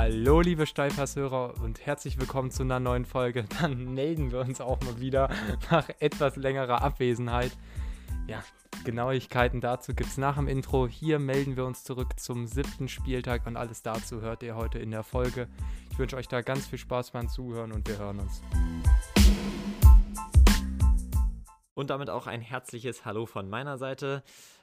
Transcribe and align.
Hallo, 0.00 0.40
liebe 0.42 0.64
Steilpasshörer 0.64 1.54
und 1.60 1.84
herzlich 1.84 2.20
willkommen 2.20 2.52
zu 2.52 2.62
einer 2.62 2.78
neuen 2.78 3.04
Folge. 3.04 3.46
Dann 3.60 3.94
melden 3.94 4.30
wir 4.30 4.38
uns 4.38 4.60
auch 4.60 4.80
mal 4.82 5.00
wieder 5.00 5.28
nach 5.72 5.88
etwas 5.98 6.36
längerer 6.36 6.82
Abwesenheit. 6.82 7.50
Ja, 8.28 8.44
Genauigkeiten 8.84 9.60
dazu 9.60 9.94
gibt 9.94 10.10
es 10.10 10.16
nach 10.16 10.36
dem 10.36 10.46
Intro. 10.46 10.86
Hier 10.86 11.18
melden 11.18 11.56
wir 11.56 11.64
uns 11.64 11.82
zurück 11.82 12.10
zum 12.16 12.46
siebten 12.46 12.86
Spieltag 12.86 13.44
und 13.48 13.56
alles 13.56 13.82
dazu 13.82 14.20
hört 14.20 14.44
ihr 14.44 14.54
heute 14.54 14.78
in 14.78 14.92
der 14.92 15.02
Folge. 15.02 15.48
Ich 15.90 15.98
wünsche 15.98 16.14
euch 16.14 16.28
da 16.28 16.42
ganz 16.42 16.68
viel 16.68 16.78
Spaß 16.78 17.10
beim 17.10 17.28
Zuhören 17.28 17.72
und 17.72 17.88
wir 17.88 17.98
hören 17.98 18.20
uns. 18.20 18.40
Und 21.74 21.90
damit 21.90 22.08
auch 22.08 22.28
ein 22.28 22.40
herzliches 22.40 23.04
Hallo 23.04 23.26
von 23.26 23.50
meiner 23.50 23.78
Seite. 23.78 24.22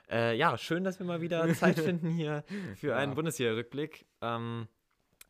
Äh, 0.10 0.38
ja, 0.38 0.58
schön, 0.58 0.86
dass 0.86 1.00
wir 1.00 1.06
mal 1.06 1.20
wieder 1.20 1.54
Zeit 1.56 1.78
finden 1.82 2.10
hier 2.10 2.46
für 2.78 2.96
einen 2.96 3.12
ja. 3.12 3.16
Bundesliga-Rückblick. 3.16 4.06
Ähm, 4.22 4.70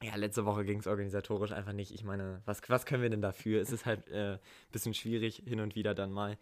ja, 0.05 0.15
letzte 0.15 0.45
Woche 0.45 0.65
ging 0.65 0.79
es 0.79 0.87
organisatorisch 0.87 1.51
einfach 1.51 1.73
nicht. 1.73 1.91
Ich 1.91 2.03
meine, 2.03 2.41
was, 2.45 2.61
was 2.67 2.85
können 2.85 3.01
wir 3.01 3.09
denn 3.09 3.21
dafür? 3.21 3.61
Es 3.61 3.71
ist 3.71 3.85
halt 3.85 4.07
ein 4.11 4.35
äh, 4.35 4.39
bisschen 4.71 4.93
schwierig, 4.93 5.41
hin 5.45 5.59
und 5.59 5.75
wieder 5.75 5.95
dann 5.95 6.11
mal. 6.11 6.37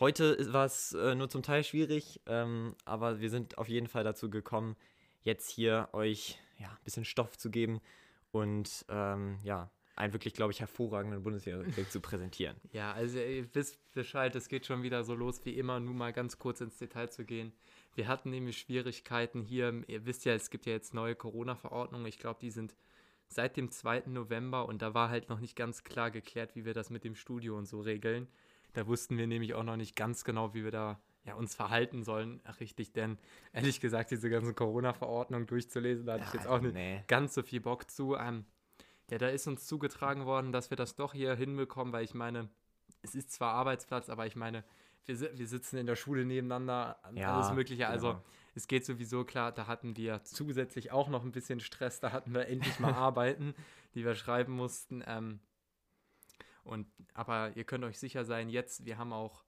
Heute 0.00 0.52
war 0.52 0.66
es 0.66 0.92
äh, 0.92 1.14
nur 1.14 1.28
zum 1.28 1.42
Teil 1.42 1.62
schwierig, 1.62 2.20
ähm, 2.26 2.74
aber 2.84 3.20
wir 3.20 3.30
sind 3.30 3.58
auf 3.58 3.68
jeden 3.68 3.86
Fall 3.86 4.04
dazu 4.04 4.28
gekommen, 4.28 4.76
jetzt 5.22 5.50
hier 5.50 5.88
euch 5.92 6.38
ja, 6.58 6.68
ein 6.68 6.84
bisschen 6.84 7.04
Stoff 7.04 7.38
zu 7.38 7.50
geben 7.50 7.80
und 8.32 8.84
ähm, 8.88 9.38
ja, 9.42 9.70
einen 9.94 10.12
wirklich, 10.12 10.34
glaube 10.34 10.52
ich, 10.52 10.60
hervorragenden 10.60 11.22
Bundesliga-Rückblick 11.22 11.90
zu 11.90 12.00
präsentieren. 12.00 12.56
Ja, 12.72 12.92
also 12.92 13.18
ihr 13.18 13.48
wisst 13.54 13.78
Bescheid, 13.94 14.34
es 14.36 14.48
geht 14.48 14.66
schon 14.66 14.82
wieder 14.82 15.04
so 15.04 15.14
los 15.14 15.40
wie 15.44 15.56
immer, 15.56 15.80
nur 15.80 15.94
mal 15.94 16.12
ganz 16.12 16.38
kurz 16.38 16.60
ins 16.60 16.76
Detail 16.76 17.08
zu 17.08 17.24
gehen. 17.24 17.52
Wir 17.94 18.08
hatten 18.08 18.30
nämlich 18.30 18.58
Schwierigkeiten 18.58 19.42
hier, 19.42 19.82
ihr 19.86 20.04
wisst 20.04 20.26
ja, 20.26 20.34
es 20.34 20.50
gibt 20.50 20.66
ja 20.66 20.72
jetzt 20.72 20.92
neue 20.92 21.14
Corona-Verordnungen, 21.14 22.06
ich 22.06 22.18
glaube, 22.18 22.38
die 22.40 22.50
sind 22.50 22.74
seit 23.28 23.56
dem 23.56 23.70
2. 23.70 24.04
November 24.06 24.66
und 24.66 24.82
da 24.82 24.94
war 24.94 25.08
halt 25.08 25.28
noch 25.28 25.40
nicht 25.40 25.56
ganz 25.56 25.84
klar 25.84 26.10
geklärt, 26.10 26.54
wie 26.54 26.64
wir 26.64 26.74
das 26.74 26.90
mit 26.90 27.04
dem 27.04 27.14
Studio 27.14 27.56
und 27.56 27.66
so 27.66 27.80
regeln. 27.80 28.28
Da 28.72 28.86
wussten 28.86 29.18
wir 29.18 29.26
nämlich 29.26 29.54
auch 29.54 29.64
noch 29.64 29.76
nicht 29.76 29.96
ganz 29.96 30.24
genau, 30.24 30.54
wie 30.54 30.64
wir 30.64 30.70
da 30.70 31.00
ja, 31.24 31.34
uns 31.34 31.54
verhalten 31.54 32.04
sollen, 32.04 32.40
Ach, 32.44 32.60
richtig, 32.60 32.92
denn 32.92 33.18
ehrlich 33.52 33.80
gesagt, 33.80 34.12
diese 34.12 34.30
ganzen 34.30 34.54
Corona-Verordnungen 34.54 35.46
durchzulesen, 35.46 36.06
da 36.06 36.14
hatte 36.14 36.22
ja, 36.22 36.28
ich 36.28 36.34
jetzt 36.34 36.46
auch 36.46 36.60
nicht 36.60 36.74
nee. 36.74 37.02
ganz 37.08 37.34
so 37.34 37.42
viel 37.42 37.60
Bock 37.60 37.90
zu. 37.90 38.14
Ähm, 38.14 38.44
ja, 39.10 39.18
da 39.18 39.28
ist 39.28 39.46
uns 39.46 39.66
zugetragen 39.66 40.24
worden, 40.24 40.52
dass 40.52 40.70
wir 40.70 40.76
das 40.76 40.94
doch 40.94 41.14
hier 41.14 41.34
hinbekommen, 41.34 41.92
weil 41.92 42.04
ich 42.04 42.14
meine, 42.14 42.48
es 43.02 43.14
ist 43.14 43.32
zwar 43.32 43.54
Arbeitsplatz, 43.54 44.08
aber 44.08 44.26
ich 44.26 44.36
meine, 44.36 44.64
wir, 45.06 45.38
wir 45.38 45.46
sitzen 45.46 45.76
in 45.76 45.86
der 45.86 45.96
Schule 45.96 46.24
nebeneinander, 46.24 46.98
ja, 47.14 47.34
alles 47.34 47.52
Mögliche. 47.52 47.88
Also 47.88 48.08
genau. 48.08 48.24
es 48.54 48.68
geht 48.68 48.84
sowieso 48.84 49.24
klar, 49.24 49.52
da 49.52 49.66
hatten 49.66 49.96
wir 49.96 50.22
zusätzlich 50.24 50.92
auch 50.92 51.08
noch 51.08 51.24
ein 51.24 51.32
bisschen 51.32 51.60
Stress, 51.60 52.00
da 52.00 52.12
hatten 52.12 52.34
wir 52.34 52.48
endlich 52.48 52.78
mal 52.80 52.92
Arbeiten, 52.94 53.54
die 53.94 54.04
wir 54.04 54.14
schreiben 54.14 54.52
mussten. 54.52 55.02
Ähm, 55.06 55.40
und 56.64 56.86
aber 57.14 57.56
ihr 57.56 57.64
könnt 57.64 57.84
euch 57.84 57.98
sicher 57.98 58.24
sein, 58.24 58.48
jetzt, 58.48 58.84
wir 58.84 58.98
haben 58.98 59.12
auch, 59.12 59.44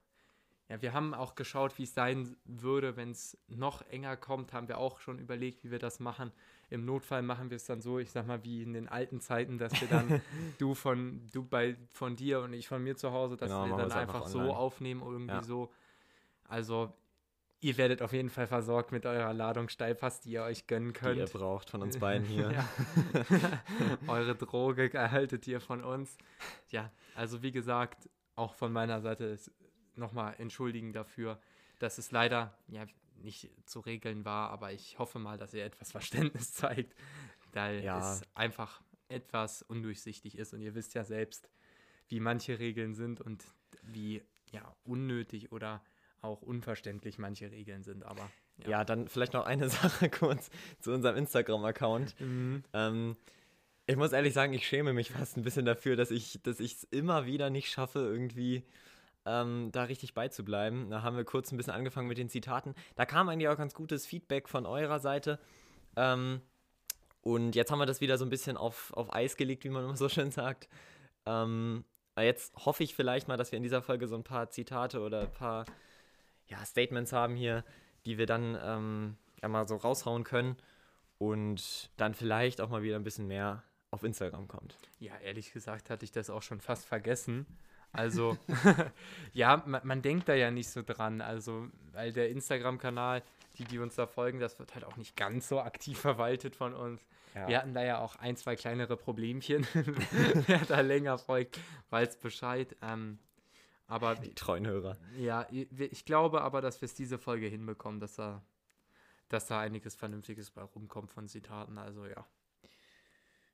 ja, 0.69 0.81
wir 0.83 0.92
haben 0.92 1.15
auch 1.15 1.34
geschaut, 1.34 1.77
wie 1.78 1.83
es 1.83 1.95
sein 1.95 2.37
würde, 2.45 2.97
wenn 2.97 3.11
es 3.11 3.37
noch 3.48 3.83
enger 3.83 4.17
kommt, 4.17 4.53
haben 4.53 4.69
wir 4.69 4.78
auch 4.78 5.00
schon 5.00 5.19
überlegt, 5.19 5.65
wie 5.65 5.70
wir 5.70 5.78
das 5.78 5.98
machen. 5.98 6.31
Im 6.71 6.85
Notfall 6.85 7.23
machen 7.23 7.51
wir 7.51 7.57
es 7.57 7.65
dann 7.65 7.81
so, 7.81 7.99
ich 7.99 8.11
sag 8.11 8.27
mal, 8.27 8.45
wie 8.45 8.63
in 8.63 8.75
den 8.75 8.89
alten 8.89 9.21
Zeiten, 9.21 9.59
dass 9.59 9.81
wir 9.81 9.89
dann 9.89 10.21
du 10.59 10.75
von 10.75 11.27
du 11.33 11.45
bei 11.45 11.77
von 11.93 12.17
dir 12.17 12.41
und 12.41 12.53
ich 12.53 12.69
von 12.69 12.83
mir 12.83 12.97
zu 12.97 13.13
Hause, 13.13 13.37
dass 13.37 13.51
genau, 13.51 13.67
wir 13.67 13.77
dann 13.77 13.93
einfach, 13.93 14.23
einfach 14.23 14.27
so 14.27 14.41
aufnehmen, 14.41 15.03
irgendwie 15.03 15.35
ja. 15.35 15.43
so. 15.43 15.73
Also 16.45 16.93
ihr 17.61 17.77
werdet 17.77 18.03
auf 18.03 18.13
jeden 18.13 18.31
Fall 18.31 18.47
versorgt 18.47 18.93
mit 18.93 19.07
eurer 19.07 19.33
Ladung 19.33 19.69
Steilpass, 19.69 20.21
die 20.21 20.33
ihr 20.33 20.43
euch 20.43 20.67
gönnen 20.67 20.93
könnt. 20.93 21.17
Die 21.17 21.21
ihr 21.21 21.27
braucht 21.27 21.71
von 21.71 21.83
uns 21.83 21.99
beiden 21.99 22.27
hier. 22.27 22.53
Eure 24.07 24.35
Droge 24.35 24.93
erhaltet 24.93 25.47
ihr 25.47 25.61
von 25.61 25.83
uns. 25.83 26.17
Ja, 26.71 26.91
also 27.15 27.43
wie 27.43 27.53
gesagt, 27.53 28.09
auch 28.37 28.55
von 28.55 28.73
meiner 28.73 29.01
Seite 29.01 29.25
ist 29.25 29.51
nochmal 29.97 30.34
entschuldigen 30.39 30.93
dafür, 30.93 31.41
dass 31.78 31.99
es 31.99 32.12
leider, 32.12 32.57
ja, 32.69 32.84
nicht 33.23 33.51
zu 33.67 33.81
regeln 33.81 34.25
war, 34.25 34.51
aber 34.51 34.73
ich 34.73 34.99
hoffe 34.99 35.19
mal, 35.19 35.39
dass 35.39 35.55
ihr 35.55 35.65
etwas 35.65 35.93
Verständnis 35.93 36.53
zeigt, 36.53 36.95
weil 37.53 37.83
ja. 37.83 37.99
es 37.99 38.23
einfach 38.34 38.81
etwas 39.09 39.62
undurchsichtig 39.62 40.37
ist 40.37 40.53
und 40.53 40.61
ihr 40.61 40.75
wisst 40.75 40.95
ja 40.95 41.05
selbst, 41.05 41.49
wie 42.09 42.21
manche 42.21 42.59
Regeln 42.59 42.95
sind 42.95 43.21
und 43.21 43.45
wie 43.83 44.23
ja 44.51 44.75
unnötig 44.84 45.53
oder 45.53 45.83
auch 46.21 46.43
unverständlich 46.43 47.19
manche 47.19 47.51
Regeln 47.51 47.84
sind, 47.84 48.05
aber 48.05 48.31
ja. 48.59 48.71
ja 48.71 48.84
dann 48.84 49.09
vielleicht 49.09 49.33
noch 49.33 49.47
eine 49.47 49.69
Sache 49.69 50.11
kurz 50.11 50.51
zu 50.81 50.93
unserem 50.93 51.17
Instagram-Account. 51.17 52.21
Mhm. 52.21 52.65
Ähm, 52.73 53.17
ich 53.87 53.97
muss 53.97 54.12
ehrlich 54.12 54.34
sagen, 54.34 54.53
ich 54.53 54.67
schäme 54.67 54.93
mich 54.93 55.12
fast 55.12 55.37
ein 55.37 55.43
bisschen 55.43 55.65
dafür, 55.65 55.97
dass 55.97 56.11
ich 56.11 56.41
dass 56.43 56.61
es 56.61 56.84
immer 56.84 57.25
wieder 57.25 57.49
nicht 57.51 57.71
schaffe, 57.71 58.01
irgendwie 58.01 58.62
ähm, 59.28 59.71
da 59.72 59.84
richtig 59.84 60.15
beizubleiben. 60.15 60.91
Da 60.91 61.03
haben 61.03 61.16
wir 61.16 61.25
kurz 61.25 61.53
ein 61.53 61.56
bisschen 61.59 61.72
angefangen 61.72 62.09
mit 62.09 62.19
den 62.19 62.31
Zitaten. 62.31 62.75
Da 62.97 63.05
kam 63.05 63.28
eigentlich 63.28 63.49
auch 63.49 63.56
ganz 63.56 63.75
gutes 63.75 64.06
Feedback 64.06 64.49
von 64.49 64.65
eurer 64.65 64.99
Seite. 64.99 65.39
Ähm, 65.97 66.41
und 67.21 67.55
jetzt 67.55 67.71
haben 67.71 67.78
wir 67.78 67.87
das 67.87 68.00
wieder 68.00 68.16
so 68.16 68.25
ein 68.25 68.31
bisschen 68.31 68.56
auf, 68.56 68.93
auf 68.94 69.12
Eis 69.12 69.37
gelegt, 69.37 69.65
wie 69.65 69.69
man 69.69 69.84
immer 69.84 69.97
so 69.97 70.09
schön 70.09 70.31
sagt. 70.31 70.69
Ähm, 71.27 71.84
jetzt 72.19 72.55
hoffe 72.65 72.83
ich 72.83 72.94
vielleicht 72.94 73.28
mal, 73.28 73.37
dass 73.37 73.53
wir 73.53 73.59
in 73.59 73.62
dieser 73.62 73.83
Folge 73.83 74.09
so 74.09 74.16
ein 74.16 74.25
paar 74.25 74.50
Zitate 74.50 75.00
oder 75.00 75.22
ein 75.22 75.33
paar 75.33 75.66
ja, 76.47 76.65
Statements 76.65 77.12
haben 77.12 77.37
hier, 77.37 77.65
die 78.06 78.16
wir 78.16 78.27
dann 78.27 78.59
ähm, 78.62 79.16
ja 79.43 79.49
mal 79.49 79.69
so 79.69 79.77
raushauen 79.77 80.25
können 80.25 80.56
und 81.19 81.91
dann 81.99 82.15
vielleicht 82.15 82.60
auch 82.60 82.71
mal 82.71 82.83
wieder 82.83 82.97
ein 82.97 83.05
bisschen 83.05 83.27
mehr 83.27 83.62
auf 83.91 84.03
Instagram 84.03 84.49
kommt. 84.49 84.77
Ja, 84.99 85.12
ehrlich 85.19 85.53
gesagt 85.53 85.91
hatte 85.91 86.05
ich 86.05 86.12
das 86.12 86.31
auch 86.31 86.43
schon 86.43 86.60
fast 86.60 86.87
vergessen. 86.87 87.47
Also, 87.93 88.37
ja, 89.32 89.62
man, 89.66 89.81
man, 89.84 90.03
denkt 90.03 90.28
da 90.28 90.34
ja 90.34 90.50
nicht 90.50 90.69
so 90.69 90.82
dran. 90.82 91.21
Also, 91.21 91.69
weil 91.93 92.12
der 92.12 92.31
Instagram-Kanal, 92.31 93.22
die, 93.59 93.65
die 93.65 93.78
uns 93.78 93.94
da 93.94 94.06
folgen, 94.06 94.38
das 94.41 94.59
wird 94.59 94.75
halt 94.75 94.84
auch 94.84 94.97
nicht 94.97 95.16
ganz 95.16 95.49
so 95.49 95.60
aktiv 95.60 95.98
verwaltet 96.00 96.54
von 96.54 96.75
uns. 96.75 97.06
Ja. 97.34 97.48
Wir 97.48 97.59
hatten 97.59 97.75
da 97.75 97.84
ja 97.84 97.98
auch 97.98 98.16
ein, 98.16 98.37
zwei 98.37 98.56
kleinere 98.56 98.97
Problemchen. 98.97 99.66
Wer 100.47 100.59
da 100.66 100.81
länger 100.81 101.19
folgt, 101.19 101.59
weiß 101.91 102.19
Bescheid. 102.19 102.75
Ähm, 102.82 103.19
aber 103.87 104.16
die 104.16 104.34
treuen 104.34 104.66
Hörer. 104.66 104.98
Ja, 105.16 105.47
ich 105.50 106.04
glaube 106.04 106.43
aber, 106.43 106.60
dass 106.60 106.81
wir 106.81 106.87
es 106.87 106.94
diese 106.94 107.19
Folge 107.19 107.47
hinbekommen, 107.47 108.00
dass 108.00 108.16
da, 108.16 108.43
dass 109.28 109.47
da 109.47 109.60
einiges 109.60 109.94
Vernünftiges 109.94 110.50
bei 110.50 110.62
rumkommt 110.62 111.10
von 111.10 111.27
Zitaten. 111.27 111.78
Also 111.78 112.04
ja. 112.06 112.27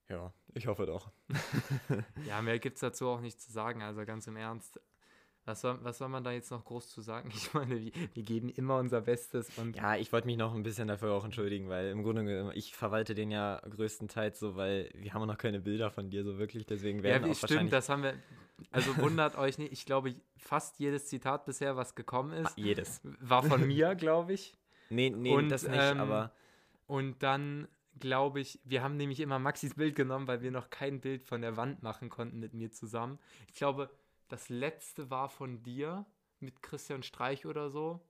Ja, 0.09 0.33
ich 0.53 0.67
hoffe 0.67 0.87
doch. 0.87 1.11
ja, 2.27 2.43
mehr 2.43 2.59
gibt 2.59 2.77
es 2.77 2.81
dazu 2.81 3.09
auch 3.09 3.21
nicht 3.21 3.41
zu 3.41 3.51
sagen. 3.51 3.83
Also 3.83 4.05
ganz 4.05 4.27
im 4.27 4.37
Ernst, 4.37 4.81
was 5.47 5.61
soll, 5.61 5.79
was 5.83 5.99
soll 5.99 6.09
man 6.09 6.25
da 6.25 6.33
jetzt 6.33 6.51
noch 6.51 6.65
groß 6.65 6.89
zu 6.89 7.01
sagen? 7.01 7.31
Ich 7.35 7.53
meine, 7.55 7.81
wir, 7.81 7.93
wir 8.13 8.23
geben 8.23 8.49
immer 8.49 8.79
unser 8.79 9.03
Bestes. 9.03 9.57
Und 9.59 9.77
ja, 9.77 9.97
ich 9.97 10.13
wollte 10.13 10.27
mich 10.27 10.37
noch 10.37 10.55
ein 10.55 10.63
bisschen 10.63 10.89
dafür 10.89 11.13
auch 11.13 11.25
entschuldigen, 11.25 11.69
weil 11.69 11.91
im 11.91 12.03
Grunde 12.03 12.53
ich 12.55 12.75
verwalte 12.75 13.15
den 13.15 13.31
ja 13.31 13.61
größtenteils 13.69 14.39
so, 14.39 14.57
weil 14.57 14.91
wir 14.95 15.15
haben 15.15 15.27
noch 15.27 15.39
keine 15.39 15.61
Bilder 15.61 15.91
von 15.91 16.11
dir 16.11 16.25
so 16.25 16.39
wirklich, 16.39 16.67
deswegen 16.67 17.03
werden 17.03 17.27
ja, 17.27 17.33
auch 17.33 17.37
stimmt, 17.37 17.73
das 17.73 17.89
haben 17.89 18.03
wir. 18.03 18.15
Also 18.71 18.97
wundert 18.99 19.37
euch 19.37 19.59
nicht, 19.59 19.73
ich 19.73 19.85
glaube, 19.85 20.15
fast 20.37 20.79
jedes 20.79 21.07
Zitat 21.07 21.45
bisher, 21.45 21.77
was 21.77 21.97
gekommen 21.97 22.33
ist, 22.33 22.51
ah, 22.51 22.55
jedes. 22.57 23.01
war 23.03 23.43
von 23.43 23.67
mir, 23.67 23.95
glaube 23.97 24.33
ich. 24.33 24.55
Nee, 24.91 25.11
nee, 25.11 25.35
und, 25.35 25.49
das 25.49 25.67
nicht, 25.67 25.77
ähm, 25.77 25.99
aber. 25.99 26.33
Und 26.87 27.23
dann 27.23 27.67
glaube 27.99 28.41
ich, 28.41 28.61
wir 28.65 28.83
haben 28.83 28.97
nämlich 28.97 29.21
immer 29.21 29.39
Maxis 29.39 29.75
Bild 29.75 29.95
genommen, 29.95 30.27
weil 30.27 30.43
wir 30.43 30.51
noch 30.51 30.71
kein 30.71 31.01
Bild 31.01 31.23
von 31.23 31.41
der 31.41 31.57
Wand 31.57 31.83
machen 31.83 32.09
konnten 32.09 32.39
mit 32.39 32.55
mir 32.55 32.71
zusammen. 32.71 33.19
Ich 33.49 33.55
glaube, 33.55 33.91
das 34.29 34.49
letzte 34.49 35.11
war 35.11 35.29
von 35.29 35.63
dir 35.63 36.07
mit 36.41 36.63
Christian 36.63 37.03
Streich 37.03 37.47
oder 37.47 37.71
so. 37.71 38.01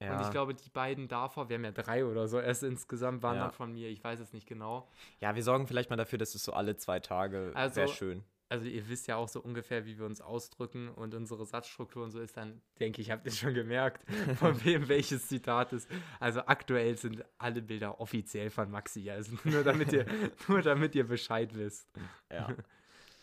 Ja. 0.00 0.16
Und 0.16 0.22
ich 0.24 0.30
glaube, 0.30 0.54
die 0.54 0.70
beiden 0.70 1.06
davor, 1.06 1.48
wir 1.48 1.56
haben 1.56 1.64
ja 1.64 1.70
drei 1.70 2.04
oder 2.04 2.26
so 2.26 2.40
erst 2.40 2.64
insgesamt, 2.64 3.22
waren 3.22 3.36
ja. 3.36 3.44
dann 3.44 3.52
von 3.52 3.72
mir. 3.72 3.88
Ich 3.88 4.02
weiß 4.02 4.18
es 4.18 4.32
nicht 4.32 4.48
genau. 4.48 4.88
Ja, 5.20 5.34
wir 5.34 5.42
sorgen 5.42 5.66
vielleicht 5.66 5.90
mal 5.90 5.96
dafür, 5.96 6.18
dass 6.18 6.34
es 6.34 6.42
so 6.42 6.52
alle 6.52 6.76
zwei 6.76 6.98
Tage 6.98 7.52
also, 7.54 7.76
wäre 7.76 7.88
schön 7.88 8.24
also 8.52 8.66
ihr 8.66 8.86
wisst 8.90 9.06
ja 9.06 9.16
auch 9.16 9.28
so 9.28 9.40
ungefähr, 9.40 9.86
wie 9.86 9.98
wir 9.98 10.04
uns 10.04 10.20
ausdrücken 10.20 10.90
und 10.90 11.14
unsere 11.14 11.46
Satzstruktur 11.46 12.04
und 12.04 12.10
so 12.10 12.20
ist, 12.20 12.36
dann 12.36 12.60
denke 12.78 13.00
ich, 13.00 13.10
habt 13.10 13.24
ihr 13.24 13.32
schon 13.32 13.54
gemerkt, 13.54 14.04
von 14.36 14.62
wem 14.62 14.88
welches 14.88 15.26
Zitat 15.26 15.72
ist. 15.72 15.88
Also 16.20 16.40
aktuell 16.40 16.98
sind 16.98 17.24
alle 17.38 17.62
Bilder 17.62 17.98
offiziell 17.98 18.50
von 18.50 18.70
Maxi, 18.70 19.08
also 19.08 19.38
nur 19.44 19.64
damit 19.64 19.94
ihr, 19.94 20.04
nur 20.48 20.60
damit 20.60 20.94
ihr 20.94 21.08
Bescheid 21.08 21.54
wisst. 21.54 21.88
Ja. 22.30 22.54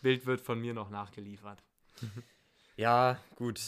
Bild 0.01 0.25
wird 0.25 0.41
von 0.41 0.59
mir 0.59 0.73
noch 0.73 0.89
nachgeliefert. 0.89 1.61
Ja, 2.75 3.19
gut. 3.35 3.61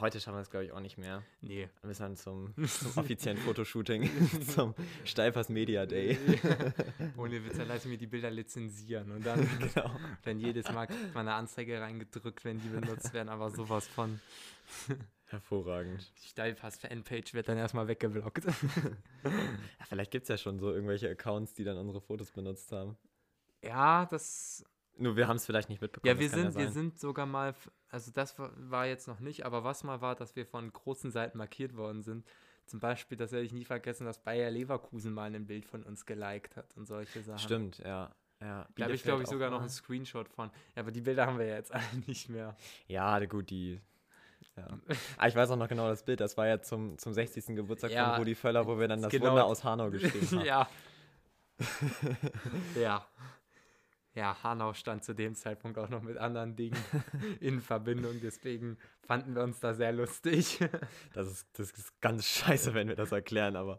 Heute 0.00 0.20
schaffen 0.20 0.36
wir 0.36 0.42
es, 0.42 0.50
glaube 0.50 0.66
ich, 0.66 0.72
auch 0.72 0.80
nicht 0.80 0.98
mehr. 0.98 1.22
Nee. 1.40 1.68
Wir 1.80 1.88
müssen 1.88 2.02
dann 2.02 2.16
zum, 2.16 2.54
zum 2.66 2.96
offiziellen 2.96 3.38
Fotoshooting, 3.38 4.10
zum 4.46 4.74
Steifers 5.04 5.48
Media 5.48 5.86
Day. 5.86 6.18
Ohne 7.16 7.44
Witz, 7.44 7.56
dann 7.56 7.68
lasse 7.68 7.86
ich 7.86 7.92
mir 7.92 7.98
die 7.98 8.06
Bilder 8.06 8.30
lizenzieren 8.30 9.10
und 9.12 9.24
dann, 9.24 9.48
genau. 9.58 9.90
dann 10.22 10.40
jedes 10.40 10.70
Mal 10.72 10.86
kriegt 10.86 11.14
man 11.14 11.28
eine 11.28 11.36
Anzeige 11.36 11.80
reingedrückt, 11.80 12.44
wenn 12.44 12.60
die 12.60 12.68
benutzt 12.68 13.14
werden, 13.14 13.28
aber 13.28 13.50
sowas 13.50 13.86
von. 13.86 14.20
Hervorragend. 15.26 16.10
Die 16.18 16.28
Steilpass-Fanpage 16.28 17.34
wird 17.34 17.48
dann 17.48 17.56
erstmal 17.56 17.86
weggeblockt. 17.86 18.44
ja, 18.44 18.52
vielleicht 19.88 20.10
gibt 20.10 20.24
es 20.24 20.28
ja 20.28 20.36
schon 20.36 20.58
so 20.58 20.72
irgendwelche 20.72 21.08
Accounts, 21.08 21.54
die 21.54 21.62
dann 21.62 21.76
unsere 21.76 22.00
Fotos 22.00 22.32
benutzt 22.32 22.72
haben. 22.72 22.96
Ja, 23.62 24.06
das. 24.06 24.64
Nur 24.96 25.16
wir 25.16 25.28
haben 25.28 25.36
es 25.36 25.46
vielleicht 25.46 25.68
nicht 25.68 25.80
mitbekommen. 25.80 26.14
Ja, 26.14 26.20
wir 26.20 26.28
sind, 26.28 26.54
ja 26.54 26.60
wir 26.60 26.70
sind 26.70 26.98
sogar 26.98 27.26
mal, 27.26 27.54
also 27.88 28.10
das 28.10 28.36
war 28.38 28.86
jetzt 28.86 29.08
noch 29.08 29.20
nicht, 29.20 29.46
aber 29.46 29.64
was 29.64 29.82
mal 29.84 30.00
war, 30.00 30.14
dass 30.14 30.36
wir 30.36 30.46
von 30.46 30.72
großen 30.72 31.10
Seiten 31.10 31.38
markiert 31.38 31.76
worden 31.76 32.02
sind. 32.02 32.26
Zum 32.66 32.80
Beispiel, 32.80 33.16
das 33.18 33.32
werde 33.32 33.44
ich 33.44 33.52
nie 33.52 33.64
vergessen, 33.64 34.04
dass 34.04 34.22
Bayer 34.22 34.50
Leverkusen 34.50 35.12
mal 35.12 35.34
ein 35.34 35.46
Bild 35.46 35.64
von 35.64 35.82
uns 35.82 36.06
geliked 36.06 36.56
hat 36.56 36.76
und 36.76 36.86
solche 36.86 37.22
Sachen. 37.22 37.38
Stimmt, 37.38 37.78
ja. 37.78 38.14
Ja, 38.40 38.66
da 38.74 38.84
habe 38.84 38.94
ich, 38.94 39.02
glaube 39.02 39.22
ich, 39.22 39.28
sogar 39.28 39.50
noch 39.50 39.60
einen 39.60 39.68
Screenshot 39.68 40.28
von. 40.28 40.50
Ja, 40.74 40.82
aber 40.82 40.90
die 40.90 41.02
Bilder 41.02 41.26
haben 41.26 41.38
wir 41.38 41.46
ja 41.46 41.56
jetzt 41.56 41.72
alle 41.74 41.84
nicht 42.06 42.28
mehr. 42.28 42.56
Ja, 42.86 43.18
gut, 43.26 43.50
die. 43.50 43.80
Ja. 44.56 44.66
ah, 45.18 45.28
ich 45.28 45.34
weiß 45.34 45.50
auch 45.50 45.56
noch 45.56 45.68
genau 45.68 45.88
das 45.88 46.02
Bild. 46.02 46.20
Das 46.20 46.36
war 46.36 46.46
ja 46.46 46.60
zum, 46.60 46.96
zum 46.98 47.12
60. 47.12 47.56
Geburtstag 47.56 47.90
ja, 47.90 48.10
von 48.10 48.18
Rudi 48.20 48.34
Völler, 48.34 48.66
wo 48.66 48.78
wir 48.78 48.88
dann 48.88 49.02
das 49.02 49.10
genau. 49.10 49.30
Wunder 49.30 49.44
aus 49.44 49.64
Hanau 49.64 49.90
geschrieben 49.90 50.30
haben. 50.30 50.44
ja. 50.44 50.68
ja. 52.80 53.06
Ja, 54.20 54.36
Hanau 54.42 54.74
stand 54.74 55.02
zu 55.02 55.14
dem 55.14 55.34
Zeitpunkt 55.34 55.78
auch 55.78 55.88
noch 55.88 56.02
mit 56.02 56.18
anderen 56.18 56.54
Dingen 56.54 56.76
in 57.40 57.62
Verbindung, 57.62 58.20
deswegen 58.22 58.76
fanden 59.00 59.34
wir 59.34 59.42
uns 59.42 59.60
da 59.60 59.72
sehr 59.72 59.92
lustig. 59.92 60.58
das, 61.14 61.26
ist, 61.26 61.48
das 61.54 61.70
ist 61.70 61.98
ganz 62.02 62.26
scheiße, 62.26 62.74
wenn 62.74 62.88
wir 62.88 62.96
das 62.96 63.12
erklären, 63.12 63.56
aber 63.56 63.78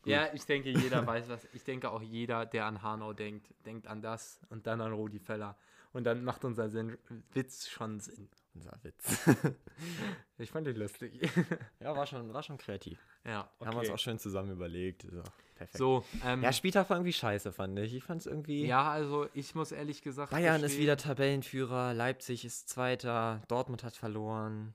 Gut. 0.00 0.10
Ja, 0.10 0.32
ich 0.32 0.46
denke, 0.46 0.70
jeder 0.70 1.06
weiß 1.06 1.28
was. 1.28 1.46
Ich 1.52 1.64
denke 1.64 1.90
auch 1.90 2.00
jeder, 2.00 2.46
der 2.46 2.64
an 2.64 2.82
Hanau 2.82 3.12
denkt, 3.12 3.46
denkt 3.66 3.86
an 3.86 4.00
das 4.00 4.40
und 4.48 4.66
dann 4.66 4.80
an 4.80 4.92
Rudi 4.92 5.18
Feller. 5.18 5.54
Und 5.92 6.04
dann 6.04 6.24
macht 6.24 6.46
unser 6.46 6.70
Sinn, 6.70 6.96
Witz 7.34 7.68
schon 7.68 8.00
Sinn. 8.00 8.30
Unser 8.54 8.78
Witz. 8.82 9.28
ich 10.38 10.50
fand 10.50 10.66
den 10.66 10.76
lustig. 10.76 11.20
ja, 11.80 11.96
war 11.96 12.06
schon, 12.06 12.32
war 12.32 12.42
schon 12.42 12.56
kreativ. 12.56 13.04
Ja, 13.24 13.50
okay. 13.58 13.66
Haben 13.66 13.76
wir 13.76 13.80
uns 13.80 13.90
auch 13.90 13.98
schön 13.98 14.18
zusammen 14.18 14.52
überlegt. 14.52 15.02
So, 15.02 15.22
perfekt. 15.56 15.76
So, 15.76 16.04
ähm, 16.24 16.42
ja, 16.42 16.52
Spieltag 16.52 16.88
war 16.88 16.98
irgendwie 16.98 17.12
scheiße, 17.12 17.50
fand 17.50 17.78
ich. 17.80 17.94
Ich 17.94 18.04
fand 18.04 18.20
es 18.20 18.26
irgendwie. 18.26 18.64
Ja, 18.64 18.90
also 18.90 19.28
ich 19.34 19.56
muss 19.56 19.72
ehrlich 19.72 20.02
gesagt. 20.02 20.30
Bayern 20.30 20.60
verstehen. 20.60 20.70
ist 20.70 20.82
wieder 20.82 20.96
Tabellenführer, 20.96 21.94
Leipzig 21.94 22.44
ist 22.44 22.68
Zweiter, 22.68 23.42
Dortmund 23.48 23.82
hat 23.82 23.96
verloren. 23.96 24.74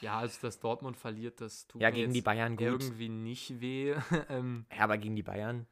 Ja, 0.00 0.18
also 0.18 0.38
dass 0.42 0.60
Dortmund 0.60 0.96
verliert, 0.96 1.40
das 1.40 1.66
tut 1.66 1.82
ja, 1.82 1.90
gegen 1.90 2.12
die 2.12 2.22
Bayern 2.22 2.56
gut. 2.56 2.66
irgendwie 2.66 3.08
nicht 3.08 3.60
weh. 3.60 3.94
ähm, 4.28 4.64
ja, 4.74 4.84
aber 4.84 4.96
gegen 4.98 5.16
die 5.16 5.22
Bayern? 5.22 5.66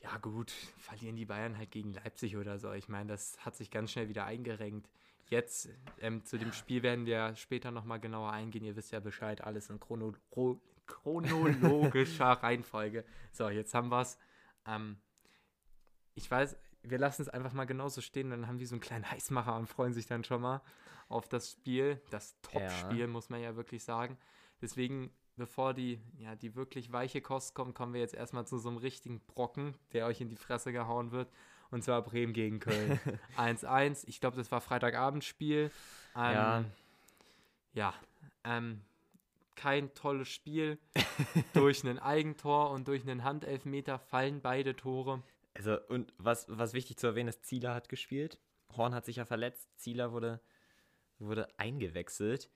Ja, 0.00 0.18
gut, 0.18 0.50
verlieren 0.78 1.16
die 1.16 1.24
Bayern 1.24 1.56
halt 1.56 1.70
gegen 1.70 1.92
Leipzig 1.92 2.36
oder 2.36 2.58
so. 2.58 2.72
Ich 2.72 2.88
meine, 2.88 3.08
das 3.08 3.38
hat 3.44 3.56
sich 3.56 3.70
ganz 3.70 3.90
schnell 3.90 4.08
wieder 4.08 4.26
eingerenkt. 4.26 4.88
Jetzt 5.30 5.68
ähm, 6.00 6.24
zu 6.24 6.38
dem 6.38 6.52
Spiel 6.52 6.82
werden 6.82 7.06
wir 7.06 7.34
später 7.36 7.70
nochmal 7.70 8.00
genauer 8.00 8.32
eingehen. 8.32 8.64
Ihr 8.64 8.76
wisst 8.76 8.92
ja 8.92 9.00
Bescheid, 9.00 9.42
alles 9.42 9.70
in 9.70 9.80
Chrono 9.80 10.14
chronologischer 10.86 12.26
Reihenfolge. 12.42 13.04
So, 13.32 13.48
jetzt 13.48 13.72
haben 13.74 13.88
wir 13.90 14.02
es. 14.02 14.18
Ähm, 14.66 14.98
ich 16.14 16.30
weiß, 16.30 16.56
wir 16.82 16.98
lassen 16.98 17.22
es 17.22 17.28
einfach 17.28 17.52
mal 17.52 17.64
genauso 17.64 18.00
stehen, 18.00 18.30
dann 18.30 18.46
haben 18.46 18.58
die 18.58 18.66
so 18.66 18.74
einen 18.74 18.80
kleinen 18.80 19.10
Heißmacher 19.10 19.56
und 19.56 19.66
freuen 19.66 19.94
sich 19.94 20.06
dann 20.06 20.24
schon 20.24 20.42
mal 20.42 20.60
auf 21.08 21.28
das 21.28 21.52
Spiel, 21.52 22.00
das 22.10 22.40
Top-Spiel, 22.42 23.00
ja. 23.00 23.06
muss 23.06 23.30
man 23.30 23.40
ja 23.40 23.56
wirklich 23.56 23.84
sagen. 23.84 24.18
Deswegen, 24.60 25.10
bevor 25.36 25.74
die, 25.74 26.00
ja, 26.18 26.36
die 26.36 26.54
wirklich 26.54 26.92
weiche 26.92 27.20
Kost 27.20 27.54
kommt, 27.54 27.74
kommen 27.74 27.94
wir 27.94 28.00
jetzt 28.00 28.14
erstmal 28.14 28.46
zu 28.46 28.58
so 28.58 28.68
einem 28.68 28.78
richtigen 28.78 29.20
Brocken, 29.20 29.74
der 29.92 30.06
euch 30.06 30.20
in 30.20 30.28
die 30.28 30.36
Fresse 30.36 30.72
gehauen 30.72 31.10
wird. 31.10 31.30
Und 31.74 31.82
zwar 31.82 32.02
Bremen 32.02 32.32
gegen 32.32 32.60
Köln. 32.60 33.00
1-1. 33.36 34.04
Ich 34.06 34.20
glaube, 34.20 34.36
das 34.36 34.52
war 34.52 34.60
Freitagabendspiel. 34.60 35.72
Ähm, 36.14 36.32
ja. 36.32 36.64
Ja. 37.72 37.94
Ähm, 38.44 38.80
kein 39.56 39.92
tolles 39.94 40.28
Spiel. 40.28 40.78
durch 41.52 41.82
ein 41.84 41.98
Eigentor 41.98 42.70
und 42.70 42.86
durch 42.86 43.02
einen 43.02 43.24
Handelfmeter 43.24 43.98
fallen 43.98 44.40
beide 44.40 44.76
Tore. 44.76 45.24
Also, 45.54 45.76
und 45.88 46.12
was, 46.16 46.46
was 46.48 46.74
wichtig 46.74 46.96
zu 46.96 47.08
erwähnen 47.08 47.28
ist, 47.28 47.44
Zieler 47.44 47.74
hat 47.74 47.88
gespielt. 47.88 48.38
Horn 48.76 48.94
hat 48.94 49.04
sich 49.04 49.16
ja 49.16 49.24
verletzt. 49.24 49.68
Zieler 49.76 50.12
wurde 50.12 50.40
wurde 51.18 51.48
eingewechselt. 51.58 52.50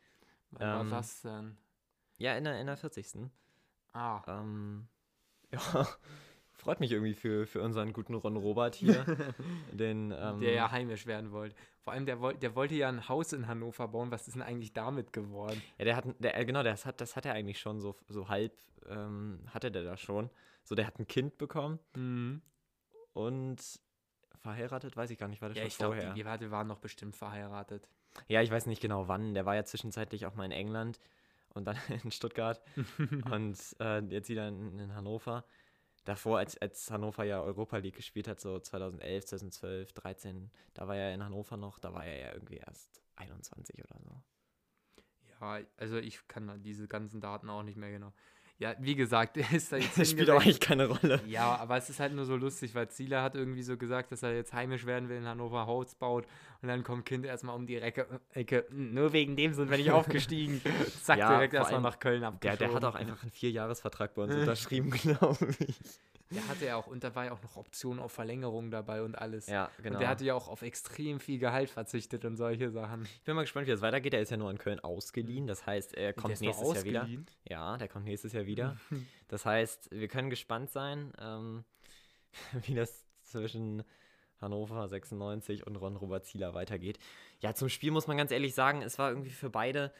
Wann 0.52 0.86
ähm, 0.86 0.90
war 0.92 0.98
das 0.98 1.22
denn? 1.22 1.56
Ja, 2.18 2.36
in 2.36 2.44
der, 2.44 2.60
in 2.60 2.68
der 2.68 2.76
40. 2.76 3.30
Ah. 3.94 4.22
Ähm, 4.28 4.86
ja, 5.52 5.88
freut 6.68 6.80
mich 6.80 6.92
irgendwie 6.92 7.14
für, 7.14 7.46
für 7.46 7.62
unseren 7.62 7.94
guten 7.94 8.12
Ron 8.12 8.36
Robert 8.36 8.74
hier. 8.74 9.02
den, 9.72 10.14
ähm, 10.14 10.40
der 10.40 10.52
ja 10.52 10.70
heimisch 10.70 11.06
werden 11.06 11.32
wollte. 11.32 11.56
Vor 11.80 11.94
allem, 11.94 12.04
der, 12.04 12.16
der 12.34 12.54
wollte 12.54 12.74
ja 12.74 12.90
ein 12.90 13.08
Haus 13.08 13.32
in 13.32 13.46
Hannover 13.46 13.88
bauen. 13.88 14.10
Was 14.10 14.28
ist 14.28 14.34
denn 14.34 14.42
eigentlich 14.42 14.74
damit 14.74 15.14
geworden? 15.14 15.62
Ja, 15.78 15.86
der 15.86 15.96
hat, 15.96 16.04
der, 16.18 16.38
äh, 16.38 16.44
genau, 16.44 16.62
das 16.62 16.84
hat, 16.84 17.00
das 17.00 17.16
hat 17.16 17.24
er 17.24 17.32
eigentlich 17.32 17.58
schon 17.58 17.80
so, 17.80 17.96
so 18.06 18.28
halb, 18.28 18.52
ähm, 18.86 19.40
hatte 19.46 19.70
der 19.70 19.82
da 19.82 19.96
schon. 19.96 20.28
So, 20.62 20.74
der 20.74 20.86
hat 20.86 20.98
ein 20.98 21.06
Kind 21.06 21.38
bekommen. 21.38 21.78
Mhm. 21.96 22.42
Und 23.14 23.62
verheiratet, 24.36 24.94
weiß 24.94 25.08
ich 25.08 25.16
gar 25.16 25.28
nicht, 25.28 25.40
war 25.40 25.48
das 25.48 25.56
ja, 25.56 25.62
schon 25.62 25.68
ich 25.68 25.76
vorher? 25.76 26.02
Ja, 26.02 26.14
ich 26.14 26.22
glaube, 26.22 26.38
die 26.38 26.50
waren 26.50 26.66
noch 26.66 26.80
bestimmt 26.80 27.16
verheiratet. 27.16 27.88
Ja, 28.26 28.42
ich 28.42 28.50
weiß 28.50 28.66
nicht 28.66 28.82
genau 28.82 29.08
wann. 29.08 29.32
Der 29.32 29.46
war 29.46 29.54
ja 29.54 29.64
zwischenzeitlich 29.64 30.26
auch 30.26 30.34
mal 30.34 30.44
in 30.44 30.52
England 30.52 31.00
und 31.54 31.64
dann 31.64 31.76
in 32.04 32.10
Stuttgart 32.10 32.60
und 33.30 33.58
äh, 33.80 34.00
jetzt 34.00 34.28
wieder 34.28 34.48
in, 34.48 34.78
in, 34.78 34.94
Hannover. 34.94 35.44
Davor, 36.08 36.38
als, 36.38 36.56
als 36.56 36.90
Hannover 36.90 37.24
ja 37.24 37.42
Europa 37.42 37.76
League 37.76 37.96
gespielt 37.96 38.28
hat, 38.28 38.40
so 38.40 38.58
2011, 38.58 39.26
2012, 39.26 39.92
13, 39.92 40.50
da 40.72 40.88
war 40.88 40.96
er 40.96 41.12
in 41.12 41.22
Hannover 41.22 41.58
noch, 41.58 41.78
da 41.78 41.92
war 41.92 42.06
er 42.06 42.18
ja 42.18 42.32
irgendwie 42.32 42.56
erst 42.56 43.02
21 43.16 43.84
oder 43.84 44.00
so. 44.00 44.22
Ja, 45.28 45.60
also 45.76 45.98
ich 45.98 46.26
kann 46.26 46.62
diese 46.62 46.88
ganzen 46.88 47.20
Daten 47.20 47.50
auch 47.50 47.62
nicht 47.62 47.76
mehr 47.76 47.90
genau. 47.90 48.14
Ja, 48.58 48.74
wie 48.80 48.96
gesagt, 48.96 49.36
er 49.36 49.52
ist 49.52 49.72
da 49.72 49.76
jetzt. 49.76 49.98
Das 49.98 50.10
spielt 50.10 50.28
auch 50.30 50.40
eigentlich 50.40 50.60
keine 50.60 50.86
Rolle. 50.88 51.20
Ja, 51.26 51.56
aber 51.56 51.76
es 51.76 51.88
ist 51.88 52.00
halt 52.00 52.12
nur 52.12 52.24
so 52.24 52.36
lustig, 52.36 52.74
weil 52.74 52.88
Zieler 52.88 53.22
hat 53.22 53.36
irgendwie 53.36 53.62
so 53.62 53.76
gesagt, 53.76 54.10
dass 54.10 54.22
er 54.22 54.34
jetzt 54.34 54.52
heimisch 54.52 54.84
werden 54.84 55.08
will 55.08 55.18
in 55.18 55.26
Hannover 55.26 55.66
Holz 55.66 55.94
baut. 55.94 56.26
Und 56.60 56.68
dann 56.68 56.82
kommt 56.82 57.04
Kind 57.06 57.24
erstmal 57.24 57.54
um 57.54 57.66
die 57.66 57.76
Ecke, 57.76 58.20
Ecke. 58.32 58.66
Nur 58.70 59.12
wegen 59.12 59.36
dem 59.36 59.54
sind 59.54 59.70
wir 59.70 59.76
nicht 59.76 59.90
aufgestiegen. 59.92 60.60
Zack, 61.02 61.18
ja, 61.18 61.30
direkt 61.30 61.54
erstmal 61.54 61.80
nach 61.80 62.00
Köln 62.00 62.24
abgeschoben. 62.24 62.58
Der, 62.58 62.68
der 62.68 62.74
hat 62.74 62.84
auch 62.84 62.96
einfach 62.96 63.22
einen 63.22 63.30
Vierjahresvertrag 63.30 64.14
bei 64.14 64.22
uns 64.22 64.34
unterschrieben, 64.34 64.90
glaube 64.90 65.54
ich. 65.60 65.76
Der 66.30 66.46
hatte 66.46 66.66
ja 66.66 66.76
auch, 66.76 66.86
und 66.86 67.02
da 67.04 67.14
war 67.14 67.26
ja 67.26 67.32
auch 67.32 67.42
noch 67.42 67.56
Option 67.56 67.98
auf 67.98 68.12
Verlängerung 68.12 68.70
dabei 68.70 69.02
und 69.02 69.16
alles. 69.16 69.46
Ja, 69.46 69.70
genau. 69.78 69.94
Und 69.94 70.00
der 70.00 70.08
hatte 70.08 70.24
ja 70.24 70.34
auch 70.34 70.48
auf 70.48 70.62
extrem 70.62 71.20
viel 71.20 71.38
Gehalt 71.38 71.70
verzichtet 71.70 72.24
und 72.24 72.36
solche 72.36 72.70
Sachen. 72.70 73.04
Ich 73.04 73.22
bin 73.22 73.34
mal 73.34 73.42
gespannt, 73.42 73.66
wie 73.66 73.70
das 73.70 73.80
weitergeht. 73.80 74.12
Er 74.12 74.20
ist 74.20 74.30
ja 74.30 74.36
nur 74.36 74.50
in 74.50 74.58
Köln 74.58 74.80
ausgeliehen. 74.80 75.46
Das 75.46 75.66
heißt, 75.66 75.94
er 75.94 76.12
kommt 76.12 76.40
nächstes 76.40 76.74
Jahr 76.74 76.84
wieder. 76.84 77.08
Ja, 77.44 77.78
der 77.78 77.88
kommt 77.88 78.04
nächstes 78.04 78.32
Jahr 78.32 78.46
wieder. 78.46 78.76
das 79.28 79.46
heißt, 79.46 79.90
wir 79.90 80.08
können 80.08 80.28
gespannt 80.28 80.70
sein, 80.70 81.12
ähm, 81.18 81.64
wie 82.66 82.74
das 82.74 83.06
zwischen 83.22 83.82
Hannover 84.40 84.86
96 84.86 85.66
und 85.66 85.76
Ron 85.76 85.96
Robert 85.96 86.26
Zieler 86.26 86.54
weitergeht. 86.54 86.98
Ja, 87.40 87.54
zum 87.54 87.68
Spiel 87.68 87.90
muss 87.90 88.06
man 88.06 88.16
ganz 88.16 88.30
ehrlich 88.30 88.54
sagen, 88.54 88.82
es 88.82 88.98
war 88.98 89.10
irgendwie 89.10 89.30
für 89.30 89.50
beide 89.50 89.92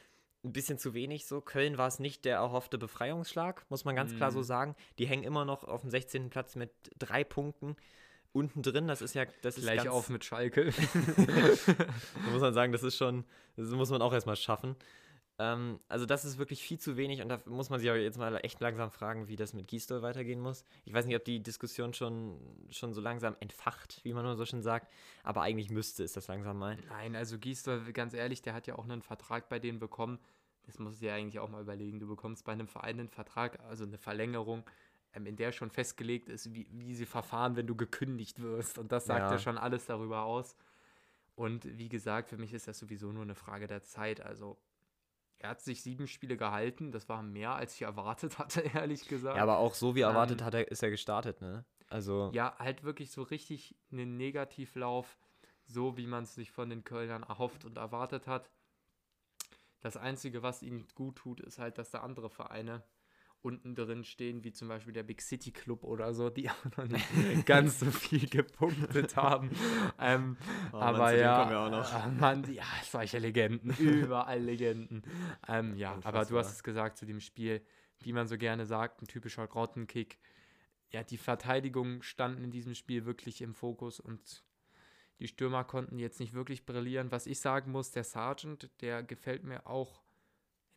ein 0.44 0.52
bisschen 0.52 0.78
zu 0.78 0.94
wenig 0.94 1.26
so. 1.26 1.40
Köln 1.40 1.78
war 1.78 1.88
es 1.88 1.98
nicht 1.98 2.24
der 2.24 2.36
erhoffte 2.36 2.78
Befreiungsschlag, 2.78 3.64
muss 3.68 3.84
man 3.84 3.96
ganz 3.96 4.12
mm. 4.12 4.16
klar 4.16 4.30
so 4.30 4.38
mhm. 4.40 4.44
sagen. 4.44 4.76
Die 4.98 5.06
hängen 5.06 5.24
immer 5.24 5.44
noch 5.44 5.64
auf 5.64 5.82
dem 5.82 5.90
16. 5.90 6.30
Platz 6.30 6.56
mit 6.56 6.70
drei 6.98 7.24
Punkten. 7.24 7.76
Unten 8.32 8.62
drin, 8.62 8.86
das 8.86 9.00
ist 9.00 9.14
ja. 9.14 9.24
Das 9.42 9.56
Gleich 9.56 9.84
ist 9.84 9.88
auf 9.88 10.10
mit 10.10 10.24
Schalke. 10.24 10.66
da 11.16 12.30
muss 12.30 12.40
man 12.40 12.52
sagen, 12.52 12.72
das 12.72 12.82
ist 12.82 12.96
schon, 12.96 13.24
das 13.56 13.70
muss 13.70 13.90
man 13.90 14.02
auch 14.02 14.12
erstmal 14.12 14.36
schaffen. 14.36 14.76
Ähm, 15.38 15.78
also 15.88 16.04
das 16.04 16.24
ist 16.24 16.38
wirklich 16.38 16.62
viel 16.62 16.78
zu 16.78 16.96
wenig 16.96 17.22
und 17.22 17.28
da 17.28 17.40
muss 17.46 17.70
man 17.70 17.78
sich 17.78 17.88
aber 17.88 17.98
jetzt 17.98 18.18
mal 18.18 18.36
echt 18.42 18.60
langsam 18.60 18.90
fragen, 18.90 19.28
wie 19.28 19.36
das 19.36 19.52
mit 19.54 19.68
Gisdol 19.68 20.02
weitergehen 20.02 20.40
muss. 20.40 20.64
Ich 20.84 20.92
weiß 20.92 21.06
nicht, 21.06 21.14
ob 21.14 21.24
die 21.24 21.40
Diskussion 21.40 21.94
schon, 21.94 22.40
schon 22.70 22.92
so 22.92 23.00
langsam 23.00 23.36
entfacht, 23.38 24.00
wie 24.02 24.12
man 24.12 24.24
nur 24.24 24.36
so 24.36 24.44
schön 24.44 24.62
sagt, 24.62 24.92
aber 25.22 25.42
eigentlich 25.42 25.70
müsste 25.70 26.02
es 26.02 26.12
das 26.12 26.26
langsam 26.26 26.58
mal. 26.58 26.76
Nein, 26.88 27.14
also 27.14 27.38
Gisdol, 27.38 27.92
ganz 27.92 28.14
ehrlich, 28.14 28.42
der 28.42 28.54
hat 28.54 28.66
ja 28.66 28.76
auch 28.76 28.84
einen 28.84 29.02
Vertrag 29.02 29.48
bei 29.48 29.60
denen 29.60 29.78
bekommen. 29.78 30.18
Das 30.66 30.78
musst 30.78 31.00
du 31.00 31.06
dir 31.06 31.14
eigentlich 31.14 31.38
auch 31.38 31.48
mal 31.48 31.62
überlegen. 31.62 32.00
Du 32.00 32.08
bekommst 32.08 32.44
bei 32.44 32.52
einem 32.52 32.68
Verein 32.68 32.98
einen 32.98 33.08
Vertrag, 33.08 33.60
also 33.68 33.84
eine 33.84 33.96
Verlängerung, 33.96 34.64
ähm, 35.14 35.24
in 35.24 35.36
der 35.36 35.52
schon 35.52 35.70
festgelegt 35.70 36.28
ist, 36.28 36.52
wie, 36.52 36.66
wie 36.72 36.94
sie 36.94 37.06
verfahren, 37.06 37.54
wenn 37.54 37.66
du 37.66 37.76
gekündigt 37.76 38.42
wirst. 38.42 38.76
Und 38.76 38.90
das 38.90 39.06
sagt 39.06 39.20
ja. 39.20 39.32
ja 39.32 39.38
schon 39.38 39.56
alles 39.56 39.86
darüber 39.86 40.24
aus. 40.24 40.56
Und 41.36 41.64
wie 41.78 41.88
gesagt, 41.88 42.28
für 42.28 42.36
mich 42.36 42.52
ist 42.52 42.66
das 42.66 42.78
sowieso 42.78 43.12
nur 43.12 43.22
eine 43.22 43.36
Frage 43.36 43.68
der 43.68 43.84
Zeit. 43.84 44.20
Also 44.20 44.58
er 45.38 45.50
hat 45.50 45.60
sich 45.60 45.82
sieben 45.82 46.06
Spiele 46.06 46.36
gehalten. 46.36 46.90
Das 46.92 47.08
war 47.08 47.22
mehr, 47.22 47.54
als 47.54 47.74
ich 47.74 47.82
erwartet 47.82 48.38
hatte, 48.38 48.60
ehrlich 48.74 49.06
gesagt. 49.08 49.36
Ja, 49.36 49.42
aber 49.42 49.58
auch 49.58 49.74
so 49.74 49.94
wie 49.94 50.00
erwartet 50.00 50.40
ähm, 50.40 50.46
hat 50.46 50.54
er, 50.54 50.68
ist 50.68 50.82
er 50.82 50.90
gestartet, 50.90 51.40
ne? 51.40 51.64
Also. 51.88 52.30
Ja, 52.34 52.56
halt 52.58 52.82
wirklich 52.82 53.10
so 53.10 53.22
richtig 53.22 53.76
einen 53.90 54.16
Negativlauf, 54.16 55.16
so 55.64 55.96
wie 55.96 56.06
man 56.06 56.24
es 56.24 56.34
sich 56.34 56.50
von 56.50 56.68
den 56.68 56.84
Kölnern 56.84 57.22
erhofft 57.22 57.64
und 57.64 57.76
erwartet 57.76 58.26
hat. 58.26 58.50
Das 59.80 59.96
Einzige, 59.96 60.42
was 60.42 60.62
ihnen 60.62 60.86
gut 60.94 61.16
tut, 61.16 61.40
ist 61.40 61.58
halt, 61.58 61.78
dass 61.78 61.90
da 61.90 62.00
andere 62.00 62.30
Vereine 62.30 62.82
unten 63.42 63.74
drin 63.74 64.04
stehen, 64.04 64.42
wie 64.44 64.52
zum 64.52 64.68
Beispiel 64.68 64.92
der 64.92 65.04
Big 65.04 65.22
City 65.22 65.52
Club 65.52 65.84
oder 65.84 66.12
so, 66.12 66.30
die 66.30 66.50
auch 66.50 66.76
noch 66.76 66.86
nicht 66.86 67.46
ganz 67.46 67.80
so 67.80 67.90
viel 67.90 68.28
gepunktet 68.28 69.16
haben. 69.16 69.50
Ähm, 69.98 70.36
oh, 70.72 70.76
aber 70.76 71.14
ja, 71.14 71.68
äh, 72.06 72.10
man, 72.10 72.52
ja, 72.52 72.64
solche 72.82 73.18
Legenden, 73.18 73.70
überall 73.78 74.40
Legenden. 74.40 75.02
Ähm, 75.46 75.76
ja, 75.76 75.92
Unfassbar. 75.92 76.22
aber 76.22 76.28
du 76.28 76.38
hast 76.38 76.52
es 76.52 76.62
gesagt 76.62 76.98
zu 76.98 77.06
dem 77.06 77.20
Spiel, 77.20 77.62
wie 78.00 78.12
man 78.12 78.26
so 78.26 78.36
gerne 78.36 78.66
sagt, 78.66 79.02
ein 79.02 79.06
typischer 79.06 79.46
Grottenkick. 79.46 80.18
ja, 80.90 81.02
die 81.02 81.18
Verteidigung 81.18 82.02
standen 82.02 82.44
in 82.44 82.50
diesem 82.50 82.74
Spiel 82.74 83.04
wirklich 83.04 83.42
im 83.42 83.54
Fokus 83.54 84.00
und 84.00 84.44
die 85.20 85.28
Stürmer 85.28 85.64
konnten 85.64 85.98
jetzt 85.98 86.20
nicht 86.20 86.32
wirklich 86.32 86.64
brillieren. 86.64 87.10
Was 87.10 87.26
ich 87.26 87.40
sagen 87.40 87.72
muss, 87.72 87.90
der 87.90 88.04
Sergeant, 88.04 88.70
der 88.80 89.02
gefällt 89.02 89.42
mir 89.42 89.66
auch 89.66 90.00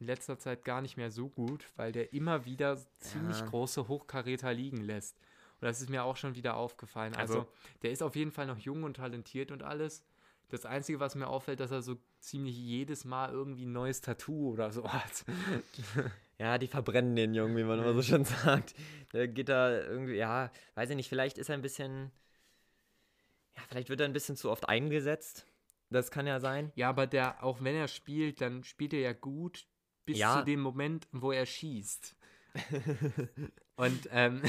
in 0.01 0.07
letzter 0.07 0.37
Zeit 0.37 0.65
gar 0.65 0.81
nicht 0.81 0.97
mehr 0.97 1.11
so 1.11 1.29
gut, 1.29 1.65
weil 1.77 1.91
der 1.91 2.11
immer 2.11 2.43
wieder 2.45 2.77
ziemlich 2.99 3.39
Ja. 3.39 3.45
große 3.45 3.87
Hochkaräter 3.87 4.51
liegen 4.53 4.81
lässt. 4.81 5.15
Und 5.61 5.67
das 5.67 5.79
ist 5.79 5.89
mir 5.89 6.03
auch 6.03 6.17
schon 6.17 6.35
wieder 6.35 6.55
aufgefallen. 6.57 7.15
Also, 7.15 7.39
Also- 7.41 7.51
der 7.83 7.91
ist 7.91 8.01
auf 8.03 8.15
jeden 8.15 8.31
Fall 8.31 8.47
noch 8.47 8.57
jung 8.57 8.83
und 8.83 8.95
talentiert 8.95 9.51
und 9.51 9.61
alles. 9.63 10.03
Das 10.49 10.65
Einzige, 10.65 10.99
was 10.99 11.15
mir 11.15 11.27
auffällt, 11.27 11.59
dass 11.61 11.71
er 11.71 11.81
so 11.81 11.95
ziemlich 12.19 12.57
jedes 12.57 13.05
Mal 13.05 13.31
irgendwie 13.31 13.65
ein 13.65 13.71
neues 13.71 14.01
Tattoo 14.01 14.51
oder 14.51 14.71
so 14.71 14.91
hat. 14.91 15.23
Ja, 16.39 16.57
die 16.57 16.65
verbrennen 16.67 17.15
den 17.15 17.35
Jungen, 17.35 17.55
wie 17.55 17.63
man 17.63 17.77
immer 17.77 17.93
so 17.93 18.01
schön 18.01 18.25
sagt. 18.25 18.73
Der 19.13 19.27
geht 19.27 19.47
da 19.47 19.79
irgendwie, 19.79 20.15
ja, 20.15 20.51
weiß 20.73 20.89
ich 20.89 20.95
nicht, 20.95 21.07
vielleicht 21.07 21.37
ist 21.37 21.49
er 21.49 21.53
ein 21.53 21.61
bisschen, 21.61 22.11
ja, 23.55 23.61
vielleicht 23.69 23.89
wird 23.89 23.99
er 23.99 24.07
ein 24.07 24.13
bisschen 24.13 24.35
zu 24.35 24.49
oft 24.49 24.67
eingesetzt. 24.67 25.45
Das 25.91 26.09
kann 26.09 26.25
ja 26.25 26.39
sein. 26.39 26.71
Ja, 26.73 26.89
aber 26.89 27.05
der, 27.05 27.43
auch 27.43 27.61
wenn 27.61 27.75
er 27.75 27.87
spielt, 27.87 28.41
dann 28.41 28.63
spielt 28.63 28.93
er 28.93 29.01
ja 29.01 29.13
gut 29.13 29.67
bis 30.05 30.19
Ja. 30.19 30.39
zu 30.39 30.45
dem 30.45 30.61
Moment, 30.61 31.07
wo 31.11 31.31
er 31.31 31.45
schießt. 31.45 32.15
und 33.75 34.09
ähm, 34.11 34.41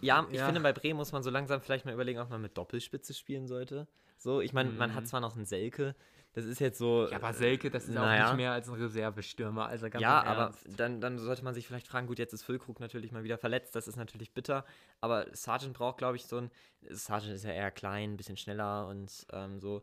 Ja, 0.00 0.26
ich 0.30 0.38
Ja. 0.38 0.46
finde, 0.46 0.60
bei 0.60 0.72
Bremen 0.72 0.96
muss 0.98 1.12
man 1.12 1.22
so 1.22 1.30
langsam 1.30 1.60
vielleicht 1.60 1.84
mal 1.84 1.94
überlegen, 1.94 2.18
ob 2.20 2.30
man 2.30 2.42
mit 2.42 2.56
Doppelspitze 2.56 3.14
spielen 3.14 3.46
sollte. 3.46 3.88
So, 4.18 4.40
ich 4.40 4.52
meine, 4.52 4.70
man 4.70 4.94
hat 4.94 5.04
Mhm. 5.04 5.08
zwar 5.08 5.20
noch 5.20 5.34
einen 5.34 5.46
Selke, 5.46 5.96
das 6.34 6.44
ist 6.44 6.60
jetzt 6.60 6.78
so. 6.78 7.08
ja, 7.08 7.16
aber 7.16 7.32
Selke, 7.32 7.70
das 7.70 7.84
ist 7.88 7.96
auch 7.96 8.04
naja. 8.04 8.28
nicht 8.30 8.36
mehr 8.36 8.52
als 8.52 8.68
ein 8.68 8.74
Reservestürmer. 8.74 9.66
Also 9.66 9.90
ganz 9.90 10.00
ja, 10.00 10.22
aber 10.22 10.52
dann, 10.76 11.00
dann 11.00 11.18
sollte 11.18 11.42
man 11.44 11.54
sich 11.54 11.66
vielleicht 11.66 11.88
fragen, 11.88 12.06
gut, 12.06 12.18
jetzt 12.18 12.32
ist 12.32 12.42
Füllkrug 12.44 12.78
natürlich 12.80 13.12
mal 13.12 13.24
wieder 13.24 13.36
verletzt, 13.36 13.74
das 13.74 13.88
ist 13.88 13.96
natürlich 13.96 14.32
bitter, 14.32 14.64
aber 15.00 15.26
Sargent 15.32 15.74
braucht, 15.74 15.98
glaube 15.98 16.16
ich, 16.16 16.24
so 16.26 16.38
ein, 16.38 16.50
Sargent 16.88 17.34
ist 17.34 17.44
ja 17.44 17.50
eher 17.52 17.70
klein, 17.70 18.12
ein 18.12 18.16
bisschen 18.16 18.36
schneller 18.36 18.86
und 18.86 19.26
ähm, 19.32 19.60
so, 19.60 19.82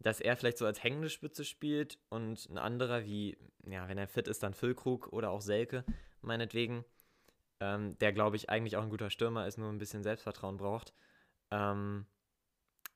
dass 0.00 0.20
er 0.20 0.36
vielleicht 0.36 0.58
so 0.58 0.66
als 0.66 0.82
hängende 0.82 1.10
Spitze 1.10 1.44
spielt 1.44 1.98
und 2.08 2.48
ein 2.50 2.58
anderer 2.58 3.04
wie, 3.04 3.36
ja, 3.66 3.88
wenn 3.88 3.98
er 3.98 4.08
fit 4.08 4.28
ist, 4.28 4.42
dann 4.42 4.54
Füllkrug 4.54 5.08
oder 5.12 5.30
auch 5.30 5.40
Selke, 5.40 5.84
meinetwegen, 6.22 6.84
ähm, 7.60 7.98
der, 7.98 8.12
glaube 8.12 8.36
ich, 8.36 8.50
eigentlich 8.50 8.76
auch 8.76 8.82
ein 8.82 8.90
guter 8.90 9.10
Stürmer 9.10 9.46
ist, 9.46 9.58
nur 9.58 9.70
ein 9.70 9.78
bisschen 9.78 10.02
Selbstvertrauen 10.02 10.56
braucht, 10.56 10.94
ähm, 11.50 12.06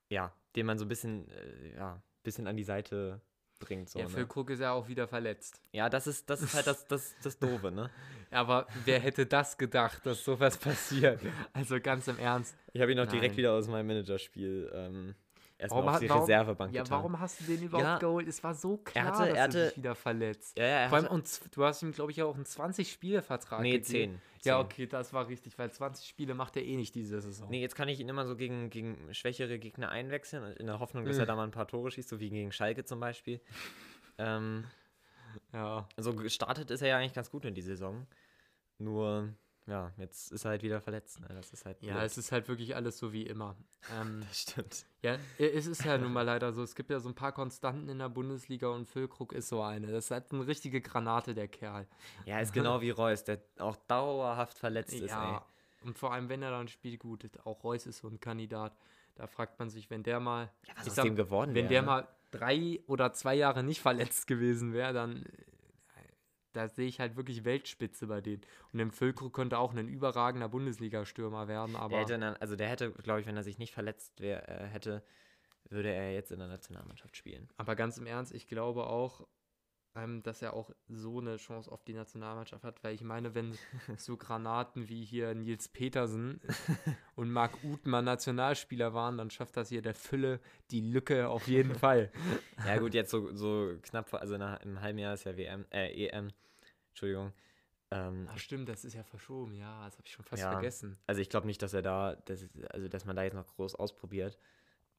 ja, 0.09 0.33
den 0.55 0.67
man 0.67 0.79
so 0.79 0.85
ein 0.85 0.89
bisschen, 0.89 1.29
äh, 1.29 1.77
ja, 1.77 2.03
bisschen 2.23 2.47
an 2.47 2.57
die 2.57 2.65
Seite 2.65 3.21
bringt, 3.59 3.89
so, 3.89 3.99
ja, 3.99 4.05
ne? 4.05 4.11
Füllkrug 4.11 4.51
ist 4.51 4.61
ja 4.61 4.73
auch 4.73 4.89
wieder 4.89 5.09
verletzt. 5.09 5.61
Ja, 5.73 5.89
das 5.89 6.07
ist, 6.07 6.31
das 6.31 6.43
ist 6.43 6.55
halt 6.55 6.67
das, 6.67 6.87
das, 6.87 7.15
das 7.23 7.39
Doofe, 7.39 7.71
ne? 7.73 7.91
Aber 8.31 8.67
wer 8.85 8.99
hätte 8.99 9.27
das 9.27 9.59
gedacht, 9.59 10.07
dass 10.07 10.25
sowas 10.25 10.57
passiert? 10.57 11.21
Also 11.53 11.81
ganz 11.81 12.09
im 12.09 12.19
Ernst. 12.19 12.57
Ich 12.73 12.81
habe 12.81 12.93
ihn 12.93 12.99
auch 12.99 13.07
direkt 13.07 13.33
Nein. 13.33 13.37
wieder 13.39 13.53
aus 13.53 13.69
meinem 13.69 13.87
Managerspiel 13.89 14.71
ähm, 14.75 15.15
erstmal 15.63 15.83
Warum 15.83 15.95
auf 15.95 16.01
die 16.01 16.09
warum- 16.11 16.23
Reservebank 16.23 16.75
Ja, 16.75 16.83
getan. 16.83 16.99
warum 16.99 17.19
hast 17.21 17.41
du 17.41 17.45
den 17.45 17.63
überhaupt 17.63 17.87
Ja. 17.89 17.99
geholt? 17.99 18.29
Es 18.29 18.43
war 18.45 18.55
so 18.55 18.77
klar, 18.77 19.05
hatte- 19.07 19.23
er 19.23 19.29
dass 19.29 19.37
er 19.37 19.43
hatte- 19.45 19.67
sich 19.69 19.77
wieder 19.79 19.95
verletzt. 19.95 20.59
Ja, 20.59 20.65
ja, 20.65 20.71
er 20.81 20.89
Vor 20.89 20.97
allem, 20.97 21.05
hatte, 21.07 21.15
und 21.15 21.41
du 21.57 21.65
hast 21.65 21.83
ihm, 21.83 21.93
glaube 21.93 22.11
ich, 22.13 22.23
auch 22.23 22.35
einen 22.35 22.45
20-Spiele-Vertrag 22.45 23.61
nee, 23.63 23.71
gegeben. 23.79 23.85
10. 23.85 24.21
Ja, 24.45 24.59
okay, 24.61 24.87
das 24.87 25.13
war 25.13 25.29
richtig, 25.29 25.57
weil 25.59 25.71
20 25.71 26.07
Spiele 26.09 26.35
macht 26.35 26.57
er 26.57 26.65
eh 26.65 26.77
nicht 26.77 26.95
diese 26.97 27.21
Saison. 27.21 27.49
Nee, 27.49 27.61
jetzt 27.61 27.77
kann 27.77 27.89
ich 27.89 28.01
ihn 28.01 28.09
immer 28.09 28.27
so 28.27 28.35
gegen, 28.37 28.71
gegen 28.71 28.97
schwächere 29.15 29.59
Gegner 29.59 29.91
einwechseln, 29.91 30.57
in 30.57 30.67
der 30.67 30.81
Hoffnung, 30.81 31.05
dass 31.05 31.15
Mhm. 31.17 31.21
er 31.23 31.27
da 31.27 31.37
mal 31.37 31.45
ein 31.45 31.53
paar 31.53 31.69
Tore 31.69 31.91
schießt, 31.93 32.09
so 32.09 32.19
wie 32.19 32.29
gegen 32.31 32.51
Schalke 32.53 32.85
zum 32.85 32.99
Beispiel. 33.01 33.41
Ähm, 34.19 34.65
Ja. 35.53 35.89
also 35.97 36.13
gestartet 36.15 36.71
ist 36.71 36.83
er 36.83 36.89
ja 36.89 36.99
eigentlich 36.99 37.15
ganz 37.15 37.31
gut 37.31 37.45
in 37.45 37.55
die 37.55 37.63
Saison. 37.63 38.07
Nur, 38.79 39.29
ja, 39.67 39.93
jetzt 39.97 40.33
ist 40.33 40.45
er 40.45 40.53
halt 40.53 40.63
wieder 40.63 40.81
verletzt. 40.81 41.21
Ne? 41.21 41.29
Das 41.29 41.53
ist 41.53 41.65
halt. 41.65 41.81
Ja, 41.83 41.95
blöd. 41.95 42.05
es 42.07 42.19
ist 42.19 42.33
halt 42.33 42.49
wirklich 42.49 42.75
alles 42.75 42.99
so 42.99 43.13
wie 43.13 43.23
immer. 43.27 43.57
Ähm, 43.93 44.21
das 44.29 44.41
stimmt. 44.41 44.87
ja, 45.03 45.17
es 45.39 45.67
ist 45.67 45.85
ja 45.85 45.99
nun 45.99 46.13
mal 46.13 46.23
leider 46.23 46.53
so. 46.53 46.63
Es 46.63 46.75
gibt 46.75 46.91
ja 46.91 46.99
so 47.01 47.09
ein 47.09 47.15
paar 47.15 47.33
Konstanten 47.33 47.89
in 47.89 47.99
der 47.99 48.09
Bundesliga 48.09 48.69
und 48.69 48.87
Füllkrug 48.87 49.33
ist 49.33 49.49
so 49.49 49.63
eine. 49.63 49.87
Das 49.89 50.07
ist 50.07 50.11
halt 50.11 50.33
eine 50.33 50.47
richtige 50.47 50.81
Granate, 50.81 51.35
der 51.35 51.49
Kerl. 51.49 51.87
Ja, 52.27 52.41
ist 52.41 52.53
genau 52.53 52.81
wie 52.81 52.91
Reus, 52.91 53.25
der 53.25 53.41
auch 53.59 53.77
dauerhaft 53.87 54.59
verletzt 54.59 54.95
ist. 54.95 55.11
Ja, 55.11 55.47
und 55.85 55.99
vor 55.99 56.13
allem, 56.13 56.29
wenn 56.29 56.43
er 56.43 56.51
dann 56.51 56.69
spielt, 56.69 57.01
gut. 57.01 57.29
Auch 57.45 57.63
Reus 57.65 57.87
ist 57.87 57.99
so 57.99 58.09
ein 58.09 58.21
Kandidat. 58.21 58.77
Da 59.15 59.27
fragt 59.27 59.59
man 59.59 59.69
sich, 59.69 59.91
wenn 59.91 60.03
der 60.03 60.21
mal, 60.21 60.51
Ja, 60.67 60.75
was 60.77 60.89
aus 60.89 60.95
sag, 60.97 61.05
dem 61.05 61.17
geworden 61.17 61.55
wenn 61.55 61.65
wäre. 61.65 61.69
der 61.69 61.83
ne? 61.83 61.87
mal 61.87 62.09
drei 62.31 62.81
oder 62.87 63.13
zwei 63.13 63.35
Jahre 63.35 63.63
nicht 63.63 63.81
verletzt 63.81 64.27
gewesen 64.27 64.73
wäre, 64.73 64.93
dann 64.93 65.25
äh, 65.25 65.29
da 66.53 66.69
sehe 66.69 66.89
ich 66.89 67.01
halt 67.01 67.17
wirklich 67.17 67.45
Weltspitze 67.45 68.07
bei 68.07 68.21
denen. 68.21 68.43
Und 68.73 68.81
im 68.81 68.91
Füllkrug 68.91 69.33
könnte 69.33 69.59
auch 69.59 69.75
ein 69.75 69.89
überragender 69.89 70.49
Bundesliga-Stürmer 70.49 71.49
werden, 71.49 71.77
aber 71.77 72.05
dann, 72.05 72.23
also 72.37 72.57
der 72.57 72.69
hätte, 72.69 72.93
glaube 72.93 73.21
ich, 73.21 73.27
wenn 73.27 73.37
er 73.37 73.43
sich 73.43 73.59
nicht 73.59 73.73
verletzt 73.73 74.21
wär, 74.21 74.49
äh, 74.49 74.67
hätte, 74.67 75.03
würde 75.69 75.91
er 75.91 76.13
jetzt 76.13 76.33
in 76.33 76.39
der 76.39 76.49
Nationalmannschaft 76.49 77.17
spielen. 77.17 77.49
Aber 77.57 77.77
ganz 77.77 77.99
im 77.99 78.07
Ernst, 78.07 78.35
ich 78.35 78.47
glaube 78.47 78.87
auch, 78.87 79.27
ähm, 79.95 80.23
dass 80.23 80.41
er 80.43 80.55
auch 80.55 80.71
so 80.89 81.21
eine 81.21 81.37
Chance 81.37 81.71
auf 81.71 81.85
die 81.85 81.93
Nationalmannschaft 81.93 82.65
hat, 82.65 82.83
weil 82.83 82.95
ich 82.95 83.03
meine, 83.03 83.35
wenn 83.35 83.57
so 83.99 84.17
Granaten 84.17 84.89
wie 84.89 85.05
hier 85.05 85.35
Nils 85.35 85.69
Petersen 85.69 86.41
und 87.15 87.31
Marc 87.31 87.63
Uthmann 87.63 88.05
Nationalspieler 88.05 88.95
waren, 88.95 89.19
dann 89.19 89.31
schafft 89.31 89.57
das 89.57 89.69
hier 89.69 89.83
der 89.83 89.95
Fülle 89.95 90.41
die 90.71 90.81
Lücke 90.81 91.29
auf 91.29 91.47
jeden 91.47 91.75
Fall. 91.75 92.11
Ja 92.65 92.79
gut, 92.79 92.95
jetzt 92.95 93.11
so, 93.11 93.35
so 93.35 93.75
knapp, 93.83 94.09
vor- 94.09 94.21
also 94.21 94.37
nach, 94.39 94.61
im 94.61 94.81
halben 94.81 94.99
Jahr 94.99 95.15
ist 95.15 95.25
ja 95.25 95.37
WM, 95.37 95.67
äh, 95.73 96.07
EM, 96.07 96.29
Entschuldigung. 96.91 97.33
Ähm, 97.91 98.29
Ach 98.31 98.39
stimmt, 98.39 98.69
das 98.69 98.85
ist 98.85 98.95
ja 98.95 99.03
verschoben, 99.03 99.55
ja, 99.57 99.85
das 99.85 99.95
habe 99.99 100.07
ich 100.07 100.13
schon 100.13 100.25
fast 100.25 100.43
Ja. 100.43 100.53
vergessen. 100.53 100.97
also 101.09 101.21
ich 101.21 101.29
glaube 101.29 101.49
nicht, 101.49 101.61
dass 101.61 101.75
er 101.75 101.83
da, 101.83 102.15
dass, 102.15 102.49
also 102.71 102.87
dass 102.89 103.05
man 103.05 103.17
da 103.17 103.25
jetzt 103.25 103.35
noch 103.35 103.49
groß 103.49 103.75
ausprobiert. 103.75 104.39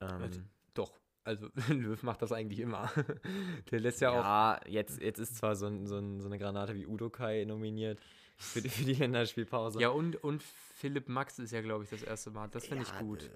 Ähm, 0.01 0.29
Doch, 0.73 1.00
also 1.24 1.50
Löw 1.70 2.01
macht 2.03 2.22
das 2.22 2.32
eigentlich 2.32 2.60
immer. 2.60 2.92
der 3.72 3.80
lässt 3.80 4.01
ja, 4.01 4.12
auch. 4.12 4.24
ja, 4.24 4.60
jetzt, 4.68 5.01
jetzt 5.01 5.20
ist 5.20 5.38
zwar 5.38 5.56
so, 5.56 5.68
ein, 5.68 5.86
so, 5.88 5.98
ein, 5.98 6.20
so 6.22 6.27
eine 6.27 6.38
Granate 6.39 6.75
wie 6.75 6.86
Udokai 6.86 7.46
nominiert 7.46 8.00
für 8.38 8.62
die, 8.62 8.70
für 8.70 8.84
die 8.84 8.94
Länderspielpause. 8.94 9.80
Ja, 9.80 9.89
und, 9.89 10.15
und 10.24 10.44
Philipp 10.44 11.08
Max 11.08 11.39
ist 11.39 11.51
ja, 11.51 11.62
glaube 11.62 11.84
ich, 11.86 11.89
das 11.89 12.03
erste 12.03 12.32
Mal. 12.32 12.48
Das 12.50 12.65
finde 12.65 12.84
ich 12.84 12.89
Ja, 12.89 13.00
gut. 13.01 13.24
äh, 13.24 13.30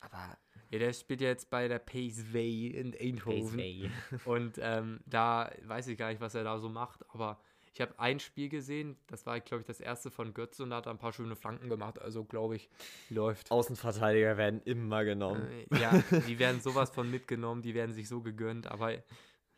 Aber 0.00 0.38
Ja, 0.70 0.78
der 0.78 0.92
spielt 0.92 1.20
ja 1.20 1.28
jetzt 1.28 1.50
bei 1.50 1.68
der 1.68 1.78
Paceway 1.78 2.68
in 2.68 2.94
Eindhoven. 2.98 3.56
Paceway. 3.58 3.90
Und 4.24 4.58
ähm, 4.60 5.00
da 5.06 5.50
weiß 5.64 5.88
ich 5.88 5.98
gar 5.98 6.08
nicht, 6.10 6.20
was 6.20 6.34
er 6.34 6.44
da 6.44 6.58
so 6.58 6.68
macht, 6.68 7.04
aber 7.10 7.40
ich 7.78 7.82
habe 7.82 7.96
ein 8.00 8.18
Spiel 8.18 8.48
gesehen, 8.48 8.96
das 9.06 9.24
war, 9.24 9.38
glaube 9.38 9.60
ich, 9.60 9.66
das 9.68 9.78
erste 9.78 10.10
von 10.10 10.34
Götze 10.34 10.64
und 10.64 10.70
da 10.70 10.78
hat 10.78 10.86
er 10.86 10.90
ein 10.90 10.98
paar 10.98 11.12
schöne 11.12 11.36
Flanken 11.36 11.68
gemacht. 11.68 12.00
Also, 12.00 12.24
glaube 12.24 12.56
ich, 12.56 12.68
läuft. 13.08 13.52
Außenverteidiger 13.52 14.36
werden 14.36 14.60
immer 14.64 15.04
genommen. 15.04 15.48
Äh, 15.48 15.80
ja, 15.80 15.92
die 16.26 16.40
werden 16.40 16.60
sowas 16.60 16.90
von 16.90 17.08
mitgenommen, 17.08 17.62
die 17.62 17.74
werden 17.74 17.94
sich 17.94 18.08
so 18.08 18.20
gegönnt, 18.20 18.66
aber 18.66 18.94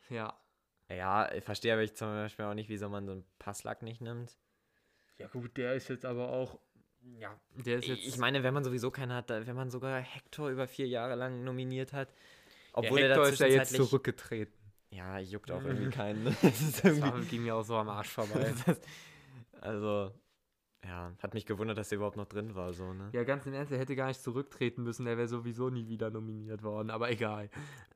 ja. 0.09 0.39
Ja, 0.87 1.31
ich 1.33 1.43
verstehe 1.43 1.73
aber 1.73 1.81
ich 1.81 1.95
zum 1.95 2.09
Beispiel 2.09 2.45
auch 2.45 2.53
nicht, 2.53 2.69
wieso 2.69 2.89
man 2.89 3.07
so 3.07 3.13
einen 3.13 3.25
Passlack 3.39 3.81
nicht 3.81 4.01
nimmt. 4.01 4.37
Ja, 5.17 5.27
gut, 5.27 5.57
der 5.57 5.73
ist 5.73 5.87
jetzt 5.89 6.05
aber 6.05 6.29
auch. 6.29 6.59
Ja, 7.17 7.35
der 7.65 7.79
ist 7.79 7.87
jetzt. 7.87 8.05
Ich 8.05 8.17
meine, 8.17 8.43
wenn 8.43 8.53
man 8.53 8.63
sowieso 8.63 8.91
keinen 8.91 9.13
hat, 9.13 9.29
wenn 9.29 9.55
man 9.55 9.71
sogar 9.71 9.99
Hector 9.99 10.49
über 10.49 10.67
vier 10.67 10.87
Jahre 10.87 11.15
lang 11.15 11.43
nominiert 11.43 11.91
hat, 11.91 12.13
obwohl 12.73 13.01
Hector 13.01 13.25
er 13.25 13.33
ist 13.33 13.39
ja 13.39 13.47
jetzt 13.47 13.73
zurückgetreten. 13.73 14.60
Ja, 14.91 15.19
juckt 15.19 15.49
auch 15.51 15.61
Mhm. 15.61 15.67
irgendwie 15.67 15.89
keinen. 15.89 16.23
ne? 16.23 16.35
Das 16.41 16.61
ist 16.61 16.77
Das 16.77 16.83
irgendwie, 16.83 17.01
war, 17.11 17.19
ging 17.21 17.43
mir 17.43 17.55
auch 17.55 17.63
so 17.63 17.75
am 17.77 17.89
Arsch 17.89 18.09
vorbei. 18.09 18.53
also, 19.61 20.11
ja, 20.83 21.13
hat 21.21 21.33
mich 21.33 21.45
gewundert, 21.45 21.77
dass 21.77 21.91
er 21.91 21.97
überhaupt 21.97 22.17
noch 22.17 22.25
drin 22.27 22.55
war, 22.55 22.73
so, 22.73 22.93
ne? 22.93 23.09
Ja, 23.13 23.23
ganz 23.23 23.45
im 23.45 23.53
Ernst, 23.53 23.71
er 23.71 23.79
hätte 23.79 23.95
gar 23.95 24.07
nicht 24.07 24.21
zurücktreten 24.21 24.83
müssen, 24.83 25.05
der 25.05 25.17
wäre 25.17 25.27
sowieso 25.27 25.69
nie 25.69 25.87
wieder 25.87 26.09
nominiert 26.09 26.63
worden, 26.63 26.89
aber 26.89 27.09
egal. 27.11 27.49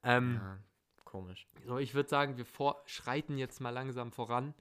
Ähm, 0.04 0.36
Ja, 0.42 0.60
komisch. 1.04 1.48
So, 1.66 1.78
ich 1.80 1.94
würde 1.96 2.10
sagen, 2.10 2.38
wir 2.38 2.46
vor 2.46 2.82
schreiten 2.86 3.38
jetzt 3.38 3.60
mal 3.60 3.72
langsam 3.72 4.12
voran. 4.12 4.54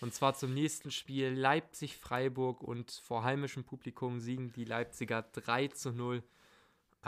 Und 0.00 0.14
zwar 0.14 0.34
zum 0.34 0.54
nächsten 0.54 0.92
Spiel 0.92 1.30
Leipzig-Freiburg 1.34 2.62
und 2.62 2.92
vor 3.02 3.24
heimischem 3.24 3.64
Publikum 3.64 4.20
siegen 4.20 4.52
die 4.52 4.64
Leipziger 4.64 5.22
3 5.22 5.68
zu 5.68 5.90
0. 5.90 6.22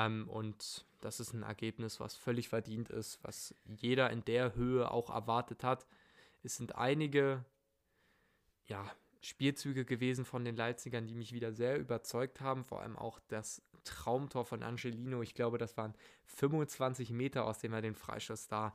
Ähm, 0.07 0.29
und 0.29 0.85
das 1.01 1.21
ist 1.21 1.33
ein 1.33 1.43
Ergebnis, 1.43 2.01
was 2.01 2.15
völlig 2.15 2.49
verdient 2.49 2.91
ist, 2.91 3.19
was 3.23 3.55
jeder 3.65 4.11
in 4.11 4.25
der 4.25 4.55
Höhe 4.55 4.91
auch 4.91 5.11
erwartet 5.11 5.65
hat. 5.65 5.87
Es 6.43 6.57
sind 6.57 6.77
einige 6.77 7.45
ja, 8.67 8.85
Spielzüge 9.21 9.85
gewesen 9.85 10.25
von 10.25 10.45
den 10.45 10.57
Leipzigern, 10.57 11.07
die 11.07 11.15
mich 11.15 11.33
wieder 11.33 11.53
sehr 11.53 11.79
überzeugt 11.79 12.41
haben. 12.41 12.65
Vor 12.65 12.81
allem 12.81 12.97
auch 12.97 13.21
das 13.29 13.63
Traumtor 13.85 14.45
von 14.45 14.63
Angelino. 14.63 15.23
Ich 15.23 15.35
glaube, 15.35 15.59
das 15.59 15.77
waren 15.77 15.95
25 16.27 17.11
Meter, 17.11 17.45
aus 17.45 17.59
dem 17.59 17.73
er 17.73 17.83
den 17.83 17.95
Freischuss 17.95 18.47
da 18.47 18.75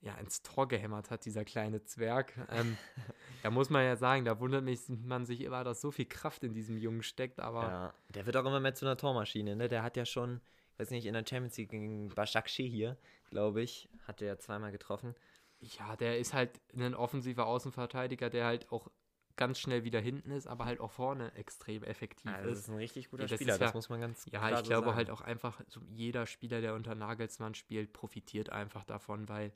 ja, 0.00 0.14
ins 0.16 0.42
Tor 0.42 0.68
gehämmert 0.68 1.10
hat, 1.10 1.24
dieser 1.24 1.44
kleine 1.44 1.82
Zwerg. 1.84 2.32
Ähm, 2.50 2.76
da 3.42 3.50
muss 3.50 3.70
man 3.70 3.84
ja 3.84 3.96
sagen, 3.96 4.24
da 4.24 4.38
wundert 4.38 4.64
mich, 4.64 4.80
man 4.88 5.26
sich 5.26 5.40
immer, 5.40 5.64
dass 5.64 5.80
so 5.80 5.90
viel 5.90 6.06
Kraft 6.06 6.44
in 6.44 6.54
diesem 6.54 6.76
Jungen 6.76 7.02
steckt, 7.02 7.40
aber 7.40 7.62
Ja, 7.62 7.94
der 8.10 8.26
wird 8.26 8.36
auch 8.36 8.44
immer 8.44 8.60
mehr 8.60 8.74
zu 8.74 8.84
einer 8.84 8.96
Tormaschine, 8.96 9.56
ne? 9.56 9.68
Der 9.68 9.82
hat 9.82 9.96
ja 9.96 10.04
schon, 10.04 10.40
weiß 10.78 10.90
nicht, 10.90 11.06
in 11.06 11.14
der 11.14 11.24
Champions 11.26 11.56
League 11.56 11.70
gegen 11.70 12.08
Başakşehir 12.14 12.68
hier, 12.70 12.96
glaube 13.30 13.62
ich, 13.62 13.88
hat 14.06 14.20
er 14.20 14.28
ja 14.28 14.38
zweimal 14.38 14.72
getroffen. 14.72 15.14
ja, 15.60 15.96
der 15.96 16.18
ist 16.18 16.34
halt 16.34 16.50
ein 16.76 16.94
offensiver 16.94 17.46
Außenverteidiger, 17.46 18.28
der 18.30 18.44
halt 18.46 18.70
auch 18.70 18.90
ganz 19.36 19.58
schnell 19.58 19.84
wieder 19.84 20.00
hinten 20.00 20.30
ist, 20.30 20.46
aber 20.46 20.64
halt 20.64 20.80
auch 20.80 20.90
vorne 20.92 21.32
extrem 21.34 21.82
effektiv 21.82 22.30
Also 22.32 22.48
das 22.48 22.58
ist. 22.58 22.64
ist 22.64 22.68
ein 22.70 22.76
richtig 22.76 23.10
guter 23.10 23.24
Ja, 23.24 23.28
das 23.28 23.36
Spieler, 23.38 23.54
ist 23.54 23.60
ja- 23.60 23.66
das 23.66 23.74
muss 23.74 23.88
man 23.88 24.00
ganz 24.00 24.24
Ja, 24.26 24.38
klar 24.38 24.52
ich 24.52 24.58
so 24.60 24.64
glaube 24.66 24.86
sagen. 24.86 24.96
halt 24.96 25.10
auch 25.10 25.20
einfach, 25.20 25.60
so 25.68 25.80
jeder 25.90 26.26
Spieler, 26.26 26.60
der 26.60 26.74
unter 26.74 26.94
Nagelsmann 26.94 27.54
spielt, 27.54 27.92
profitiert 27.92 28.50
einfach 28.50 28.84
davon, 28.84 29.28
weil 29.28 29.52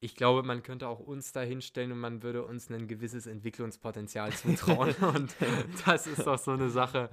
ich 0.00 0.16
glaube, 0.16 0.42
man 0.42 0.62
könnte 0.62 0.86
auch 0.88 1.00
uns 1.00 1.32
da 1.32 1.40
hinstellen 1.40 1.90
und 1.92 1.98
man 1.98 2.22
würde 2.22 2.44
uns 2.44 2.68
ein 2.70 2.88
gewisses 2.88 3.26
Entwicklungspotenzial 3.26 4.32
zutrauen. 4.36 4.94
und 4.96 5.34
das 5.86 6.06
ist 6.06 6.26
doch 6.26 6.38
so 6.38 6.50
eine 6.52 6.68
Sache. 6.68 7.10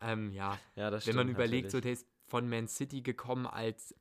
Ähm, 0.00 0.30
ja, 0.32 0.58
Ja, 0.76 0.92
wenn 1.04 1.16
man 1.16 1.28
überlegt, 1.28 1.70
so 1.70 1.78
natürlich. 1.78 1.82
der 1.82 1.92
ist 1.92 2.06
von 2.28 2.48
Man 2.48 2.68
City 2.68 3.02
gekommen 3.02 3.46
als, 3.46 3.94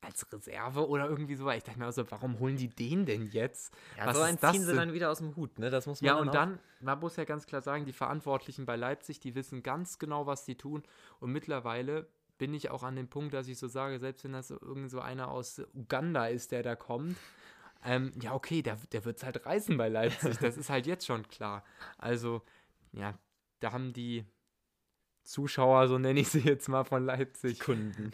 als 0.00 0.32
Reserve 0.32 0.88
oder 0.88 1.08
irgendwie 1.08 1.34
so. 1.34 1.48
Ich 1.50 1.64
dachte 1.64 1.78
mir 1.78 1.86
also, 1.86 2.10
warum 2.10 2.38
holen 2.38 2.56
die 2.56 2.68
den 2.68 3.06
denn 3.06 3.26
jetzt? 3.26 3.74
ja, 3.96 4.06
was 4.06 4.16
so 4.16 4.22
einen 4.22 4.38
das 4.40 4.52
ziehen 4.52 4.62
sie 4.62 4.68
denn? 4.68 4.76
dann 4.76 4.92
wieder 4.92 5.10
aus 5.10 5.18
dem 5.18 5.34
Hut, 5.36 5.58
ne? 5.58 5.70
Das 5.70 5.86
muss 5.86 6.00
man 6.00 6.06
Ja, 6.06 6.16
und 6.16 6.32
dann, 6.34 6.58
man 6.80 6.98
muss 7.00 7.16
ja 7.16 7.24
ganz 7.24 7.46
klar 7.46 7.62
sagen, 7.62 7.84
die 7.84 7.92
Verantwortlichen 7.92 8.66
bei 8.66 8.76
Leipzig, 8.76 9.20
die 9.20 9.34
wissen 9.34 9.62
ganz 9.62 9.98
genau, 9.98 10.26
was 10.26 10.44
die 10.44 10.56
tun. 10.56 10.82
Und 11.20 11.32
mittlerweile 11.32 12.08
bin 12.38 12.54
ich 12.54 12.70
auch 12.70 12.82
an 12.82 12.96
dem 12.96 13.08
Punkt, 13.08 13.34
dass 13.34 13.48
ich 13.48 13.58
so 13.58 13.68
sage, 13.68 13.98
selbst 13.98 14.24
wenn 14.24 14.32
das 14.32 14.48
so 14.48 14.60
irgend 14.60 14.90
so 14.90 15.00
einer 15.00 15.28
aus 15.28 15.62
Uganda 15.74 16.26
ist, 16.26 16.52
der 16.52 16.62
da 16.62 16.76
kommt, 16.76 17.16
ähm, 17.84 18.12
ja, 18.20 18.34
okay, 18.34 18.62
der, 18.62 18.76
der 18.92 19.04
wird 19.04 19.18
es 19.18 19.24
halt 19.24 19.46
reißen 19.46 19.76
bei 19.76 19.88
Leipzig. 19.88 20.38
Das 20.38 20.56
ist 20.56 20.70
halt 20.70 20.86
jetzt 20.86 21.06
schon 21.06 21.26
klar. 21.28 21.64
Also, 21.98 22.42
ja, 22.92 23.18
da 23.60 23.72
haben 23.72 23.92
die 23.92 24.24
Zuschauer, 25.26 25.88
so 25.88 25.98
nenne 25.98 26.20
ich 26.20 26.28
sie 26.28 26.40
jetzt 26.40 26.68
mal 26.68 26.84
von 26.84 27.04
Leipzig, 27.04 27.60
Kunden. 27.60 28.12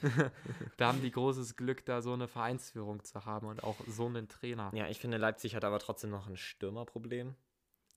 da 0.76 0.88
haben 0.88 1.02
die 1.02 1.10
großes 1.10 1.56
Glück, 1.56 1.84
da 1.84 2.02
so 2.02 2.12
eine 2.12 2.28
Vereinsführung 2.28 3.04
zu 3.04 3.24
haben 3.24 3.46
und 3.46 3.62
auch 3.62 3.76
so 3.86 4.06
einen 4.06 4.28
Trainer. 4.28 4.70
Ja, 4.74 4.88
ich 4.88 4.98
finde, 4.98 5.18
Leipzig 5.18 5.54
hat 5.54 5.64
aber 5.64 5.78
trotzdem 5.78 6.10
noch 6.10 6.26
ein 6.26 6.36
Stürmerproblem. 6.36 7.34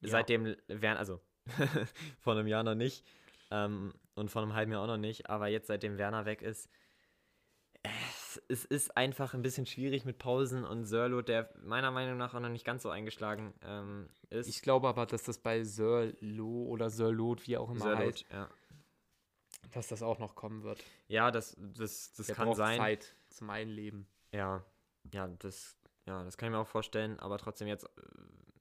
Ja. 0.01 0.09
Seitdem 0.09 0.55
Werner, 0.67 0.99
also 0.99 1.21
vor 2.19 2.33
einem 2.33 2.47
Jahr 2.47 2.63
noch 2.63 2.75
nicht 2.75 3.05
ähm, 3.51 3.93
und 4.15 4.29
vor 4.29 4.41
einem 4.41 4.53
halben 4.53 4.71
Jahr 4.71 4.81
auch 4.81 4.87
noch 4.87 4.97
nicht, 4.97 5.29
aber 5.29 5.47
jetzt 5.47 5.67
seitdem 5.67 5.97
Werner 5.97 6.25
weg 6.25 6.41
ist, 6.41 6.69
es, 7.83 8.41
es 8.47 8.65
ist 8.65 8.97
einfach 8.97 9.33
ein 9.33 9.41
bisschen 9.41 9.65
schwierig 9.65 10.05
mit 10.05 10.17
Pausen 10.17 10.63
und 10.63 10.85
Sörlo, 10.85 11.21
der 11.21 11.49
meiner 11.63 11.91
Meinung 11.91 12.17
nach 12.17 12.33
auch 12.33 12.39
noch 12.39 12.49
nicht 12.49 12.65
ganz 12.65 12.83
so 12.83 12.89
eingeschlagen 12.89 13.53
ähm, 13.63 14.09
ist. 14.29 14.47
Ich 14.49 14.61
glaube 14.61 14.87
aber, 14.87 15.05
dass 15.05 15.23
das 15.23 15.37
bei 15.37 15.63
Sörlo 15.63 16.65
oder 16.65 16.89
Sörlot, 16.89 17.47
wie 17.47 17.57
auch 17.57 17.69
immer 17.69 17.79
Sörlot, 17.79 17.99
heißt, 17.99 18.25
ja. 18.31 18.49
Dass 19.75 19.87
das 19.87 20.01
auch 20.01 20.19
noch 20.19 20.35
kommen 20.35 20.63
wird. 20.63 20.83
Ja, 21.07 21.31
das, 21.31 21.55
das, 21.59 22.13
das 22.13 22.27
Der 22.27 22.35
kann 22.35 22.47
braucht 22.47 22.57
sein. 22.57 22.77
Zeit 22.77 23.15
zum 23.29 23.49
Einleben. 23.49 24.07
Ja, 24.31 24.63
ja, 25.11 25.27
das, 25.39 25.77
ja, 26.05 26.23
das 26.23 26.37
kann 26.37 26.47
ich 26.47 26.51
mir 26.53 26.59
auch 26.59 26.67
vorstellen, 26.67 27.19
aber 27.19 27.37
trotzdem 27.37 27.67
jetzt, 27.67 27.85
äh, 27.85 27.89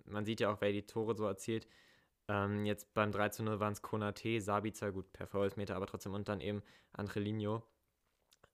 man 0.06 0.24
sieht 0.24 0.40
ja 0.40 0.52
auch, 0.52 0.60
wer 0.60 0.72
die 0.72 0.86
Tore 0.86 1.16
so 1.16 1.24
erzielt. 1.24 1.66
Ähm, 2.26 2.64
jetzt 2.64 2.92
beim 2.94 3.12
3 3.12 3.28
zu 3.30 3.42
0 3.42 3.60
waren 3.60 3.72
es 3.72 3.82
Konate, 3.82 4.40
Sabitzer, 4.40 4.92
gut, 4.92 5.12
per 5.12 5.26
Foulsmeter, 5.26 5.76
aber 5.76 5.86
trotzdem 5.86 6.14
und 6.14 6.28
dann 6.28 6.40
eben 6.40 6.62
Angelino. 6.92 7.62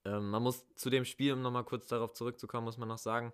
Ähm, 0.05 0.31
man 0.31 0.43
muss 0.43 0.67
zu 0.75 0.90
dem 0.90 1.05
Spiel, 1.05 1.33
um 1.33 1.43
nochmal 1.43 1.64
kurz 1.64 1.87
darauf 1.87 2.12
zurückzukommen, 2.12 2.64
muss 2.64 2.79
man 2.79 2.88
noch 2.88 2.99
sagen, 2.99 3.33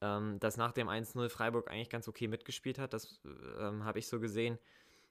ähm, 0.00 0.40
dass 0.40 0.56
nach 0.56 0.72
dem 0.72 0.88
1-0 0.88 1.28
Freiburg 1.28 1.70
eigentlich 1.70 1.90
ganz 1.90 2.08
okay 2.08 2.26
mitgespielt 2.26 2.78
hat. 2.78 2.92
Das 2.92 3.20
ähm, 3.58 3.84
habe 3.84 3.98
ich 3.98 4.08
so 4.08 4.18
gesehen. 4.18 4.58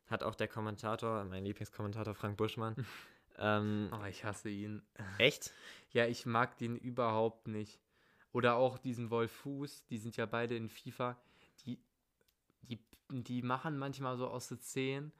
Hat 0.08 0.24
auch 0.24 0.36
der 0.36 0.48
Kommentator, 0.48 1.24
mein 1.25 1.46
Lieblingskommentator 1.46 2.15
Frank 2.15 2.38
Buschmann. 2.38 2.75
ähm, 3.39 3.89
Oh, 3.93 4.05
ich 4.05 4.24
hasse 4.24 4.50
ihn. 4.50 4.81
echt? 5.17 5.53
Ja, 5.91 6.05
ich 6.05 6.25
mag 6.25 6.58
den 6.58 6.75
überhaupt 6.75 7.48
nicht. 7.48 7.79
Oder 8.31 8.55
auch 8.55 8.77
diesen 8.77 9.10
Wolf 9.10 9.31
Fuß, 9.31 9.86
die 9.88 9.98
sind 9.98 10.15
ja 10.17 10.25
beide 10.25 10.55
in 10.55 10.69
FIFA. 10.69 11.17
Die, 11.65 11.79
die, 12.62 12.79
die 13.10 13.41
machen 13.41 13.77
manchmal 13.77 14.17
so 14.17 14.27
aus 14.27 14.48
10, 14.60 15.12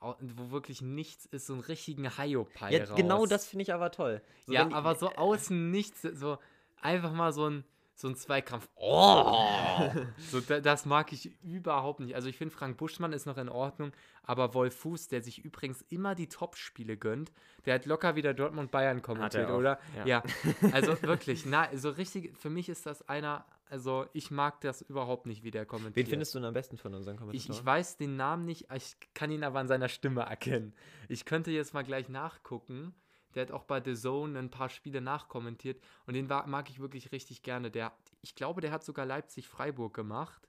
au- 0.00 0.16
wo 0.20 0.50
wirklich 0.50 0.80
nichts 0.80 1.26
ist, 1.26 1.46
so 1.46 1.52
einen 1.52 1.62
richtigen 1.62 2.16
Haiopai 2.16 2.72
Ja, 2.72 2.84
genau 2.94 3.18
raus. 3.20 3.28
das 3.28 3.46
finde 3.46 3.64
ich 3.64 3.74
aber 3.74 3.90
toll. 3.90 4.22
So, 4.46 4.52
ja, 4.54 4.70
aber 4.72 4.94
so 4.94 5.10
außen 5.16 5.70
nichts, 5.70 6.02
so 6.02 6.38
einfach 6.80 7.12
mal 7.12 7.32
so 7.32 7.50
ein, 7.50 7.64
so 7.96 8.08
ein 8.08 8.14
Zweikampf. 8.14 8.68
Oh! 8.76 9.90
so, 10.30 10.40
da, 10.40 10.60
das 10.60 10.84
mag 10.84 11.12
ich 11.14 11.42
überhaupt 11.42 12.00
nicht. 12.00 12.14
Also 12.14 12.28
ich 12.28 12.36
finde, 12.36 12.54
Frank 12.54 12.76
Buschmann 12.76 13.14
ist 13.14 13.24
noch 13.24 13.38
in 13.38 13.48
Ordnung, 13.48 13.92
aber 14.22 14.52
Wolf 14.52 14.76
Fuß, 14.76 15.08
der 15.08 15.22
sich 15.22 15.42
übrigens 15.42 15.82
immer 15.88 16.14
die 16.14 16.28
Top-Spiele 16.28 16.98
gönnt, 16.98 17.32
der 17.64 17.74
hat 17.74 17.86
locker 17.86 18.14
wieder 18.14 18.34
Dortmund-Bayern 18.34 19.00
kommentiert, 19.00 19.50
oder? 19.50 19.78
ja. 19.96 20.04
Ja. 20.06 20.22
also 20.72 21.00
wirklich, 21.02 21.46
na, 21.46 21.74
so 21.74 21.88
richtig, 21.88 22.36
für 22.36 22.50
mich 22.50 22.68
ist 22.68 22.84
das 22.84 23.08
einer, 23.08 23.46
also 23.70 24.04
ich 24.12 24.30
mag 24.30 24.60
das 24.60 24.82
überhaupt 24.82 25.24
nicht, 25.24 25.42
wie 25.42 25.50
der 25.50 25.64
kommentiert. 25.64 25.96
Wen 25.96 26.10
findest 26.10 26.34
du 26.34 26.38
denn 26.38 26.48
am 26.48 26.54
besten 26.54 26.76
von 26.76 26.92
unseren 26.92 27.14
Ich, 27.14 27.20
Kommentatoren? 27.20 27.58
ich 27.58 27.64
weiß 27.64 27.96
den 27.96 28.16
Namen 28.16 28.44
nicht, 28.44 28.66
ich 28.74 28.94
kann 29.14 29.30
ihn 29.30 29.42
aber 29.42 29.58
an 29.58 29.68
seiner 29.68 29.88
Stimme 29.88 30.20
erkennen. 30.20 30.74
Ich 31.08 31.24
könnte 31.24 31.50
jetzt 31.50 31.72
mal 31.72 31.82
gleich 31.82 32.10
nachgucken. 32.10 32.94
Der 33.36 33.42
hat 33.42 33.52
auch 33.52 33.64
bei 33.64 33.82
The 33.82 33.94
Zone 33.94 34.38
ein 34.38 34.50
paar 34.50 34.70
Spiele 34.70 35.00
nachkommentiert 35.00 35.80
und 36.06 36.14
den 36.14 36.28
war, 36.30 36.46
mag 36.46 36.70
ich 36.70 36.80
wirklich 36.80 37.12
richtig 37.12 37.42
gerne. 37.42 37.70
Der, 37.70 37.92
ich 38.22 38.34
glaube, 38.34 38.62
der 38.62 38.72
hat 38.72 38.82
sogar 38.82 39.04
Leipzig-Freiburg 39.06 39.94
gemacht. 39.94 40.48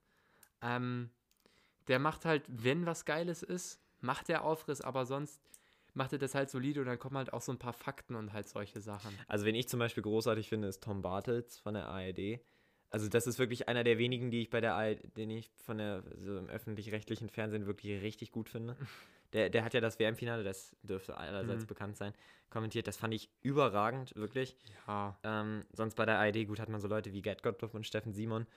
Ähm, 0.62 1.12
der 1.88 2.00
macht 2.00 2.26
halt, 2.26 2.46
wenn 2.48 2.86
was 2.86 3.06
Geiles 3.06 3.44
ist, 3.44 3.82
macht 4.00 4.30
der 4.30 4.44
Aufriss, 4.44 4.82
aber 4.82 5.06
sonst 5.06 5.42
macht 5.94 6.14
er 6.14 6.20
das 6.20 6.34
halt 6.34 6.50
solide 6.50 6.80
und 6.80 6.88
dann 6.88 7.00
kommen 7.00 7.18
halt 7.18 7.34
auch 7.34 7.42
so 7.42 7.52
ein 7.52 7.60
paar 7.60 7.74
Fakten 7.74 8.16
und 8.16 8.32
halt 8.32 8.48
solche 8.48 8.80
Sachen. 8.80 9.14
Also, 9.28 9.46
wen 9.46 9.56
ich 9.56 9.68
zum 9.68 9.80
Beispiel 9.80 10.04
großartig 10.04 10.48
finde, 10.48 10.68
ist 10.68 10.82
Tom 10.84 11.02
Bartels 11.02 11.60
von 11.60 11.74
der 11.74 11.88
ARD. 11.88 12.40
Also, 12.90 13.10
das 13.10 13.28
ist 13.28 13.38
wirklich 13.38 13.68
einer 13.68 13.84
der 13.84 13.98
wenigen, 13.98 14.32
die 14.32 14.42
ich 14.42 14.50
bei 14.50 14.62
der 14.62 14.76
ARD, 14.76 15.18
den 15.18 15.30
ich 15.30 15.52
von 15.58 15.78
der, 15.78 16.04
so 16.20 16.38
im 16.38 16.48
öffentlich-rechtlichen 16.48 17.30
Fernsehen 17.30 17.66
wirklich 17.66 18.02
richtig 18.02 18.32
gut 18.32 18.50
finde. 18.50 18.78
Der, 19.34 19.50
der 19.50 19.64
hat 19.64 19.74
ja 19.74 19.82
das 19.82 20.00
WM-Finale, 20.00 20.44
das 20.44 20.76
dürfte 20.84 21.18
allerseits 21.18 21.64
Mhm. 21.64 21.68
bekannt 21.68 21.98
sein, 21.98 22.14
kommentiert. 22.50 22.88
Das 22.88 22.96
fand 22.98 23.14
ich 23.14 23.30
überragend, 23.42 24.16
wirklich. 24.16 24.56
Ja. 24.88 25.18
Ähm, 25.24 25.66
sonst 25.74 25.96
bei 25.96 26.06
der 26.06 26.18
ARD, 26.20 26.46
gut, 26.48 26.60
hat 26.60 26.70
man 26.70 26.80
so 26.80 26.88
Leute 26.88 27.12
wie 27.12 27.22
Gerd 27.22 27.44
Gottlob 27.44 27.74
und 27.74 27.86
Steffen 27.86 28.14
Simon. 28.14 28.48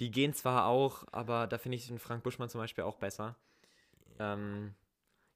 Die 0.00 0.10
gehen 0.10 0.32
zwar 0.34 0.66
auch, 0.66 1.04
aber 1.12 1.46
da 1.46 1.58
finde 1.58 1.76
ich 1.76 1.86
den 1.86 1.98
Frank 1.98 2.22
Buschmann 2.24 2.48
zum 2.48 2.60
Beispiel 2.60 2.84
auch 2.84 2.96
besser. 2.96 3.36
Ähm, 4.18 4.74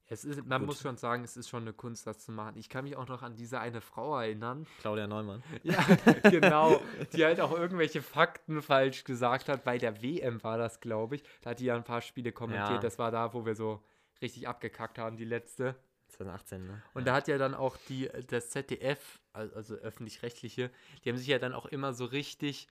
Es 0.06 0.22
ist, 0.24 0.44
man 0.44 0.60
Gut. 0.60 0.66
muss 0.68 0.80
schon 0.82 0.98
sagen, 0.98 1.24
es 1.24 1.34
ist 1.37 1.48
schon 1.48 1.62
eine 1.62 1.72
Kunst, 1.72 2.06
das 2.06 2.18
zu 2.18 2.30
machen. 2.30 2.58
Ich 2.58 2.68
kann 2.68 2.84
mich 2.84 2.94
auch 2.96 3.08
noch 3.08 3.22
an 3.22 3.37
diese 3.37 3.58
eine 3.60 3.80
Frau 3.80 4.18
erinnern. 4.18 4.66
Claudia 4.80 5.06
Neumann. 5.06 5.42
Ja, 5.62 5.82
genau. 6.30 6.78
Die 7.14 7.24
halt 7.24 7.40
auch 7.40 7.52
irgendwelche 7.52 8.02
Fakten 8.02 8.60
falsch 8.60 9.04
gesagt 9.04 9.48
hat. 9.48 9.64
Bei 9.64 9.78
der 9.78 10.02
WM 10.02 10.42
war 10.44 10.58
das, 10.58 10.80
glaube 10.80 11.14
ich. 11.16 11.24
Da 11.40 11.50
hat 11.50 11.60
die 11.60 11.64
ja 11.66 11.74
ein 11.76 11.84
paar 11.84 12.02
Spiele 12.02 12.32
kommentiert. 12.32 12.68
Ja. 12.70 12.78
Das 12.80 12.98
war 12.98 13.10
da, 13.10 13.32
wo 13.32 13.46
wir 13.46 13.54
so 13.54 13.82
richtig 14.22 14.48
abgekackt 14.48 14.98
haben, 14.98 15.16
die 15.16 15.24
letzte. 15.24 15.77
2018, 16.09 16.66
ne? 16.66 16.83
Und 16.94 17.07
da 17.07 17.14
hat 17.14 17.29
ja 17.29 17.38
dann 17.38 17.55
auch 17.55 17.77
die, 17.88 18.09
das 18.29 18.50
ZDF, 18.50 19.20
al- 19.33 19.53
also 19.55 19.74
öffentlich-rechtliche, 19.74 20.70
die 21.03 21.09
haben 21.11 21.16
sich 21.16 21.27
ja 21.27 21.38
dann 21.38 21.53
auch 21.53 21.66
immer 21.66 21.92
so 21.92 22.05
richtig 22.05 22.68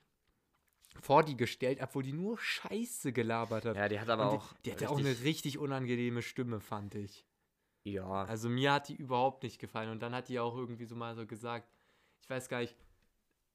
vor 1.00 1.24
die 1.24 1.36
gestellt, 1.36 1.80
obwohl 1.82 2.02
die 2.04 2.12
nur 2.12 2.38
Scheiße 2.38 3.12
gelabert 3.12 3.64
hat. 3.64 3.76
Ja, 3.76 3.88
die 3.88 4.00
hat 4.00 4.08
aber 4.08 4.30
Und 4.30 4.38
auch. 4.38 4.52
die, 4.54 4.62
die 4.62 4.72
hat 4.72 4.80
ja 4.80 4.88
auch 4.88 4.98
eine 4.98 5.20
richtig 5.20 5.58
unangenehme 5.58 6.22
Stimme, 6.22 6.60
fand 6.60 6.94
ich. 6.94 7.26
Ja, 7.82 8.24
Also 8.24 8.48
mir 8.48 8.72
hat 8.72 8.88
die 8.88 8.94
überhaupt 8.94 9.42
nicht 9.42 9.58
gefallen. 9.58 9.90
Und 9.90 10.00
dann 10.00 10.14
hat 10.14 10.28
die 10.28 10.40
auch 10.40 10.56
irgendwie 10.56 10.86
so 10.86 10.96
mal 10.96 11.14
so 11.14 11.26
gesagt, 11.26 11.68
ich 12.22 12.30
weiß 12.30 12.48
gar 12.48 12.60
nicht, 12.60 12.74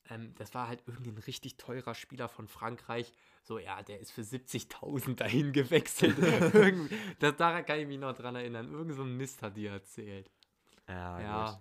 ähm, 0.10 0.36
das 0.36 0.54
war 0.54 0.68
halt 0.68 0.84
irgendwie 0.86 1.10
ein 1.12 1.18
richtig 1.18 1.58
teurer 1.58 1.96
Spieler 1.96 2.30
von 2.30 2.48
Frankreich. 2.48 3.14
So, 3.44 3.58
ja, 3.58 3.82
der 3.82 4.00
ist 4.00 4.12
für 4.12 4.22
70.000 4.22 5.16
dahin 5.16 5.52
gewechselt. 5.54 6.16
Das, 7.20 7.36
daran 7.36 7.66
kann 7.66 7.80
ich 7.80 7.88
mich 7.88 7.98
noch 8.00 8.14
dran 8.16 8.36
erinnern. 8.36 8.72
Irgend 8.72 8.96
so 8.96 9.04
ein 9.04 9.18
Mist 9.18 9.42
hat 9.42 9.58
die 9.58 9.66
erzählt. 9.66 10.30
ja, 10.88 11.20
Ja, 11.20 11.52
gut. 11.52 11.60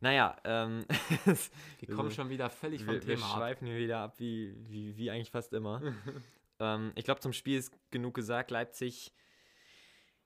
Naja, 0.00 0.36
ähm, 0.44 0.84
wir 1.78 1.94
kommen 1.94 2.10
schon 2.10 2.28
wieder 2.28 2.50
völlig 2.50 2.84
vom 2.84 2.94
wir, 2.94 3.06
wir 3.06 3.14
Thema 3.16 3.26
ab. 3.30 3.36
schweifen 3.38 3.66
hier 3.66 3.78
wieder 3.78 3.98
ab, 4.00 4.14
wie, 4.18 4.54
wie, 4.68 4.96
wie 4.96 5.10
eigentlich 5.10 5.30
fast 5.30 5.52
immer. 5.54 5.80
ähm, 6.60 6.92
ich 6.94 7.04
glaube, 7.04 7.20
zum 7.20 7.32
Spiel 7.32 7.58
ist 7.58 7.72
genug 7.90 8.14
gesagt. 8.14 8.50
Leipzig, 8.50 9.12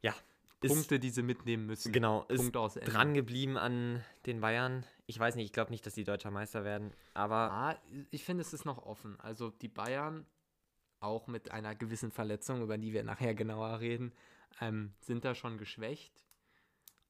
ja, 0.03 0.13
ist, 0.61 0.73
Punkte, 0.75 0.99
die 0.99 1.11
sie 1.11 1.23
mitnehmen 1.23 1.67
müssen. 1.67 1.93
genau, 1.93 2.25
ist 2.29 2.39
Punkt 2.39 2.57
aus 2.57 2.77
Ende. 2.77 2.91
dran 2.91 3.15
geblieben 3.15 3.57
an 3.57 4.05
den 4.27 4.41
Bayern. 4.41 4.85
Ich 5.07 5.19
weiß 5.19 5.37
nicht, 5.37 5.47
ich 5.47 5.53
glaube 5.53 5.71
nicht, 5.71 5.87
dass 5.87 5.95
die 5.95 6.05
deutscher 6.05 6.31
Meister 6.33 6.65
werden, 6.65 6.93
aber 7.13 7.53
Ah, 7.53 7.77
ich 8.11 8.25
finde, 8.25 8.41
es 8.43 8.53
ist 8.53 8.65
noch 8.65 8.85
offen. 8.85 9.19
Also 9.21 9.51
die 9.51 9.69
Bayern, 9.69 10.27
auch 11.05 11.27
mit 11.27 11.51
einer 11.51 11.75
gewissen 11.75 12.11
Verletzung, 12.11 12.63
über 12.63 12.79
die 12.79 12.93
wir 12.93 13.05
nachher 13.05 13.35
genauer 13.35 13.81
reden, 13.81 14.13
ähm, 14.61 14.95
sind 15.01 15.25
da 15.25 15.35
schon 15.35 15.59
geschwächt. 15.59 16.25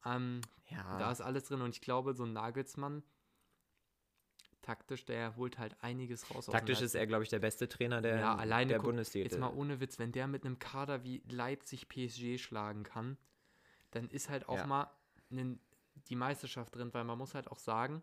Ähm, 0.05 0.41
ja, 0.69 0.99
Da 0.99 1.11
ist 1.13 1.21
alles 1.21 1.45
drin 1.45 1.61
und 1.63 1.71
ich 1.75 1.81
glaube, 1.81 2.15
so 2.15 2.25
ein 2.25 2.33
Nagelsmann, 2.33 3.03
taktisch, 4.63 5.05
der 5.05 5.37
holt 5.37 5.59
halt 5.59 5.77
einiges 5.83 6.31
raus. 6.35 6.47
taktisch 6.47 6.81
ist 6.81 6.95
er, 6.95 7.07
glaube 7.07 7.23
ich, 7.25 7.29
der 7.31 7.39
beste 7.39 7.69
Trainer 7.69 8.01
der, 8.01 8.19
Ja, 8.19 8.35
alleine 8.35 8.69
der 8.69 8.79
guck- 8.79 8.87
Bundesliga. 8.87 9.25
Jetzt 9.29 9.39
mal 9.39 9.53
ohne 9.53 9.81
Witz, 9.81 9.99
wenn 9.99 10.13
der 10.13 10.27
mit 10.27 10.45
einem 10.45 10.59
Kader 10.59 11.05
wie 11.05 11.23
Leipzig 11.29 11.89
PSG 11.89 12.39
schlagen 12.39 12.83
kann, 12.83 13.19
dann 13.91 14.09
ist 14.09 14.29
halt 14.31 14.49
auch 14.49 14.57
Ja. 14.57 14.67
mal 14.67 14.91
nen- 15.29 15.61
die 16.09 16.17
Meisterschaft 16.17 16.75
drin, 16.75 16.93
weil 16.93 17.05
man 17.05 17.19
muss 17.19 17.35
halt 17.35 17.49
auch 17.49 17.59
sagen, 17.59 18.03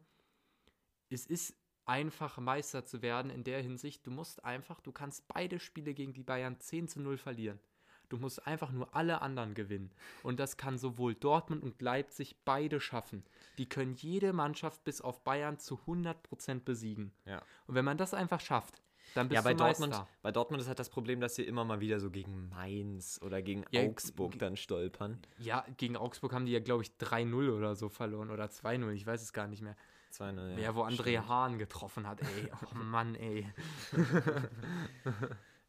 es 1.10 1.26
ist 1.26 1.56
einfach 1.92 2.38
Meister 2.38 2.86
zu 2.86 3.02
werden 3.02 3.30
in 3.30 3.44
der 3.44 3.62
Hinsicht, 3.62 4.08
du 4.08 4.12
musst 4.12 4.46
einfach, 4.46 4.80
du 4.80 4.94
kannst 4.94 5.28
beide 5.28 5.60
Spiele 5.60 5.94
gegen 5.94 6.14
die 6.14 6.24
Bayern 6.24 6.58
10 6.58 6.88
zu 6.88 7.02
0 7.02 7.18
verlieren. 7.18 7.60
Du 8.08 8.18
musst 8.18 8.48
einfach 8.48 8.72
nur 8.72 8.96
alle 8.96 9.22
anderen 9.22 9.54
gewinnen. 9.54 9.92
Und 10.24 10.40
das 10.40 10.56
kann 10.56 10.78
sowohl 10.78 11.16
Dortmund 11.16 11.64
und 11.64 11.82
Leipzig 11.82 12.38
beide 12.46 12.80
schaffen. 12.80 13.26
Die 13.58 13.68
können 13.68 13.96
jede 13.96 14.32
Mannschaft 14.32 14.84
bis 14.86 15.02
auf 15.02 15.24
Bayern 15.26 15.60
zu 15.60 15.80
100% 15.86 16.62
besiegen. 16.62 17.12
Ja. 17.26 17.42
Und 17.68 17.76
wenn 17.76 17.86
man 17.86 17.98
das 17.98 18.14
einfach 18.14 18.40
schafft, 18.40 18.82
dann 19.14 19.28
bist 19.28 19.36
Ja, 19.36 19.42
bei 19.42 19.54
du 19.54 19.64
Meister. 19.64 19.88
Dortmund, 19.88 20.08
bei 20.22 20.32
Dortmund 20.32 20.62
ist 20.62 20.68
halt 20.70 20.80
das 20.80 20.90
Problem, 20.90 21.20
dass 21.20 21.36
sie 21.36 21.44
immer 21.44 21.66
mal 21.66 21.82
wieder 21.82 22.00
so 22.00 22.10
gegen 22.10 22.48
Mainz 22.50 23.20
oder 23.22 23.42
gegen 23.42 23.66
Ja, 23.72 23.82
Augsburg 23.82 24.40
dann 24.40 24.56
stolpern. 24.56 25.20
Ja, 25.40 25.66
gegen 25.76 25.98
Augsburg 25.98 26.34
haben 26.34 26.46
die 26.46 26.54
ja, 26.54 26.60
glaube 26.60 26.84
ich, 26.84 26.92
3-0 27.00 27.52
oder 27.52 27.76
so 27.76 27.90
verloren 27.90 28.30
oder 28.30 28.46
2-0, 28.46 28.92
ich 28.92 29.06
weiß 29.06 29.22
es 29.22 29.34
gar 29.34 29.48
nicht 29.48 29.62
mehr. 29.62 29.76
2-0, 30.12 30.60
Ja, 30.60 30.76
wo 30.76 30.84
André 30.84 31.10
stimmt. 31.12 31.28
Hahn 31.28 31.58
getroffen 31.58 32.08
hat, 32.08 32.22
ey. 32.22 32.52
Oh 32.72 32.76
Mann, 32.76 33.16
ey. 33.16 33.48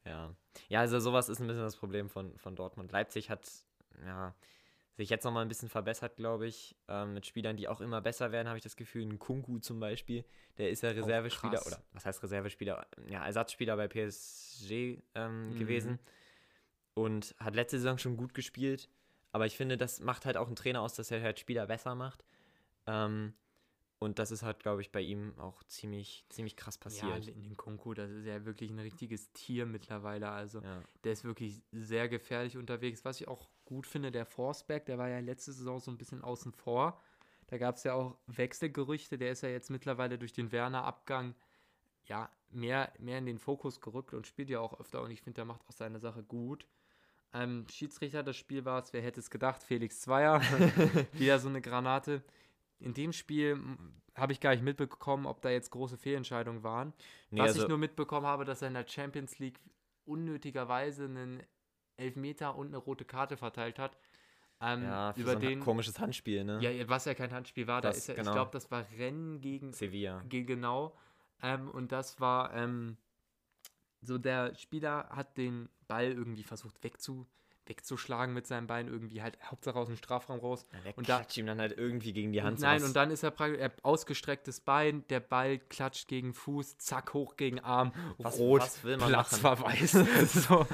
Ja. 0.05 0.35
ja, 0.69 0.81
also 0.81 0.99
sowas 0.99 1.29
ist 1.29 1.39
ein 1.41 1.47
bisschen 1.47 1.63
das 1.63 1.77
Problem 1.77 2.09
von, 2.11 2.37
von 2.39 2.57
Dortmund. 2.57 2.91
Leipzig 2.91 3.31
hat 3.31 3.49
ja, 4.05 4.35
sich 4.97 5.11
jetzt 5.11 5.23
nochmal 5.25 5.43
ein 5.45 5.49
bisschen 5.49 5.69
verbessert, 5.69 6.17
glaube 6.17 6.49
ich. 6.49 6.75
Ähm, 6.89 7.15
mit 7.15 7.25
Spielern, 7.25 7.57
die 7.57 7.69
auch 7.69 7.81
immer 7.81 8.01
besser 8.01 8.33
werden, 8.33 8.49
habe 8.49 8.59
ich 8.59 8.65
das 8.65 8.75
Gefühl. 8.75 9.05
Ein 9.07 9.21
Kunku 9.21 9.61
zum 9.61 9.79
Beispiel, 9.79 10.25
der 10.59 10.71
ist 10.71 10.83
ja 10.83 10.91
Reservespieler, 10.91 11.65
oder 11.65 11.81
was 11.93 12.05
heißt 12.05 12.21
Reservespieler? 12.21 12.85
Ja, 13.07 13.25
Ersatzspieler 13.25 13.77
bei 13.77 13.87
PSG 13.87 14.99
ähm, 15.15 15.51
Mhm. 15.51 15.59
gewesen. 15.59 15.99
Und 16.95 17.35
hat 17.39 17.55
letzte 17.55 17.79
Saison 17.79 17.97
schon 17.97 18.17
gut 18.17 18.35
gespielt. 18.35 18.89
Aber 19.31 19.47
ich 19.47 19.57
finde, 19.57 19.79
das 19.79 20.01
macht 20.01 20.27
halt 20.27 20.37
auch 20.37 20.49
ein 20.49 20.57
Trainer 20.57 20.83
aus, 20.83 20.95
dass 20.95 21.11
er 21.13 21.23
halt 21.23 21.39
Spieler 21.39 21.67
besser 21.69 21.95
macht. 21.95 22.25
Ähm, 22.89 23.35
und 24.03 24.19
das 24.19 24.31
ist 24.31 24.43
halt, 24.43 24.61
glaube 24.61 24.81
ich, 24.83 24.91
bei 24.93 25.01
ihm 25.01 25.33
auch 25.39 25.63
ziemlich, 25.65 26.25
ziemlich 26.29 26.57
krass 26.57 26.77
Ja, 26.77 26.83
passiert. 26.83 27.29
in 27.29 27.43
den 27.43 27.57
Kunku, 27.57 27.95
das 27.95 28.11
ist 28.11 28.27
ja 28.27 28.45
wirklich 28.45 28.71
ein 28.71 28.79
richtiges 28.79 29.33
Tier 29.33 29.65
mittlerweile. 29.67 30.29
Also, 30.31 30.61
Ja. 30.61 30.83
der 31.05 31.13
ist 31.13 31.25
wirklich 31.25 31.63
sehr 31.73 32.09
gefährlich 32.09 32.57
unterwegs. 32.57 33.05
Was 33.05 33.21
ich 33.21 33.29
auch 33.29 33.49
gut 33.65 33.87
finde, 33.87 34.13
der 34.13 34.27
Forsberg, 34.27 34.85
der 34.87 34.99
war 34.99 35.09
ja 35.09 35.21
letzte 35.21 35.53
Saison 35.53 35.79
so 35.81 35.91
ein 35.91 35.99
bisschen 35.99 36.23
außen 36.23 36.53
vor. 36.53 37.01
Da 37.47 37.59
gab 37.59 37.77
es 37.77 37.85
ja 37.85 37.95
auch 37.95 38.17
Wechselgerüchte. 38.27 39.19
Der 39.19 39.33
ist 39.33 39.43
ja 39.43 39.49
jetzt 39.49 39.71
mittlerweile 39.71 40.19
durch 40.19 40.33
den 40.33 40.53
Werner-Abgang 40.53 41.35
ja 42.07 42.31
mehr, 42.51 42.93
mehr 42.99 43.19
in 43.19 43.27
den 43.27 43.39
Fokus 43.39 43.81
gerückt 43.81 44.15
und 44.15 44.27
spielt 44.27 44.51
ja 44.51 44.61
auch 44.61 44.79
öfter. 44.81 45.03
Und 45.03 45.11
ich 45.11 45.23
finde, 45.23 45.37
der 45.37 45.45
macht 45.45 45.63
auch 45.69 45.73
seine 45.73 45.99
Sache 46.01 46.23
gut. 46.23 46.67
Ähm, 47.35 47.67
Schiedsrichter 47.71 48.23
des 48.23 48.37
Spiels 48.37 48.65
war 48.65 48.79
es, 48.83 48.93
wer 48.93 49.01
hätte 49.03 49.21
es 49.21 49.31
gedacht, 49.31 49.63
Felix 49.63 50.01
Zweier. 50.01 50.41
Wieder 51.13 51.39
so 51.39 51.49
eine 51.49 51.61
Granate. 51.63 52.23
In 52.83 52.95
dem 52.95 53.13
Spiel 53.13 53.59
habe 54.15 54.33
ich 54.33 54.41
gar 54.41 54.51
nicht 54.51 54.63
mitbekommen, 54.63 55.27
ob 55.27 55.41
da 55.43 55.51
jetzt 55.51 55.71
große 55.71 55.97
Fehlentscheidungen 55.97 56.63
waren. 56.63 56.93
Nee, 57.31 57.41
Was 57.41 57.51
also- 57.51 57.63
ich 57.63 57.69
nur 57.69 57.79
mitbekommen 57.79 58.27
habe, 58.27 58.45
dass 58.45 58.61
er 58.63 58.69
in 58.69 58.75
der 58.75 58.87
Champions 58.87 59.39
League 59.39 59.59
unnötigerweise 60.05 61.05
einen 61.05 61.43
Elfmeter 61.97 62.57
und 62.57 62.69
eine 62.69 62.77
rote 62.79 63.05
Karte 63.05 63.37
verteilt 63.37 63.79
hat. 63.79 63.97
Ähm, 64.61 64.83
Ja, 64.85 65.13
für 65.13 65.21
über 65.21 65.33
so 65.33 65.37
ein 65.39 65.41
den, 65.43 65.61
komisches 65.61 65.99
Handspiel, 65.99 66.45
ne? 66.45 66.59
ja, 66.61 66.89
was 66.89 67.05
ja 67.05 67.15
kein 67.15 67.33
Handspiel 67.33 67.67
war, 67.67 67.81
Das- 67.81 67.95
da 67.97 67.99
ist 67.99 68.07
ja, 68.09 68.15
genau. 68.15 68.31
ich 68.31 68.35
glaube, 68.35 68.51
das 68.53 68.71
war 68.71 68.85
Rennen 68.97 69.41
gegen, 69.41 69.73
Sevilla. 69.73 70.23
gegen 70.29 70.47
genau. 70.47 70.97
Ähm, 71.43 71.69
und 71.71 71.91
das 71.93 72.21
war 72.21 72.55
ähm, 72.55 72.97
so, 74.03 74.19
der 74.19 74.55
Spieler 74.57 75.09
hat 75.11 75.37
den 75.37 75.69
Ball 75.89 76.13
irgendwie 76.13 76.45
versucht 76.45 76.83
wegzu, 76.85 77.27
wegzuschlagen 77.67 78.35
mit 78.35 78.47
seinem 78.47 78.67
Bein, 78.67 78.89
irgendwie 78.89 79.23
halt 79.23 79.39
Hauptsache 79.45 79.79
aus 79.79 79.87
dem 79.87 79.97
Strafraum 79.97 80.41
raus. 80.41 80.67
Ja, 80.85 80.93
Und 80.97 81.09
da- 81.09 81.19
klatscht 81.19 81.37
ihm 81.39 81.47
dann 81.47 81.61
halt 81.61 81.77
irgendwie 81.79 82.13
gegen 82.13 82.33
die 82.33 82.43
Hand. 82.43 82.61
Nein, 82.61 82.79
sowas- 82.81 82.89
und 82.91 82.97
dann 82.97 83.11
ist 83.11 83.23
er 83.23 83.31
praktisch 83.31 83.59
er 83.61 83.73
ausgestrecktes 83.83 84.61
Bein, 84.61 85.05
der 85.09 85.21
Ball 85.21 85.59
klatscht 85.59 86.09
gegen 86.09 86.35
Fuß, 86.35 86.79
zack, 86.79 87.15
hoch 87.15 87.37
gegen 87.37 87.61
Arm, 87.61 87.93
Was- 88.19 88.39
rot, 88.39 88.61
was 88.63 88.85
will 88.85 88.97
man 88.97 89.09
Platzverweis. 89.09 89.93
so, 90.27 90.67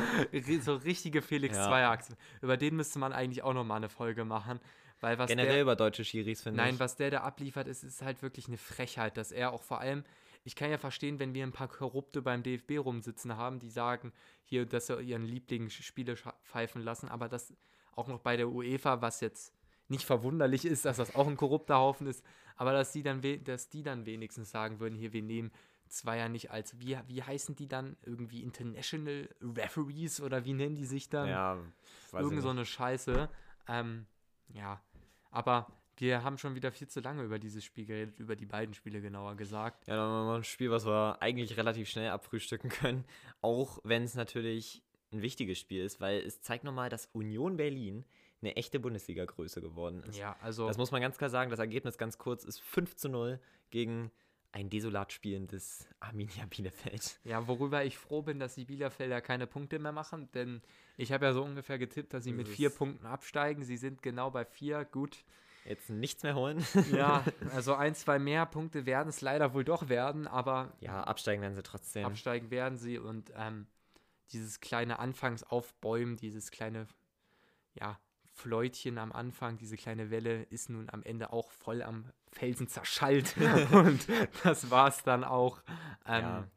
so 0.61 0.75
richtige 0.77 1.23
Felix 1.23 1.57
Ja. 1.57 1.67
Zweiachse. 1.69 2.17
Über 2.41 2.57
den 2.57 2.77
müsste 2.77 2.99
man 2.99 3.13
eigentlich 3.13 3.43
auch 3.43 3.55
nochmal 3.55 3.77
eine 3.79 3.89
Folge 3.89 4.25
machen. 4.25 4.61
Weil 5.01 5.17
was 5.17 5.29
Generell 5.29 5.53
der, 5.53 5.63
über 5.63 5.77
deutsche 5.77 6.05
Schiris, 6.05 6.43
finde 6.43 6.57
Nein, 6.57 6.75
ich. 6.75 6.81
was 6.81 6.97
der 6.97 7.11
da 7.13 7.21
abliefert, 7.21 7.69
ist, 7.69 7.85
ist 7.85 8.03
halt 8.03 8.21
wirklich 8.21 8.49
eine 8.49 8.57
Frechheit, 8.59 9.17
dass 9.17 9.31
er 9.31 9.53
auch 9.53 9.63
vor 9.63 9.79
allem, 9.81 10.03
ich 10.49 10.57
kann 10.57 10.71
ja 10.71 10.79
verstehen, 10.79 11.19
wenn 11.19 11.35
wir 11.35 11.45
ein 11.45 11.53
paar 11.53 11.69
Korrupte 11.69 12.23
beim 12.23 12.43
DFB 12.43 12.79
rumsitzen 12.79 13.37
haben, 13.37 13.59
die 13.59 13.69
sagen, 13.69 14.15
hier, 14.45 14.65
dass 14.65 14.87
sie 14.87 14.99
ihren 14.99 15.27
Lieblingsspiele 15.27 16.17
pfeifen 16.17 16.81
lassen, 16.81 17.11
aber 17.11 17.29
das 17.29 17.53
auch 17.95 18.09
noch 18.09 18.21
bei 18.21 18.39
der 18.39 18.49
UEFA, 18.49 19.03
was 19.03 19.21
jetzt 19.21 19.53
nicht 19.89 20.07
verwunderlich 20.07 20.65
ist, 20.65 20.87
dass 20.87 20.97
das 20.97 21.15
auch 21.15 21.27
ein 21.27 21.37
korrupter 21.37 21.77
Haufen 21.77 22.07
ist, 22.07 22.25
aber 22.57 22.73
dass 22.73 22.93
die 22.93 23.03
dann, 23.03 23.21
dass 23.45 23.69
die 23.69 23.83
dann 23.83 24.07
wenigstens 24.07 24.51
sagen 24.51 24.81
würden, 24.81 24.95
hier, 24.95 25.13
wir 25.13 25.23
nehmen 25.23 25.53
Zweier 25.89 26.31
nicht 26.31 26.51
als, 26.51 26.81
wie, 26.81 26.99
wie 27.09 27.23
heißen 27.23 27.55
die 27.55 27.69
dann? 27.69 27.99
Irgendwie 28.03 28.43
International 28.43 29.29
Referees 29.43 30.23
oder 30.23 30.47
wie 30.47 30.55
nennen 30.55 30.77
die 30.77 30.87
sich 30.87 31.11
dann? 31.11 31.29
ja, 31.29 31.59
Irgend 32.15 32.41
so 32.41 32.49
eine 32.49 32.65
Scheiße. 32.65 33.29
Ähm, 33.69 34.07
ja, 34.49 34.81
aber 35.31 35.67
wir 36.01 36.23
haben 36.23 36.39
schon 36.39 36.55
wieder 36.55 36.73
viel 36.73 36.89
zu 36.89 37.01
lange 37.01 37.23
über 37.23 37.39
dieses 37.39 37.65
Spiel 37.65 37.87
geredet, 37.87 38.19
über 38.19 38.37
die 38.37 38.47
beiden 38.47 38.75
Spiele 38.75 39.01
genauer 39.01 39.37
gesagt. 39.37 39.87
Ja, 39.87 39.97
dann 39.97 40.05
haben 40.05 40.13
wir 40.13 40.25
mal 40.27 40.37
ein 40.37 40.45
Spiel, 40.45 40.71
was 40.71 40.87
wir 40.87 41.19
eigentlich 41.21 41.57
relativ 41.57 41.89
schnell 41.89 42.11
abfrühstücken 42.11 42.71
können. 42.71 43.05
Auch 43.41 43.79
wenn 43.85 44.05
es 44.05 44.15
natürlich 44.15 44.83
ein 45.13 45.23
wichtiges 45.23 45.59
Spiel 45.59 45.85
ist, 45.85 46.01
weil 46.01 46.21
es 46.21 46.43
zeigt 46.43 46.65
nochmal, 46.65 46.89
dass 46.91 47.07
Union 47.13 47.57
Berlin 47.57 48.05
eine 48.41 48.57
echte 48.57 48.79
Bundesliga-Größe 48.79 49.61
geworden 49.61 50.03
ist. 50.05 50.19
Ja, 50.19 50.37
also 50.41 50.67
Das 50.67 50.79
muss 50.79 50.93
man 50.93 51.01
ganz 51.01 51.19
klar 51.19 51.31
sagen. 51.31 51.51
Das 51.51 51.59
Ergebnis 51.59 51.99
ganz 51.99 52.19
kurz 52.19 52.45
ist 52.45 52.61
5 52.61 52.95
zu 52.97 53.09
0 53.09 53.41
gegen 53.71 54.13
ein 54.53 54.71
desolat 54.71 55.13
spielendes 55.13 55.89
Arminia 56.01 56.47
Bielefeld. 56.49 57.21
Ja, 57.25 57.47
worüber 57.47 57.85
ich 57.85 57.99
froh 57.99 58.23
bin, 58.23 58.39
dass 58.39 58.55
die 58.55 58.65
Bielefelder 58.65 59.21
keine 59.21 59.47
Punkte 59.47 59.79
mehr 59.79 59.93
machen, 59.93 60.31
denn 60.33 60.63
ich 60.97 61.13
habe 61.13 61.27
ja 61.27 61.33
so 61.33 61.43
ungefähr 61.43 61.79
getippt, 61.79 62.15
dass 62.15 62.25
sie 62.25 62.33
mit 62.33 62.49
vier 62.49 62.71
Punkten 62.71 63.07
absteigen. 63.07 63.63
Sie 63.65 63.77
sind 63.77 64.03
genau 64.03 64.31
bei 64.31 64.45
vier, 64.45 64.85
gut. 64.85 65.25
Jetzt 65.69 65.91
nichts 65.91 66.23
mehr 66.23 66.35
holen. 66.35 66.65
Ja, 66.93 67.25
also 67.55 67.75
ein, 67.75 67.95
zwei 67.95 68.19
mehr 68.19 68.47
Punkte 68.47 68.87
werden 68.87 69.09
es 69.09 69.21
leider 69.21 69.53
wohl 69.53 69.65
doch 69.65 69.89
werden, 69.89 70.27
aber 70.27 70.73
ja, 70.81 71.05
absteigen 71.05 71.43
werden 71.43 71.55
sie 71.55 71.63
trotzdem. 71.63 72.07
absteigen 72.07 72.51
werden 72.51 72.79
sie 72.79 72.99
und 72.99 73.31
ähm, 73.37 73.67
dieses 74.33 74.61
kleine 74.61 74.99
Anfangsaufbäumen, 74.99 76.17
dieses 76.17 76.51
kleine, 76.51 76.87
ja, 77.75 77.99
Fläutchen 78.35 78.99
am 78.99 79.13
Anfang, 79.13 79.59
diese 79.59 79.77
kleine 79.77 80.11
Welle 80.11 80.45
ist 80.45 80.71
nun 80.71 80.89
am 80.91 81.03
Ende 81.03 81.33
auch 81.33 81.51
voll 81.51 81.83
am 81.83 82.11
Felsen 82.31 82.69
zerschallt 82.69 83.35
und 83.73 84.07
das 84.45 84.71
war's 84.71 85.03
dann 85.03 85.25
auch. 85.25 85.63
Ähm, 86.07 86.23
Ja. 86.23 86.49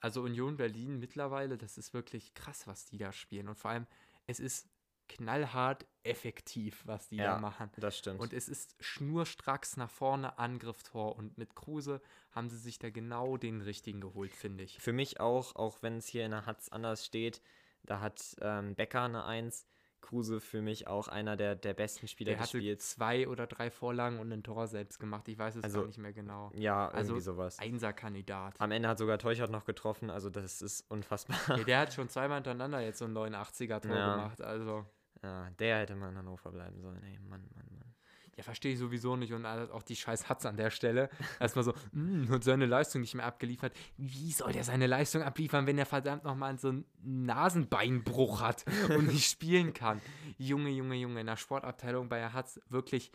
Also 0.00 0.22
Union 0.22 0.56
Berlin 0.56 0.98
mittlerweile, 0.98 1.56
das 1.58 1.78
ist 1.78 1.92
wirklich 1.94 2.32
krass, 2.34 2.66
was 2.66 2.84
die 2.86 2.96
da 2.98 3.12
spielen 3.12 3.48
und 3.48 3.58
vor 3.58 3.70
allem, 3.70 3.86
es 4.26 4.40
ist 4.40 4.68
knallhart 5.08 5.86
effektiv, 6.02 6.82
was 6.86 7.08
die 7.08 7.16
da 7.16 7.24
Ja, 7.34 7.38
machen. 7.38 7.70
das 7.78 7.98
stimmt. 7.98 8.20
Und 8.20 8.32
es 8.32 8.48
ist 8.48 8.76
schnurstracks 8.80 9.76
nach 9.76 9.90
vorne 9.90 10.38
Angriff 10.38 10.82
Tor. 10.82 11.16
Und 11.16 11.36
mit 11.38 11.54
Kruse 11.56 12.00
haben 12.32 12.48
sie 12.48 12.58
sich 12.58 12.78
da 12.78 12.90
genau 12.90 13.36
den 13.36 13.60
richtigen 13.60 14.00
geholt, 14.00 14.34
finde 14.34 14.64
ich. 14.64 14.78
Für 14.80 14.92
mich 14.92 15.20
auch, 15.20 15.56
auch 15.56 15.82
wenn 15.82 15.96
es 15.98 16.06
hier 16.06 16.24
in 16.24 16.30
der 16.32 16.46
Hatz 16.46 16.68
anders 16.68 17.04
steht, 17.04 17.42
da 17.84 18.00
hat 18.00 18.36
ähm, 18.40 18.74
Becker 18.74 19.02
eine 19.02 19.24
Eins. 19.24 19.66
Kruse 20.02 20.40
für 20.40 20.62
mich 20.62 20.86
auch 20.86 21.08
einer 21.08 21.36
der, 21.36 21.56
der 21.56 21.74
besten 21.74 22.06
Spieler 22.06 22.32
Der 22.32 22.38
hatte 22.40 22.58
Spiels. 22.58 22.90
zwei 22.90 23.26
oder 23.26 23.48
drei 23.48 23.70
Vorlagen 23.72 24.20
und 24.20 24.30
ein 24.30 24.44
Tor 24.44 24.68
selbst 24.68 25.00
gemacht. 25.00 25.26
Ich 25.26 25.36
weiß 25.36 25.56
es 25.56 25.64
Also, 25.64 25.80
gar 25.80 25.86
nicht 25.88 25.98
mehr 25.98 26.12
genau. 26.12 26.52
Ja, 26.54 26.86
Also 26.88 27.14
irgendwie 27.14 27.24
sowas. 27.24 27.58
Einser-Kandidat. 27.58 28.60
Am 28.60 28.70
Ende 28.70 28.88
hat 28.88 28.98
sogar 28.98 29.18
Teuchert 29.18 29.50
noch 29.50 29.64
getroffen, 29.64 30.10
also 30.10 30.30
das 30.30 30.62
ist 30.62 30.88
unfassbar. 30.90 31.36
Ja, 31.58 31.64
der 31.64 31.78
hat 31.80 31.92
schon 31.94 32.08
zweimal 32.08 32.36
hintereinander 32.36 32.80
jetzt 32.82 32.98
so 32.98 33.06
ein 33.06 33.14
89er-Tor 33.14 33.96
Ja. 33.96 34.10
gemacht. 34.14 34.40
Also, 34.42 34.86
Ja, 35.26 35.50
der 35.58 35.78
hätte 35.80 35.96
mal 35.96 36.10
in 36.10 36.16
Hannover 36.18 36.52
bleiben 36.52 36.80
sollen. 36.80 37.02
Ey, 37.02 37.18
Mann, 37.18 37.42
Mann, 37.54 37.66
Mann. 37.78 37.94
ja, 38.36 38.42
verstehe 38.44 38.72
ich 38.74 38.78
sowieso 38.78 39.16
nicht. 39.16 39.32
Und 39.32 39.44
auch 39.46 39.82
die 39.82 39.96
scheiß 39.96 40.28
Hatz 40.28 40.46
an 40.46 40.56
der 40.56 40.70
Stelle. 40.70 41.08
Erstmal 41.40 41.64
so, 41.64 41.72
"Mm, 41.92 42.30
und 42.30 42.44
seine 42.44 42.66
Leistung 42.66 43.00
nicht 43.00 43.14
mehr 43.14 43.26
abgeliefert. 43.26 43.74
Wie 43.96 44.30
soll 44.32 44.52
der 44.52 44.62
seine 44.64 44.86
Leistung 44.86 45.22
abliefern, 45.22 45.66
wenn 45.66 45.78
er 45.78 45.86
verdammt 45.86 46.22
nochmal 46.24 46.56
so 46.58 46.68
einen 46.68 46.84
Nasenbeinbruch 47.02 48.40
hat 48.40 48.64
und 48.90 49.06
nicht 49.12 49.28
spielen 49.30 49.72
kann? 49.72 50.00
Junge, 50.38 50.70
Junge, 50.70 50.94
Junge, 50.96 51.20
in 51.20 51.26
der 51.26 51.36
Sportabteilung 51.36 52.08
bei 52.08 52.18
der 52.18 52.32
Hatz 52.32 52.60
wirklich 52.68 53.10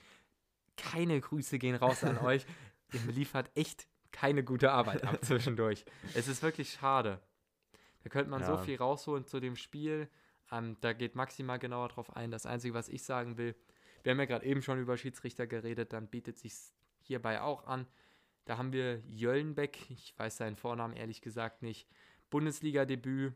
keine 0.78 1.20
Grüße 1.22 1.60
gehen 1.60 1.76
raus 1.76 2.04
an 2.04 2.18
euch. 2.26 2.46
Ihr 2.94 3.00
liefert 3.14 3.52
echt 3.56 3.88
keine 4.12 4.44
gute 4.44 4.72
Arbeit 4.72 5.04
ab 5.06 5.20
zwischendurch. 5.24 5.86
Es 6.14 6.28
ist 6.28 6.44
wirklich 6.44 6.74
schade. 6.74 7.22
Da 8.04 8.10
könnte 8.10 8.30
man 8.32 8.44
so 8.44 8.54
Ja. 8.54 8.58
viel 8.58 8.78
rausholen 8.78 9.26
zu 9.26 9.40
dem 9.40 9.56
Spiel. 9.56 10.10
Ähm, 10.52 10.78
da 10.82 10.94
geht 10.94 11.16
maximal 11.16 11.60
genauer 11.60 11.90
drauf 11.90 12.16
ein. 12.16 12.32
Das 12.32 12.46
Einzige, 12.46 12.74
was 12.74 12.90
ich 12.90 13.04
sagen 13.04 13.38
will, 13.38 13.56
wir 14.04 14.12
haben 14.12 14.20
ja 14.20 14.26
gerade 14.26 14.46
eben 14.46 14.62
schon 14.62 14.80
über 14.80 14.98
Schiedsrichter 14.98 15.48
geredet, 15.48 15.94
dann 15.94 16.08
bietet 16.08 16.38
sich 16.38 16.54
hierbei 17.02 17.42
auch 17.42 17.66
an. 17.66 17.88
Da 18.46 18.58
haben 18.58 18.74
wir 18.74 19.00
Jöllenbeck, 19.08 19.90
ich 19.90 20.18
weiß 20.18 20.38
seinen 20.38 20.56
Vornamen 20.56 20.96
ehrlich 20.96 21.22
gesagt 21.22 21.62
nicht, 21.62 21.88
Bundesliga-Debüt 22.30 23.34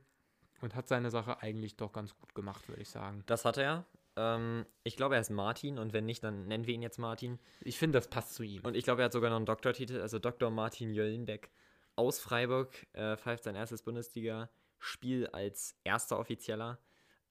und 0.61 0.75
hat 0.75 0.87
seine 0.87 1.11
Sache 1.11 1.41
eigentlich 1.41 1.75
doch 1.75 1.93
ganz 1.93 2.17
gut 2.17 2.33
gemacht, 2.33 2.67
würde 2.67 2.81
ich 2.81 2.89
sagen. 2.89 3.23
Das 3.27 3.45
hat 3.45 3.57
er. 3.57 3.85
Ähm, 4.15 4.65
ich 4.83 4.95
glaube, 4.95 5.15
er 5.15 5.21
ist 5.21 5.29
Martin 5.29 5.77
und 5.77 5.93
wenn 5.93 6.05
nicht, 6.05 6.23
dann 6.23 6.47
nennen 6.47 6.65
wir 6.65 6.73
ihn 6.73 6.81
jetzt 6.81 6.97
Martin. 6.97 7.39
Ich 7.61 7.77
finde, 7.77 7.97
das 7.97 8.09
passt 8.09 8.33
zu 8.33 8.43
ihm. 8.43 8.63
Und 8.63 8.75
ich 8.75 8.83
glaube, 8.83 9.01
er 9.01 9.05
hat 9.05 9.13
sogar 9.13 9.29
noch 9.29 9.37
einen 9.37 9.45
Doktortitel, 9.45 10.01
also 10.01 10.19
Dr. 10.19 10.49
Martin 10.49 10.93
Jöllenbeck 10.93 11.51
aus 11.95 12.19
Freiburg, 12.19 12.87
äh, 12.93 13.17
pfeift 13.17 13.43
sein 13.43 13.55
erstes 13.55 13.83
Bundesliga-Spiel 13.83 15.27
als 15.27 15.75
erster 15.83 16.19
Offizieller. 16.19 16.79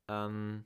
Ähm, 0.09 0.64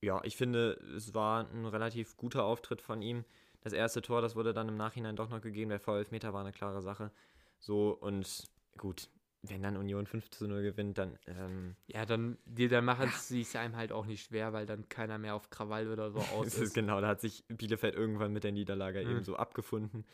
ja, 0.00 0.20
ich 0.24 0.36
finde, 0.36 0.72
es 0.96 1.14
war 1.14 1.48
ein 1.48 1.66
relativ 1.66 2.16
guter 2.16 2.44
Auftritt 2.44 2.82
von 2.82 3.02
ihm. 3.02 3.24
Das 3.60 3.72
erste 3.72 4.02
Tor, 4.02 4.20
das 4.20 4.34
wurde 4.34 4.52
dann 4.52 4.68
im 4.68 4.76
Nachhinein 4.76 5.14
doch 5.14 5.30
noch 5.30 5.40
gegeben. 5.40 5.70
Der 5.70 5.80
V11-Meter 5.80 6.32
war 6.32 6.40
eine 6.40 6.52
klare 6.52 6.82
Sache. 6.82 7.12
So, 7.58 7.90
und 7.90 8.50
gut, 8.76 9.08
wenn 9.42 9.62
dann 9.62 9.76
Union 9.76 10.06
5 10.06 10.30
zu 10.30 10.46
0 10.46 10.62
gewinnt, 10.62 10.98
dann. 10.98 11.18
Ähm, 11.26 11.76
ja, 11.86 12.04
dann, 12.04 12.38
die, 12.44 12.68
dann 12.68 12.84
machen 12.84 13.06
ja. 13.06 13.16
sie 13.16 13.42
es 13.42 13.54
einem 13.54 13.76
halt 13.76 13.92
auch 13.92 14.06
nicht 14.06 14.26
schwer, 14.26 14.52
weil 14.52 14.66
dann 14.66 14.88
keiner 14.88 15.18
mehr 15.18 15.34
auf 15.34 15.50
Krawall 15.50 15.88
oder 15.88 16.10
so 16.10 16.18
aus 16.34 16.46
ist. 16.46 16.58
ist. 16.58 16.74
Genau, 16.74 17.00
da 17.00 17.08
hat 17.08 17.20
sich 17.20 17.44
Bielefeld 17.48 17.94
irgendwann 17.94 18.32
mit 18.32 18.44
der 18.44 18.52
Niederlage 18.52 19.04
mhm. 19.04 19.10
eben 19.10 19.24
so 19.24 19.36
abgefunden. 19.36 20.04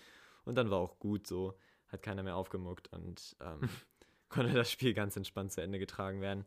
Und 0.44 0.54
dann 0.54 0.70
war 0.70 0.78
auch 0.78 0.98
gut 0.98 1.26
so, 1.26 1.58
hat 1.88 2.02
keiner 2.02 2.22
mehr 2.22 2.36
aufgemuckt 2.36 2.92
und 2.92 3.36
ähm, 3.40 3.60
konnte 4.28 4.54
das 4.54 4.70
Spiel 4.70 4.94
ganz 4.94 5.16
entspannt 5.16 5.52
zu 5.52 5.62
Ende 5.62 5.78
getragen 5.78 6.20
werden. 6.20 6.46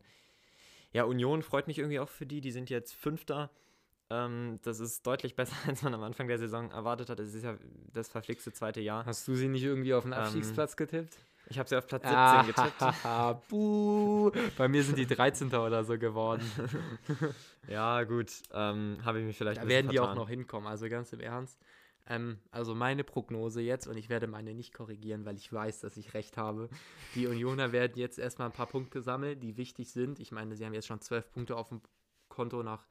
Ja, 0.92 1.04
Union 1.04 1.42
freut 1.42 1.66
mich 1.66 1.78
irgendwie 1.78 2.00
auch 2.00 2.08
für 2.08 2.26
die. 2.26 2.40
Die 2.40 2.50
sind 2.50 2.70
jetzt 2.70 2.94
Fünfter. 2.94 3.50
Ähm, 4.10 4.58
das 4.62 4.80
ist 4.80 5.06
deutlich 5.06 5.34
besser, 5.36 5.56
als 5.66 5.82
man 5.82 5.94
am 5.94 6.02
Anfang 6.02 6.28
der 6.28 6.38
Saison 6.38 6.70
erwartet 6.70 7.08
hat. 7.08 7.18
Es 7.20 7.34
ist 7.34 7.44
ja 7.44 7.56
das 7.92 8.08
verflixte 8.08 8.52
zweite 8.52 8.80
Jahr. 8.80 9.06
Hast 9.06 9.26
du 9.26 9.34
sie 9.34 9.48
nicht 9.48 9.64
irgendwie 9.64 9.94
auf 9.94 10.04
den 10.04 10.12
ähm, 10.12 10.18
Abstiegsplatz 10.18 10.72
ähm, 10.72 10.76
getippt? 10.76 11.18
Ich 11.48 11.58
habe 11.58 11.68
sie 11.68 11.76
auf 11.76 11.86
Platz 11.86 12.02
17 12.02 12.16
ah, 12.16 12.42
getippt. 12.42 13.48
Buh. 13.48 14.30
Bei 14.56 14.68
mir 14.68 14.82
sind 14.82 14.96
die 14.96 15.06
13. 15.06 15.52
oder 15.52 15.84
so 15.84 15.98
geworden. 15.98 16.42
ja, 17.68 18.04
gut. 18.04 18.30
Ähm, 18.52 18.98
habe 19.04 19.20
ich 19.20 19.26
mich 19.26 19.36
vielleicht. 19.36 19.60
Da 19.60 19.68
werden 19.68 19.90
die 19.90 20.00
auch 20.00 20.14
noch 20.14 20.28
hinkommen, 20.28 20.68
also 20.68 20.88
ganz 20.88 21.12
im 21.12 21.20
Ernst. 21.20 21.58
Ähm, 22.06 22.38
also 22.50 22.74
meine 22.74 23.04
Prognose 23.04 23.60
jetzt, 23.60 23.86
und 23.86 23.96
ich 23.96 24.08
werde 24.08 24.26
meine 24.26 24.54
nicht 24.54 24.74
korrigieren, 24.74 25.24
weil 25.24 25.36
ich 25.36 25.52
weiß, 25.52 25.80
dass 25.80 25.96
ich 25.96 26.14
recht 26.14 26.36
habe. 26.36 26.68
Die 27.14 27.26
Unioner 27.26 27.72
werden 27.72 27.96
jetzt 27.96 28.18
erstmal 28.18 28.48
ein 28.48 28.54
paar 28.54 28.66
Punkte 28.66 29.02
sammeln, 29.02 29.38
die 29.38 29.56
wichtig 29.56 29.92
sind. 29.92 30.18
Ich 30.18 30.32
meine, 30.32 30.56
sie 30.56 30.64
haben 30.64 30.74
jetzt 30.74 30.86
schon 30.86 31.00
zwölf 31.00 31.30
Punkte 31.32 31.56
auf 31.56 31.68
dem 31.68 31.80
Konto 32.28 32.62
nach 32.62 32.86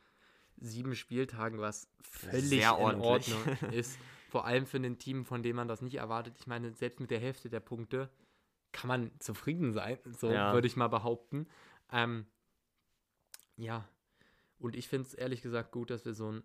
sieben 0.58 0.96
Spieltagen, 0.96 1.60
was 1.60 1.90
völlig 2.02 2.64
in. 2.64 2.70
Ordnung 2.70 3.42
ist. 3.72 3.98
Vor 4.30 4.46
allem 4.46 4.66
für 4.66 4.78
ein 4.78 4.98
Team, 4.98 5.26
von 5.26 5.44
dem 5.44 5.58
man 5.58 5.68
das 5.68 5.82
nicht 5.82 5.96
erwartet. 5.96 6.36
Ich 6.40 6.48
meine, 6.48 6.72
selbst 6.74 7.02
mit 7.02 7.12
der 7.12 7.20
Hälfte 7.20 7.50
der 7.50 7.60
Punkte 7.60 8.10
kann 8.72 8.88
man 8.88 9.12
zufrieden 9.20 9.74
sein, 9.74 9.98
so 10.18 10.32
ja. 10.32 10.54
würde 10.54 10.68
ich 10.68 10.78
mal 10.78 10.88
behaupten. 10.88 11.48
Ähm, 11.92 12.26
ja, 13.58 13.86
und 14.60 14.76
ich 14.76 14.88
finde 14.88 15.08
es 15.08 15.14
ehrlich 15.14 15.42
gesagt 15.42 15.72
gut, 15.72 15.90
dass 15.90 16.06
wir 16.06 16.14
so 16.14 16.30
einen 16.30 16.44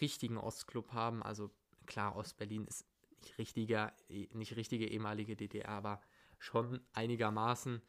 richtigen 0.00 0.36
Ostclub 0.36 0.92
haben. 0.92 1.22
Also 1.22 1.50
klar, 1.86 2.16
Ostberlin 2.16 2.66
ist 2.66 2.86
nicht 3.22 3.38
richtiger, 3.38 3.92
nicht 4.08 4.56
richtige 4.56 4.86
ehemalige 4.86 5.36
DDR, 5.36 5.70
aber 5.70 6.00
schon 6.38 6.80
einigermaßen. 6.92 7.82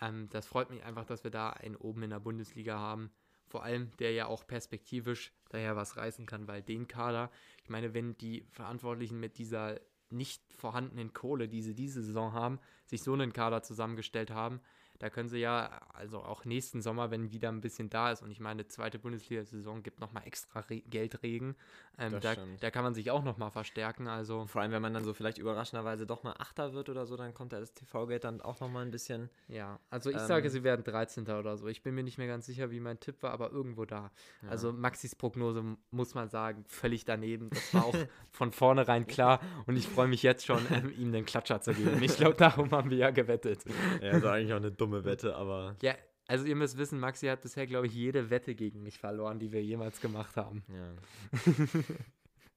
Ähm, 0.00 0.28
das 0.30 0.46
freut 0.46 0.70
mich 0.70 0.84
einfach, 0.84 1.04
dass 1.06 1.24
wir 1.24 1.30
da 1.30 1.50
einen 1.50 1.76
oben 1.76 2.02
in 2.02 2.10
der 2.10 2.20
Bundesliga 2.20 2.78
haben. 2.78 3.10
Vor 3.46 3.62
allem, 3.62 3.90
der 3.98 4.12
ja 4.12 4.26
auch 4.26 4.46
perspektivisch 4.46 5.32
daher 5.50 5.76
was 5.76 5.96
reißen 5.96 6.26
kann, 6.26 6.48
weil 6.48 6.62
den 6.62 6.88
Kader, 6.88 7.30
ich 7.62 7.70
meine, 7.70 7.94
wenn 7.94 8.16
die 8.18 8.44
Verantwortlichen 8.50 9.20
mit 9.20 9.38
dieser 9.38 9.80
nicht 10.10 10.42
vorhandenen 10.52 11.12
Kohle, 11.12 11.48
die 11.48 11.62
sie 11.62 11.74
diese 11.74 12.02
Saison 12.02 12.32
haben, 12.32 12.60
sich 12.84 13.02
so 13.02 13.12
einen 13.12 13.32
Kader 13.32 13.62
zusammengestellt 13.62 14.30
haben, 14.30 14.60
da 14.98 15.10
können 15.10 15.28
sie 15.28 15.38
ja, 15.38 15.80
also 15.92 16.20
auch 16.20 16.44
nächsten 16.44 16.82
Sommer, 16.82 17.10
wenn 17.10 17.30
wieder 17.30 17.48
ein 17.48 17.60
bisschen 17.60 17.90
da 17.90 18.10
ist, 18.10 18.22
und 18.22 18.30
ich 18.30 18.40
meine, 18.40 18.66
zweite 18.66 18.98
Bundesliga-Saison 18.98 19.82
gibt 19.82 20.00
nochmal 20.00 20.26
extra 20.26 20.60
Re 20.60 20.80
Geldregen, 20.80 21.56
ähm, 21.98 22.20
da, 22.20 22.34
da, 22.60 22.70
kann 22.70 22.84
man 22.84 22.94
sich 22.94 23.10
auch 23.10 23.24
nochmal 23.24 23.50
verstärken. 23.50 24.06
Also 24.06 24.46
Vor 24.46 24.60
allem, 24.60 24.72
wenn 24.72 24.82
man 24.82 24.92
dann 24.92 25.04
so 25.04 25.14
vielleicht 25.14 25.38
überraschenderweise 25.38 26.06
doch 26.06 26.22
mal 26.24 26.34
Achter 26.38 26.74
wird 26.74 26.90
oder 26.90 27.06
so, 27.06 27.16
dann 27.16 27.32
kommt 27.32 27.54
da 27.54 27.60
das 27.60 27.72
TV-Geld 27.72 28.24
dann 28.24 28.42
auch 28.42 28.60
nochmal 28.60 28.84
ein 28.84 28.90
bisschen. 28.90 29.30
Ja, 29.48 29.80
also 29.88 30.10
ich 30.10 30.16
ähm, 30.16 30.26
sage, 30.26 30.50
sie 30.50 30.62
werden 30.62 30.84
13. 30.84 31.26
oder 31.28 31.56
so. 31.56 31.68
Ich 31.68 31.82
bin 31.82 31.94
mir 31.94 32.02
nicht 32.02 32.18
mehr 32.18 32.26
ganz 32.26 32.44
sicher, 32.44 32.70
wie 32.70 32.80
mein 32.80 33.00
Tipp 33.00 33.22
war, 33.22 33.30
aber 33.30 33.50
irgendwo 33.50 33.86
da. 33.86 34.10
Ja. 34.42 34.50
Also 34.50 34.72
Maxis 34.72 35.14
Prognose, 35.14 35.64
muss 35.90 36.14
man 36.14 36.28
sagen, 36.28 36.64
völlig 36.68 37.06
daneben. 37.06 37.48
Das 37.48 37.72
war 37.72 37.86
auch 37.86 37.94
von 38.30 38.52
vornherein 38.52 39.06
klar 39.06 39.40
und 39.66 39.76
ich 39.76 39.88
freue 39.88 40.08
mich 40.08 40.22
jetzt 40.22 40.44
schon, 40.44 40.60
ähm, 40.70 40.92
ihm 40.98 41.12
den 41.12 41.24
Klatscher 41.24 41.62
zu 41.62 41.72
geben. 41.72 42.02
Ich 42.02 42.16
glaube, 42.16 42.34
darum 42.36 42.70
haben 42.72 42.90
wir 42.90 42.98
ja 42.98 43.10
gewettet. 43.10 43.64
Ja, 44.02 44.12
das 44.12 44.22
war 44.22 44.34
eigentlich 44.34 44.52
auch 44.52 44.58
eine 44.58 44.70
dumme 44.70 44.85
Wette, 44.90 45.36
aber. 45.36 45.76
Ja, 45.82 45.94
also 46.26 46.44
ihr 46.44 46.56
müsst 46.56 46.76
wissen, 46.76 46.98
Maxi 46.98 47.26
hat 47.26 47.42
bisher, 47.42 47.66
glaube 47.66 47.86
ich, 47.86 47.94
jede 47.94 48.30
Wette 48.30 48.54
gegen 48.54 48.82
mich 48.82 48.98
verloren, 48.98 49.38
die 49.38 49.52
wir 49.52 49.62
jemals 49.62 50.00
gemacht 50.00 50.36
haben. 50.36 50.64
Ja. 50.68 50.94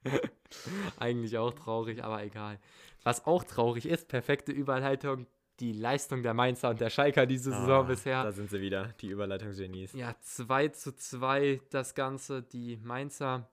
Eigentlich 0.97 1.37
auch 1.37 1.53
traurig, 1.53 2.03
aber 2.03 2.23
egal. 2.23 2.59
Was 3.03 3.25
auch 3.25 3.43
traurig 3.43 3.85
ist, 3.85 4.07
perfekte 4.07 4.51
Überleitung, 4.51 5.27
die 5.59 5.73
Leistung 5.73 6.23
der 6.23 6.33
Mainzer 6.33 6.69
und 6.69 6.79
der 6.79 6.89
Schalker 6.89 7.25
diese 7.25 7.53
ah, 7.53 7.59
Saison 7.59 7.87
bisher. 7.87 8.23
Da 8.23 8.31
sind 8.31 8.49
sie 8.49 8.61
wieder, 8.61 8.93
die 9.01 9.09
Überleitungsgenies. 9.09 9.93
Ja, 9.93 10.15
2 10.21 10.69
zu 10.69 10.95
2 10.95 11.61
das 11.69 11.95
Ganze. 11.95 12.41
Die 12.41 12.77
Mainzer 12.77 13.49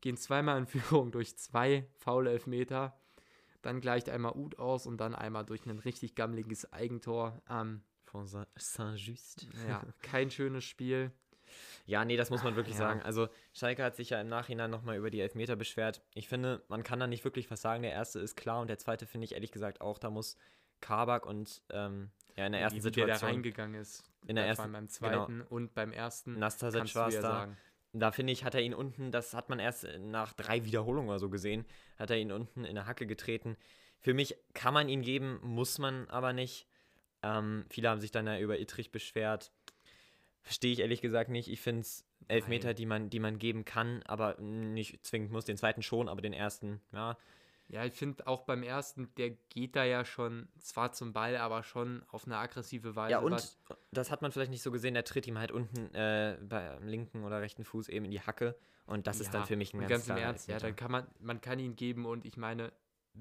gehen 0.00 0.16
zweimal 0.16 0.58
in 0.58 0.66
Führung 0.66 1.12
durch 1.12 1.36
zwei 1.36 1.86
faule 1.98 2.30
Elfmeter. 2.30 2.96
Dann 3.62 3.80
gleicht 3.80 4.08
einmal 4.08 4.32
Ut 4.36 4.58
aus 4.58 4.86
und 4.86 4.98
dann 4.98 5.14
einmal 5.14 5.44
durch 5.44 5.66
ein 5.66 5.78
richtig 5.78 6.14
gammeliges 6.14 6.72
Eigentor. 6.72 7.42
Ähm, 7.48 7.82
von 8.10 8.26
Saint-Just. 8.26 9.46
Ja, 9.68 9.82
kein 10.02 10.30
schönes 10.30 10.64
Spiel. 10.64 11.12
Ja, 11.86 12.04
nee, 12.04 12.16
das 12.16 12.30
muss 12.30 12.42
man 12.42 12.56
wirklich 12.56 12.76
ja. 12.76 12.82
sagen. 12.82 13.02
Also 13.02 13.28
Schalke 13.52 13.82
hat 13.82 13.96
sich 13.96 14.10
ja 14.10 14.20
im 14.20 14.28
Nachhinein 14.28 14.70
nochmal 14.70 14.96
über 14.96 15.10
die 15.10 15.20
Elfmeter 15.20 15.56
beschwert. 15.56 16.02
Ich 16.14 16.28
finde, 16.28 16.62
man 16.68 16.82
kann 16.82 17.00
da 17.00 17.06
nicht 17.06 17.24
wirklich 17.24 17.50
was 17.50 17.60
sagen. 17.60 17.82
Der 17.82 17.92
erste 17.92 18.20
ist 18.20 18.36
klar 18.36 18.60
und 18.60 18.68
der 18.68 18.78
zweite 18.78 19.06
finde 19.06 19.24
ich 19.24 19.34
ehrlich 19.34 19.50
gesagt 19.50 19.80
auch. 19.80 19.98
Da 19.98 20.10
muss 20.10 20.36
Kabak 20.80 21.26
und 21.26 21.62
ähm, 21.70 22.10
ja 22.36 22.46
in 22.46 22.52
der 22.52 22.60
ersten 22.60 22.78
Wie 22.78 22.82
Situation. 22.82 23.18
Der 23.18 23.18
da 23.18 23.26
reingegangen 23.26 23.80
ist. 23.80 24.04
In 24.26 24.36
der 24.36 24.46
ersten. 24.46 24.72
Beim 24.72 24.88
zweiten 24.88 25.38
genau. 25.38 25.46
und 25.48 25.74
beim 25.74 25.92
ersten. 25.92 26.38
Nastasic 26.38 26.94
war 26.94 27.08
es 27.08 27.16
da. 27.16 27.22
Sagen. 27.22 27.56
Da 27.92 28.12
finde 28.12 28.32
ich, 28.32 28.44
hat 28.44 28.54
er 28.54 28.60
ihn 28.60 28.74
unten, 28.74 29.10
das 29.10 29.34
hat 29.34 29.48
man 29.48 29.58
erst 29.58 29.84
nach 29.98 30.32
drei 30.32 30.64
Wiederholungen 30.64 31.10
oder 31.10 31.18
so 31.18 31.28
gesehen, 31.28 31.64
hat 31.98 32.10
er 32.10 32.18
ihn 32.18 32.30
unten 32.30 32.64
in 32.64 32.76
der 32.76 32.86
Hacke 32.86 33.04
getreten. 33.04 33.56
Für 33.98 34.14
mich 34.14 34.36
kann 34.54 34.72
man 34.72 34.88
ihn 34.88 35.02
geben, 35.02 35.40
muss 35.42 35.78
man 35.78 36.08
aber 36.08 36.32
nicht. 36.32 36.68
Ähm, 37.22 37.64
viele 37.68 37.88
haben 37.88 38.00
sich 38.00 38.10
dann 38.10 38.26
ja 38.26 38.38
über 38.38 38.58
Ittrich 38.58 38.90
beschwert. 38.90 39.52
Verstehe 40.42 40.72
ich 40.72 40.80
ehrlich 40.80 41.02
gesagt 41.02 41.30
nicht. 41.30 41.48
Ich 41.48 41.60
finde 41.60 41.82
es 41.82 42.06
Elfmeter, 42.28 42.74
die 42.74 42.86
man, 42.86 43.10
die 43.10 43.20
man 43.20 43.38
geben 43.38 43.64
kann, 43.64 44.02
aber 44.04 44.38
nicht 44.40 45.04
zwingend 45.04 45.32
muss. 45.32 45.44
Den 45.44 45.56
zweiten 45.56 45.82
schon, 45.82 46.08
aber 46.08 46.22
den 46.22 46.32
ersten, 46.32 46.80
ja. 46.92 47.16
Ja, 47.68 47.84
ich 47.84 47.92
finde 47.92 48.26
auch 48.26 48.42
beim 48.42 48.64
ersten, 48.64 49.14
der 49.16 49.30
geht 49.48 49.76
da 49.76 49.84
ja 49.84 50.04
schon 50.04 50.48
zwar 50.58 50.90
zum 50.90 51.12
Ball, 51.12 51.36
aber 51.36 51.62
schon 51.62 52.02
auf 52.08 52.26
eine 52.26 52.36
aggressive 52.36 52.96
Weise. 52.96 53.12
Ja, 53.12 53.18
und 53.20 53.30
was. 53.30 53.60
das 53.92 54.10
hat 54.10 54.22
man 54.22 54.32
vielleicht 54.32 54.50
nicht 54.50 54.62
so 54.62 54.72
gesehen, 54.72 54.94
der 54.94 55.04
tritt 55.04 55.28
ihm 55.28 55.38
halt 55.38 55.52
unten 55.52 55.94
äh, 55.94 56.36
beim 56.42 56.88
linken 56.88 57.22
oder 57.22 57.40
rechten 57.40 57.64
Fuß 57.64 57.88
eben 57.88 58.06
in 58.06 58.10
die 58.10 58.20
Hacke. 58.20 58.56
Und 58.86 59.06
das 59.06 59.18
ja, 59.18 59.24
ist 59.24 59.34
dann 59.34 59.44
für 59.44 59.54
mich 59.54 59.72
ein 59.72 59.80
ganz, 59.80 59.90
ganz 59.90 60.08
im 60.08 60.16
Ernst, 60.16 60.48
ja, 60.48 60.58
dann 60.58 60.74
kann 60.74 60.90
man, 60.90 61.06
man 61.20 61.40
kann 61.40 61.60
ihn 61.60 61.76
geben 61.76 62.06
und 62.06 62.24
ich 62.24 62.36
meine, 62.36 62.72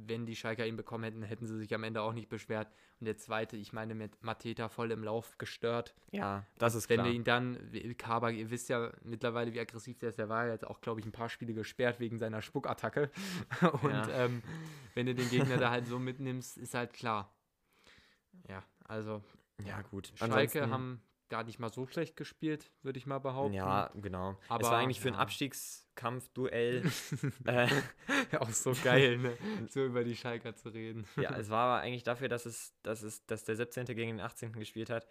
wenn 0.08 0.26
die 0.26 0.36
Schalker 0.36 0.66
ihn 0.66 0.76
bekommen 0.76 1.04
hätten, 1.04 1.24
hätten 1.24 1.46
sie 1.46 1.58
sich 1.58 1.74
am 1.74 1.84
Ende 1.84 2.02
auch 2.02 2.14
nicht 2.14 2.30
beschwert. 2.30 2.72
Und 3.00 3.06
der 3.06 3.18
zweite, 3.18 3.58
ich 3.58 3.74
meine, 3.74 3.96
mit 3.96 4.22
Mateta 4.24 4.70
voll 4.70 4.92
im 4.92 5.04
Lauf 5.04 5.38
gestört. 5.38 5.96
Ja, 6.12 6.46
das 6.58 6.76
ist 6.76 6.90
wenn 6.90 6.98
klar. 6.98 7.06
Wenn 7.06 7.12
wir 7.12 7.18
ihn 7.18 7.24
dann, 7.24 7.98
Kabak, 7.98 8.36
ihr 8.36 8.50
wisst 8.50 8.70
ja 8.70 8.92
mittlerweile, 9.04 9.54
wie 9.54 9.60
aggressiv 9.60 9.98
der 10.00 10.10
ist, 10.10 10.20
der 10.20 10.30
war 10.30 10.48
jetzt 10.48 10.66
auch, 10.66 10.82
glaube 10.82 11.00
ich, 11.00 11.06
ein 11.06 11.12
paar 11.12 11.30
Spiele 11.30 11.54
gesperrt 11.54 12.00
wegen 12.00 12.18
seiner 12.18 12.42
Spuckattacke. 12.42 13.10
Und 13.82 13.92
ja. 13.92 14.26
ähm, 14.26 14.42
wenn 14.94 15.06
du 15.06 15.16
den 15.16 15.30
Gegner 15.30 15.58
da 15.58 15.72
halt 15.72 15.88
so 15.88 16.00
mitnimmst, 16.00 16.58
ist 16.58 16.74
halt 16.74 16.94
klar. 16.94 17.34
Ja, 18.48 18.64
also. 18.86 19.24
Ja, 19.66 19.82
gut. 19.82 20.12
Schalke 20.16 20.34
Ansonsten, 20.34 20.72
haben 20.72 21.02
gar 21.30 21.44
nicht 21.44 21.60
mal 21.60 21.72
so 21.72 21.86
schlecht 21.88 22.18
gespielt, 22.18 22.72
würde 22.82 23.00
ich 23.00 23.06
mal 23.06 23.20
behaupten. 23.20 23.54
Ja, 23.54 23.92
genau. 23.96 24.36
Aber 24.48 24.64
es 24.64 24.70
war 24.70 24.80
eigentlich 24.80 25.00
für 25.00 25.10
ja. 25.10 25.16
ein 25.16 25.20
Abstiegskampf, 25.20 26.30
Duell. 26.30 26.84
äh, 27.46 27.68
auch 28.38 28.50
so 28.50 28.74
geil, 28.84 29.18
ne? 29.18 29.38
so 29.70 29.86
über 29.86 30.04
die 30.04 30.16
Schalker 30.16 30.56
zu 30.56 30.70
reden. 30.70 31.06
ja, 31.16 31.36
es 31.38 31.50
war 31.50 31.66
aber 31.66 31.82
eigentlich 31.86 32.04
dafür, 32.04 32.28
dass 32.28 32.46
es, 32.46 32.74
dass 32.84 33.04
es, 33.04 33.26
dass 33.26 33.44
der 33.44 33.56
17. 33.56 33.86
gegen 33.86 34.18
den 34.18 34.20
18. 34.20 34.54
gespielt 34.54 34.90
hat. 34.90 35.08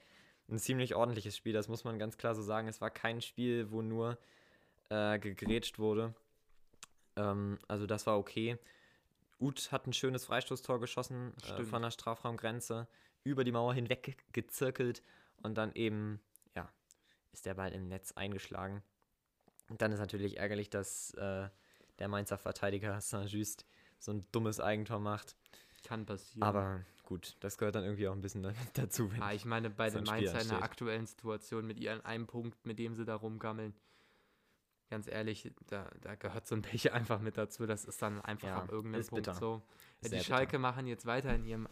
Ein 0.51 0.59
ziemlich 0.59 0.95
ordentliches 0.95 1.37
Spiel, 1.37 1.53
das 1.53 1.69
muss 1.69 1.85
man 1.85 1.99
ganz 1.99 2.17
klar 2.17 2.35
so 2.35 2.43
sagen. 2.43 2.69
Es 2.69 2.81
war 2.81 2.91
kein 2.91 3.21
Spiel, 3.21 3.71
wo 3.71 3.83
nur 3.83 4.19
äh, 4.89 5.19
gegrätscht 5.19 5.79
wurde. 5.79 6.15
Ähm, 7.17 7.59
also 7.69 7.87
das 7.87 8.07
war 8.07 8.19
okay. 8.19 8.59
Uth 9.41 9.71
hat 9.71 9.87
ein 9.87 9.93
schönes 9.93 10.25
Freistoßtor 10.25 10.81
geschossen 10.81 11.33
äh, 11.47 11.63
von 11.65 11.83
der 11.83 11.91
Strafraumgrenze, 11.91 12.89
über 13.25 13.45
die 13.45 13.53
Mauer 13.53 13.75
hinweg 13.75 14.17
gezirkelt 14.33 15.03
und 15.43 15.57
dann 15.57 15.73
eben, 15.75 16.21
ja, 16.55 16.71
ist 17.33 17.47
der 17.47 17.55
Ball 17.55 17.73
im 17.73 17.89
Netz 17.89 18.13
eingeschlagen. 18.13 18.83
Und 19.69 19.83
dann 19.83 19.93
ist 19.93 19.99
natürlich 19.99 20.39
ärgerlich, 20.39 20.71
dass 20.71 21.13
äh, 21.15 21.49
der 21.99 22.09
Mainzer 22.09 22.39
Verteidiger 22.39 23.01
Saint-Just 23.01 23.67
so 23.99 24.13
ein 24.13 24.27
dummes 24.33 24.61
Eigentor 24.61 25.01
macht. 25.01 25.37
Kann 25.85 26.07
passieren. 26.07 26.43
Aber 26.43 26.85
gut, 27.05 27.37
das 27.41 27.59
gehört 27.59 27.75
dann 27.75 27.85
irgendwie 27.85 28.09
auch 28.09 28.13
ein 28.13 28.21
bisschen 28.21 28.43
dazu. 28.75 29.11
Wenn 29.13 29.21
ja, 29.21 29.33
ich 29.33 29.45
meine, 29.45 29.71
bei 29.71 29.91
den 29.91 30.05
Mainzer 30.05 30.41
in 30.41 30.49
der 30.49 30.63
aktuellen 30.63 31.07
Situation 31.07 31.67
mit 31.67 31.79
ihren 31.79 32.05
einem 32.05 32.27
Punkt, 32.27 32.65
mit 32.67 32.79
dem 32.79 32.95
sie 32.95 33.05
da 33.05 33.15
rumgammeln, 33.15 33.75
ganz 34.91 35.07
ehrlich, 35.07 35.53
da, 35.67 35.91
da 36.01 36.15
gehört 36.15 36.47
so 36.47 36.55
ein 36.55 36.63
Pech 36.63 36.93
einfach 36.93 37.21
mit 37.21 37.37
dazu. 37.37 37.67
Das 37.67 37.85
ist 37.85 38.01
dann 38.03 38.21
einfach 38.21 38.49
ja, 38.49 38.57
ab 38.59 38.71
irgendeinem 38.71 39.07
Punkt 39.07 39.27
bitter. 39.27 39.39
so. 39.39 39.63
Ja, 40.03 40.11
die 40.11 40.21
Schalke 40.21 40.53
bitter. 40.53 40.59
machen 40.61 40.87
jetzt 40.87 41.07
weiter 41.07 41.35
in 41.35 41.45
ihrem 41.45 41.69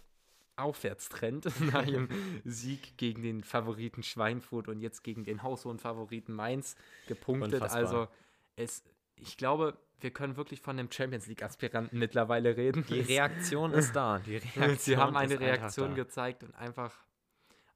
Aufwärtstrend 0.56 1.48
nach 1.72 1.86
ihrem 1.86 2.08
Sieg 2.44 2.96
gegen 2.96 3.22
den 3.22 3.44
Favoriten 3.44 4.02
Schweinfurt 4.02 4.68
und 4.68 4.80
jetzt 4.80 5.02
gegen 5.04 5.24
den 5.24 5.42
haushohen 5.42 5.78
Favoriten 5.78 6.32
Mainz 6.32 6.76
gepunktet. 7.06 7.54
Unfassbar. 7.54 7.80
Also 7.80 8.08
es, 8.56 8.82
ich 9.16 9.36
glaube, 9.36 9.78
wir 10.00 10.10
können 10.10 10.36
wirklich 10.36 10.60
von 10.60 10.78
einem 10.78 10.90
Champions 10.90 11.26
League-Aspiranten 11.26 11.98
mittlerweile 11.98 12.56
reden. 12.56 12.84
Die 12.88 13.00
Reaktion 13.00 13.72
ist 13.72 13.94
da. 13.94 14.18
Die 14.18 14.36
Reaktion 14.56 14.76
Sie 14.78 14.96
haben 14.96 15.16
eine 15.16 15.40
Reaktion 15.40 15.94
gezeigt 15.94 16.42
und 16.42 16.54
einfach, 16.54 17.04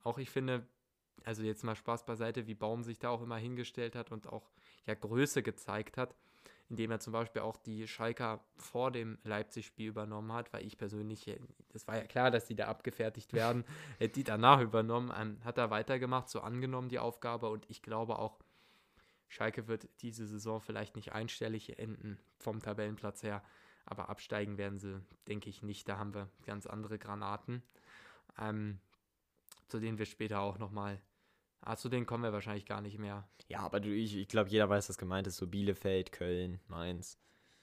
auch 0.03 0.19
ich 0.19 0.31
finde, 0.31 0.67
also 1.25 1.43
jetzt 1.43 1.65
mal 1.65 1.77
Spaß 1.77 2.05
beiseite, 2.05 2.47
wie 2.47 2.55
Baum 2.55 2.83
sich 2.83 2.99
da 2.99 3.11
auch 3.11 3.23
immer 3.23 3.37
hingestellt 3.37 3.95
hat 3.95 4.13
und 4.13 4.27
auch 4.27 4.51
ja 4.87 4.95
Größe 4.95 5.43
gezeigt 5.43 5.97
hat, 5.97 6.15
indem 6.71 6.93
er 6.93 7.01
zum 7.01 7.13
Beispiel 7.13 7.43
auch 7.43 7.57
die 7.57 7.87
Schalker 7.89 8.41
vor 8.57 8.93
dem 8.93 9.19
Leipzig-Spiel 9.25 9.89
übernommen 9.89 10.33
hat, 10.33 10.53
weil 10.53 10.65
ich 10.65 10.79
persönlich, 10.79 11.39
das 11.73 11.87
war 11.89 11.97
ja 11.97 12.05
klar, 12.05 12.31
dass 12.31 12.47
die 12.47 12.55
da 12.55 12.69
abgefertigt 12.69 13.33
werden, 13.33 13.65
hätte 13.99 14.15
die 14.15 14.25
danach 14.25 14.61
übernommen, 14.61 15.13
ähm, 15.21 15.39
hat 15.45 15.59
er 15.59 15.71
weitergemacht, 15.71 16.31
so 16.31 16.41
angenommen 16.41 16.89
die 16.89 17.01
Aufgabe 17.01 17.49
und 17.51 17.69
ich 17.69 17.83
glaube 17.83 18.19
auch, 18.19 18.39
Schalke 19.29 19.69
wird 19.69 19.89
diese 20.01 20.27
Saison 20.27 20.61
vielleicht 20.61 20.97
nicht 20.97 21.13
einstellig 21.13 21.79
enden 21.79 22.19
vom 22.39 22.61
Tabellenplatz 22.63 23.23
her, 23.23 23.43
aber 23.85 24.09
absteigen 24.09 24.57
werden 24.57 24.79
sie, 24.79 25.01
denke 25.29 25.51
ich 25.51 25.63
nicht. 25.63 25.89
Da 25.89 25.99
haben 25.99 26.15
wir 26.15 26.29
ganz 26.47 26.67
andere 26.67 26.99
Granaten, 26.99 27.63
ähm, 28.39 28.79
zu 29.69 29.79
denen 29.79 29.99
wir 29.99 30.07
später 30.07 30.41
auch 30.41 30.59
nochmal 30.59 31.01
Ah, 31.63 31.77
zu 31.77 31.89
denen 31.89 32.07
kommen 32.07 32.25
wir 32.25 32.33
wahrscheinlich 32.33 32.65
gar 32.65 32.81
nicht 32.81 32.99
mehr. 32.99 33.29
Ja, 33.49 33.61
aber 33.61 33.81
du, 33.81 33.95
ich, 33.95 34.17
ich 34.17 34.29
glaube, 34.29 34.49
jeder 34.49 34.69
weiß, 34.69 34.89
was 34.89 34.97
gemeint 34.97 35.27
ist. 35.27 35.37
So 35.37 35.47
Bielefeld, 35.47 36.13
Köln, 36.13 36.61
Mainz. 36.69 37.19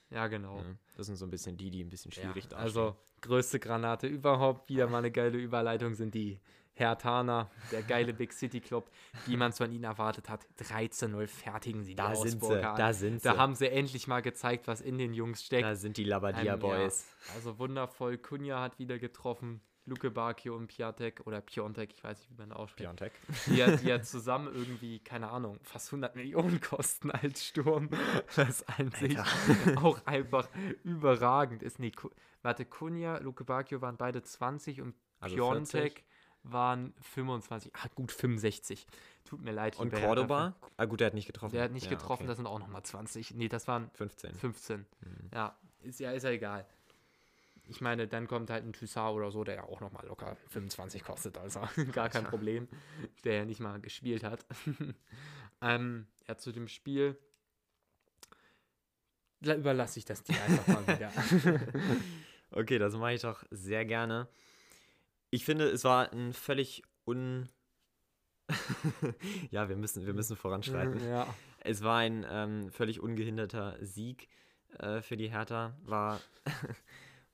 Ja, 0.10 0.28
genau. 0.28 0.58
Ja, 0.58 0.64
das 0.96 1.08
sind 1.08 1.16
so 1.16 1.26
ein 1.26 1.32
bisschen 1.32 1.58
die, 1.58 1.72
die 1.72 1.84
ein 1.84 1.90
bisschen 1.90 2.12
schwierig 2.12 2.46
ja, 2.46 2.50
da 2.52 2.58
Also, 2.58 2.96
größte 3.22 3.60
Granate 3.60 4.08
überhaupt, 4.08 4.70
wieder 4.70 4.88
mal 4.88 5.00
eine 5.00 5.12
geile 5.12 5.38
Überleitung, 5.38 5.96
sind 5.96 6.14
die 6.14 6.40
Hertaner, 6.78 7.50
der 7.72 7.82
geile 7.82 8.14
Big 8.14 8.32
City 8.32 8.60
Club, 8.60 8.90
wie 9.26 9.36
man 9.36 9.50
es 9.50 9.58
von 9.58 9.72
ihnen 9.72 9.84
erwartet 9.84 10.30
hat. 10.30 10.46
13-0 10.60 11.28
fertigen 11.28 11.84
sie 11.84 11.96
da 11.96 12.16
sind 12.16 12.44
sie, 12.44 12.62
Da 12.62 12.94
sind 12.94 13.22
sie. 13.22 13.28
Da 13.28 13.38
haben 13.38 13.56
sie 13.56 13.68
endlich 13.68 14.08
mal 14.08 14.22
gezeigt, 14.22 14.68
was 14.68 14.82
in 14.82 14.98
den 14.98 15.14
Jungs 15.14 15.44
steckt. 15.44 15.64
Da 15.64 15.76
sind 15.76 15.98
die 15.98 16.04
Labadia 16.04 16.54
ähm, 16.54 16.60
Boys. 16.60 17.08
Ja, 17.28 17.34
also 17.36 17.58
wundervoll. 17.58 18.18
Kunja 18.20 18.62
hat 18.62 18.78
wieder 18.78 19.00
getroffen. 19.00 19.62
Luke 19.88 20.12
Bakio 20.12 20.56
und 20.56 20.68
Piatek 20.68 21.26
oder 21.26 21.40
Piontek, 21.40 21.94
ich 21.94 22.04
weiß 22.04 22.20
nicht, 22.20 22.30
wie 22.30 22.36
man 22.36 22.52
ausspricht. 22.52 22.86
Piontek. 22.86 23.14
Die 23.48 23.78
die 23.78 23.88
ja 23.88 24.02
zusammen 24.04 24.54
irgendwie, 24.54 25.00
keine 25.00 25.30
Ahnung, 25.30 25.60
fast 25.64 25.88
100 25.88 26.16
Millionen 26.16 26.60
kosten 26.60 27.10
als 27.10 27.46
Sturm. 27.46 27.90
Das 28.36 28.68
an 28.68 28.92
sich 28.92 29.18
auch 29.78 30.06
einfach 30.06 30.50
überragend 30.84 31.64
ist. 31.64 31.80
Nee, 31.80 31.94
warte, 32.42 32.66
Kunja, 32.66 33.18
Luke 33.20 33.46
Bakio 33.46 33.82
waren 33.82 33.96
beide 33.96 34.22
20 34.22 34.82
und 34.82 34.94
also 35.22 35.36
Piontek 35.36 36.04
waren 36.44 36.94
25, 37.02 37.74
ah 37.76 37.88
gut, 37.96 38.12
65. 38.12 38.86
Tut 39.24 39.42
mir 39.42 39.52
leid. 39.52 39.80
Und 39.80 39.94
Cordoba? 39.94 40.56
Ah 40.76 40.86
gut, 40.86 41.00
der 41.00 41.08
hat 41.08 41.14
nicht 41.14 41.28
getroffen. 41.28 41.54
Der 41.54 41.64
hat 41.64 41.72
nicht 41.72 41.86
ja, 41.86 41.92
getroffen, 41.92 42.24
okay. 42.24 42.28
das 42.28 42.38
sind 42.38 42.46
auch 42.46 42.60
nochmal 42.60 42.84
20. 42.84 43.36
Nee, 43.36 43.48
das 43.48 43.68
waren 43.68 43.90
15. 43.94 44.36
15. 44.36 44.80
Mhm. 44.80 45.30
Ja, 45.34 45.58
ist 45.82 46.00
ja, 46.00 46.12
ist 46.12 46.24
ja 46.24 46.32
egal 46.32 46.66
ich 47.70 47.82
meine, 47.82 48.08
dann 48.08 48.28
kommt 48.28 48.50
halt 48.50 48.66
ein 48.66 48.74
Toussaint 48.74 49.16
oder 49.16 49.32
so, 49.32 49.44
der 49.44 49.56
ja 49.56 49.64
auch 49.64 49.82
nochmal 49.82 50.06
locker 50.08 50.38
25 50.50 51.04
kostet, 51.04 51.38
also 51.38 51.62
gar 51.92 52.10
kein 52.10 52.24
Problem, 52.24 52.68
der 53.24 53.36
ja 53.36 53.46
nicht 53.46 53.60
mal 53.60 53.80
gespielt 53.80 54.24
hat. 54.24 54.46
ähm, 55.62 56.08
ja, 56.28 56.38
zu 56.38 56.52
dem 56.52 56.68
Spiel 56.68 57.18
überlasse 59.42 60.00
ich 60.00 60.06
das 60.06 60.24
dir 60.24 60.36
einfach 60.42 60.68
mal 60.68 60.88
wieder. 60.96 61.12
okay, 62.52 62.80
das 62.80 62.96
mache 62.96 63.14
ich 63.14 63.22
doch 63.22 63.44
sehr 63.52 63.86
gerne. 63.86 64.28
Ich 65.30 65.46
finde, 65.46 65.70
es 65.70 65.84
war 65.84 66.12
ein 66.12 66.34
völlig 66.34 66.84
un. 67.06 67.50
ja, 69.52 69.68
wir 69.70 69.76
müssen, 69.76 70.06
wir 70.06 70.14
müssen 70.14 70.38
voranschreiten. 70.38 71.06
Ja. 71.08 71.28
Es 71.60 71.84
war 71.84 71.98
ein 71.98 72.26
ähm, 72.30 72.72
völlig 72.72 73.02
ungehinderter 73.02 73.78
Sieg 73.82 74.30
äh, 74.80 75.02
für 75.02 75.18
die 75.18 75.30
Hertha. 75.30 75.78
War 75.84 76.22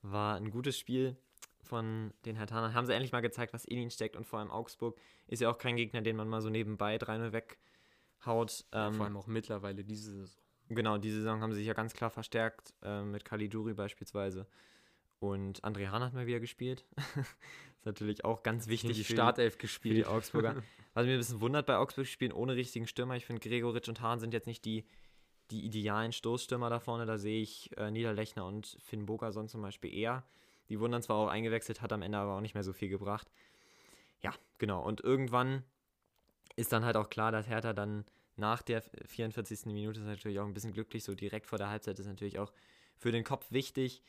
war 0.04 0.36
ein 0.36 0.50
gutes 0.50 0.78
Spiel 0.78 1.16
von 1.62 2.12
den 2.24 2.36
Hertanern. 2.36 2.74
Haben 2.74 2.86
sie 2.86 2.92
endlich 2.92 3.12
mal 3.12 3.20
gezeigt, 3.20 3.52
was 3.52 3.64
in 3.64 3.78
ihnen 3.78 3.90
steckt 3.90 4.16
und 4.16 4.26
vor 4.26 4.38
allem 4.38 4.50
Augsburg 4.50 4.98
ist 5.26 5.40
ja 5.40 5.50
auch 5.50 5.58
kein 5.58 5.76
Gegner, 5.76 6.02
den 6.02 6.16
man 6.16 6.28
mal 6.28 6.42
so 6.42 6.50
nebenbei 6.50 6.96
3-0 6.96 7.32
weghaut. 7.32 8.64
Ähm, 8.72 8.94
vor 8.94 9.06
allem 9.06 9.16
auch 9.16 9.26
mittlerweile 9.26 9.82
diese 9.84 10.12
Saison. 10.12 10.40
Genau, 10.68 10.98
diese 10.98 11.18
Saison 11.18 11.40
haben 11.40 11.52
sie 11.52 11.58
sich 11.58 11.66
ja 11.66 11.74
ganz 11.74 11.92
klar 11.92 12.10
verstärkt, 12.10 12.72
äh, 12.82 13.02
mit 13.02 13.24
Kaliduri 13.24 13.74
beispielsweise. 13.74 14.46
Und 15.18 15.62
André 15.62 15.88
Hahn 15.88 16.02
hat 16.02 16.14
mal 16.14 16.26
wieder 16.26 16.40
gespielt. 16.40 16.84
ist 17.16 17.86
natürlich 17.86 18.24
auch 18.24 18.42
ganz 18.42 18.66
wichtig. 18.66 18.96
Die 18.96 19.04
Startelf 19.04 19.58
gespielt. 19.58 19.96
Für 19.96 20.02
die 20.02 20.06
Augsburger. 20.06 20.62
Was 20.94 21.06
mich 21.06 21.14
ein 21.14 21.18
bisschen 21.18 21.40
wundert 21.40 21.66
bei 21.66 21.76
Augsburg 21.76 22.06
spielen 22.06 22.32
ohne 22.32 22.56
richtigen 22.56 22.86
Stürmer. 22.86 23.16
Ich 23.16 23.26
finde, 23.26 23.46
Gregoritsch 23.46 23.88
und 23.88 24.00
Hahn 24.00 24.20
sind 24.20 24.32
jetzt 24.32 24.46
nicht 24.46 24.64
die 24.64 24.84
die 25.50 25.64
idealen 25.64 26.12
Stoßstürmer 26.12 26.70
da 26.70 26.80
vorne. 26.80 27.06
Da 27.06 27.18
sehe 27.18 27.40
ich 27.42 27.70
äh, 27.76 27.90
Niederlechner 27.90 28.46
und 28.46 28.76
Finn 28.80 29.06
Bogerson 29.06 29.48
zum 29.48 29.62
Beispiel 29.62 29.94
eher. 29.94 30.24
Die 30.68 30.80
wurden 30.80 30.92
dann 30.92 31.02
zwar 31.02 31.16
auch 31.16 31.28
eingewechselt, 31.28 31.82
hat 31.82 31.92
am 31.92 32.02
Ende 32.02 32.18
aber 32.18 32.36
auch 32.36 32.40
nicht 32.40 32.54
mehr 32.54 32.64
so 32.64 32.72
viel 32.72 32.88
gebracht. 32.88 33.30
Ja, 34.22 34.32
genau. 34.58 34.82
Und 34.82 35.02
irgendwann 35.02 35.62
ist 36.56 36.72
dann 36.72 36.84
halt 36.84 36.96
auch 36.96 37.10
klar, 37.10 37.32
dass 37.32 37.48
Hertha 37.48 37.72
dann 37.72 38.04
nach 38.36 38.62
der 38.62 38.82
44. 38.82 39.66
Minute 39.66 40.00
ist 40.00 40.06
natürlich 40.06 40.40
auch 40.40 40.46
ein 40.46 40.54
bisschen 40.54 40.72
glücklich. 40.72 41.04
So 41.04 41.14
direkt 41.14 41.46
vor 41.46 41.58
der 41.58 41.68
Halbzeit 41.68 41.98
ist 41.98 42.06
natürlich 42.06 42.38
auch 42.38 42.52
für 42.96 43.12
den 43.12 43.24
Kopf 43.24 43.50
wichtig. 43.50 44.02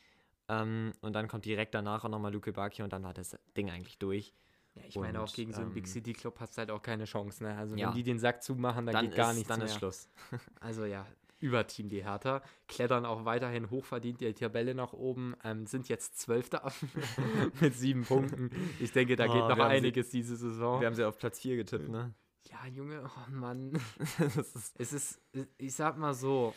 Ähm, 0.48 0.92
und 1.00 1.12
dann 1.12 1.28
kommt 1.28 1.44
direkt 1.44 1.74
danach 1.74 2.04
auch 2.04 2.08
nochmal 2.08 2.32
Luke 2.32 2.52
Baki 2.52 2.82
und 2.82 2.92
dann 2.92 3.02
war 3.02 3.14
das 3.14 3.36
Ding 3.56 3.70
eigentlich 3.70 3.98
durch. 3.98 4.32
Ja, 4.74 4.82
ich 4.86 4.96
meine, 4.96 5.22
auch 5.22 5.32
gegen 5.32 5.52
so 5.52 5.60
einen 5.60 5.68
ähm, 5.68 5.74
Big 5.74 5.88
City 5.88 6.12
Club 6.12 6.38
hast 6.38 6.56
du 6.56 6.58
halt 6.58 6.70
auch 6.70 6.82
keine 6.82 7.04
Chance. 7.04 7.42
Ne? 7.42 7.56
Also, 7.56 7.76
ja. 7.76 7.88
wenn 7.88 7.94
die 7.94 8.02
den 8.02 8.18
Sack 8.18 8.42
zumachen, 8.42 8.86
dann, 8.86 8.92
dann 8.92 9.04
geht 9.06 9.12
ist, 9.12 9.16
gar 9.16 9.32
nichts 9.32 9.48
dann 9.48 9.58
mehr. 9.58 9.66
Dann 9.66 9.74
ist 9.74 9.78
Schluss. 9.78 10.08
also, 10.60 10.84
ja, 10.84 11.06
Überteam, 11.38 11.88
die 11.88 12.02
Hertha. 12.04 12.42
Klettern 12.66 13.04
auch 13.04 13.24
weiterhin 13.24 13.70
hochverdient 13.70 14.20
die 14.20 14.32
Tabelle 14.32 14.74
nach 14.74 14.92
oben. 14.92 15.34
Ähm, 15.44 15.66
sind 15.66 15.88
jetzt 15.88 16.18
Zwölfter 16.18 16.72
mit 17.60 17.74
sieben 17.74 18.04
Punkten. 18.04 18.50
Ich 18.80 18.92
denke, 18.92 19.16
da 19.16 19.26
oh, 19.26 19.32
geht 19.32 19.56
noch 19.56 19.64
einiges 19.64 20.10
sie, 20.10 20.18
diese 20.18 20.36
Saison. 20.36 20.80
Wir 20.80 20.86
haben 20.86 20.94
sie 20.94 21.04
auf 21.04 21.18
Platz 21.18 21.40
4 21.40 21.56
getippt, 21.56 21.88
ne? 21.88 22.14
Ja, 22.50 22.66
Junge, 22.68 23.02
oh 23.04 23.30
Mann. 23.30 23.78
es 24.78 24.92
ist, 24.92 25.20
ich 25.58 25.74
sag 25.74 25.98
mal 25.98 26.14
so. 26.14 26.54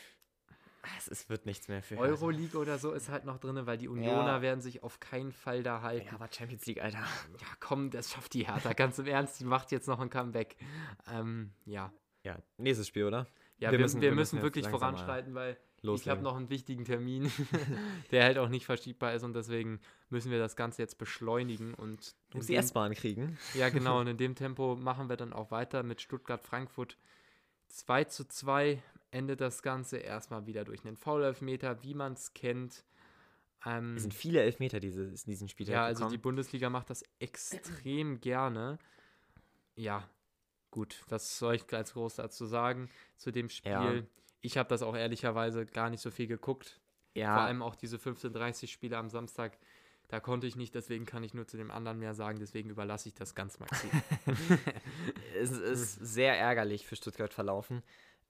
Es, 0.98 1.08
es 1.10 1.30
wird 1.30 1.46
nichts 1.46 1.68
mehr 1.68 1.84
für 1.84 1.98
Euroleague 1.98 2.58
oder 2.58 2.78
so 2.80 2.94
ist 2.94 3.10
halt 3.10 3.26
noch 3.26 3.38
drin, 3.38 3.60
weil 3.66 3.78
die 3.78 3.90
Unioner 3.90 4.36
ja. 4.36 4.42
werden 4.42 4.62
sich 4.62 4.82
auf 4.82 5.00
keinen 5.00 5.34
Fall 5.34 5.62
da 5.62 5.82
halten. 5.82 6.08
Ja, 6.08 6.14
aber 6.14 6.30
Champions 6.32 6.66
League, 6.66 6.82
Alter. 6.82 7.00
Ja, 7.00 7.48
komm, 7.60 7.90
das 7.92 8.12
schafft 8.12 8.34
die 8.34 8.48
Hertha. 8.48 8.72
Ganz 8.74 8.98
im 8.98 9.08
Ernst, 9.08 9.40
die 9.40 9.46
macht 9.46 9.72
jetzt 9.72 9.88
noch 9.88 10.00
ein 10.00 10.10
Comeback. 10.10 10.56
Ähm, 11.12 11.52
ja. 11.66 11.92
Ja, 12.24 12.38
nächstes 12.58 12.88
Spiel, 12.88 13.06
oder? 13.06 13.28
Ja, 13.60 13.72
wir, 13.72 13.78
wir 13.78 13.86
müssen, 13.86 14.02
wir 14.02 14.14
müssen 14.14 14.42
wirklich 14.42 14.68
voranschreiten, 14.68 15.34
weil 15.34 15.58
loslegen. 15.82 16.02
ich 16.02 16.10
habe 16.10 16.22
noch 16.22 16.36
einen 16.36 16.50
wichtigen 16.50 16.86
Termin, 16.86 17.32
der 18.12 18.24
halt 18.24 18.38
auch 18.38 18.50
nicht 18.50 18.66
verschiebbar 18.66 19.14
ist 19.14 19.24
und 19.24 19.34
deswegen 19.34 19.80
müssen 20.10 20.32
wir 20.32 20.40
das 20.40 20.56
Ganze 20.56 20.82
jetzt 20.82 20.98
beschleunigen 20.98 21.74
und 21.74 22.16
um 22.34 22.42
die 22.42 22.56
S-Bahn 22.56 22.94
kriegen. 22.94 23.38
Ja, 23.54 23.70
genau. 23.70 24.00
Und 24.00 24.08
in 24.08 24.18
dem 24.18 24.36
Tempo 24.36 24.76
machen 24.76 25.10
wir 25.10 25.18
dann 25.18 25.34
auch 25.34 25.52
weiter 25.52 25.84
mit 25.84 26.02
Stuttgart-Frankfurt 26.02 26.98
2 27.70 28.04
zu 28.06 28.28
2 28.28 28.82
endet 29.12 29.42
das 29.42 29.62
Ganze 29.62 29.98
erstmal 29.98 30.46
wieder 30.46 30.64
durch 30.64 30.86
einen 30.86 30.98
Foul-Elfmeter, 30.98 31.84
wie 31.84 31.94
man 31.94 32.14
es 32.14 32.34
kennt. 32.34 32.84
Ähm, 33.66 33.96
es 33.96 34.04
sind 34.04 34.14
viele 34.14 34.42
Elfmeter 34.42 34.80
diese, 34.80 35.04
in 35.04 35.16
diesem 35.26 35.48
Spiel. 35.48 35.68
Ja, 35.68 35.84
also 35.84 36.10
die 36.10 36.18
Bundesliga 36.18 36.70
macht 36.70 36.90
das 36.90 37.04
extrem 37.20 38.22
gerne. 38.22 38.80
Ja, 39.76 40.08
gut, 40.72 41.04
was 41.10 41.38
soll 41.38 41.56
ich 41.56 41.74
als 41.74 41.94
groß 41.94 42.16
dazu 42.16 42.46
sagen 42.46 42.90
zu 43.18 43.32
dem 43.32 43.50
Spiel? 43.50 43.72
Ja. 43.72 44.02
Ich 44.42 44.58
habe 44.58 44.70
das 44.70 44.82
auch 44.82 44.96
ehrlicherweise 44.96 45.66
gar 45.66 45.90
nicht 45.90 46.02
so 46.02 46.12
viel 46.12 46.28
geguckt. 46.28 46.80
Ja. 47.14 47.36
Vor 47.36 47.44
allem 47.44 47.62
auch 47.62 47.76
diese 47.76 47.98
15:30 47.98 48.68
Spiele 48.68 48.98
am 48.98 49.10
Samstag. 49.10 49.58
Da 50.08 50.20
konnte 50.20 50.48
ich 50.48 50.56
nicht, 50.56 50.74
deswegen 50.74 51.06
kann 51.06 51.24
ich 51.24 51.36
nur 51.36 51.46
zu 51.46 51.56
dem 51.56 51.70
anderen 51.70 52.00
mehr 52.00 52.16
sagen, 52.16 52.40
deswegen 52.40 52.72
überlasse 52.72 53.10
ich 53.10 53.14
das 53.14 53.36
ganz 53.36 53.60
Maxim. 53.60 53.92
es 55.40 55.52
ist 55.52 55.94
sehr 55.94 56.36
ärgerlich 56.36 56.88
für 56.88 56.96
Stuttgart 56.96 57.32
verlaufen. 57.32 57.84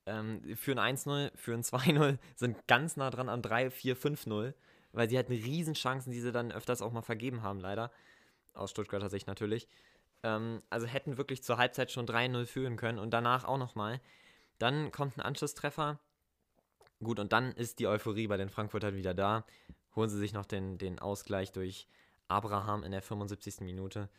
Ähm, 0.05 0.41
für 0.57 0.73
ein 0.73 0.97
1-0, 0.97 1.31
für 1.35 1.53
ein 1.53 1.63
2-0 1.63 2.17
sind 2.35 2.67
ganz 2.67 2.97
nah 2.97 3.09
dran 3.09 3.29
an 3.29 3.41
3, 3.41 3.69
4, 3.69 3.95
5-0, 3.95 4.53
weil 4.91 5.09
sie 5.09 5.17
hatten 5.17 5.31
Riesenchancen, 5.31 6.11
die 6.11 6.19
sie 6.19 6.33
dann 6.33 6.51
öfters 6.51 6.81
auch 6.81 6.91
mal 6.91 7.01
vergeben 7.01 7.43
haben, 7.43 7.61
leider. 7.61 7.91
Aus 8.53 8.71
Stuttgarter 8.71 9.09
Sicht 9.09 9.27
natürlich. 9.27 9.69
Ähm, 10.23 10.61
also 10.69 10.87
hätten 10.87 11.17
wirklich 11.17 11.43
zur 11.43 11.57
Halbzeit 11.57 11.91
schon 11.91 12.05
3-0 12.05 12.45
führen 12.45 12.75
können 12.75 12.99
und 12.99 13.11
danach 13.11 13.45
auch 13.45 13.57
nochmal. 13.57 14.01
Dann 14.57 14.91
kommt 14.91 15.17
ein 15.17 15.21
Anschlusstreffer. 15.21 15.99
Gut, 17.01 17.19
und 17.19 17.31
dann 17.31 17.53
ist 17.53 17.79
die 17.79 17.87
Euphorie 17.87 18.27
bei 18.27 18.37
den 18.37 18.49
Frankfurtern 18.49 18.95
wieder 18.95 19.13
da. 19.13 19.45
Holen 19.95 20.09
sie 20.09 20.19
sich 20.19 20.33
noch 20.33 20.45
den, 20.45 20.77
den 20.77 20.99
Ausgleich 20.99 21.51
durch 21.51 21.87
Abraham 22.27 22.83
in 22.83 22.91
der 22.91 23.01
75. 23.01 23.61
Minute. 23.61 24.09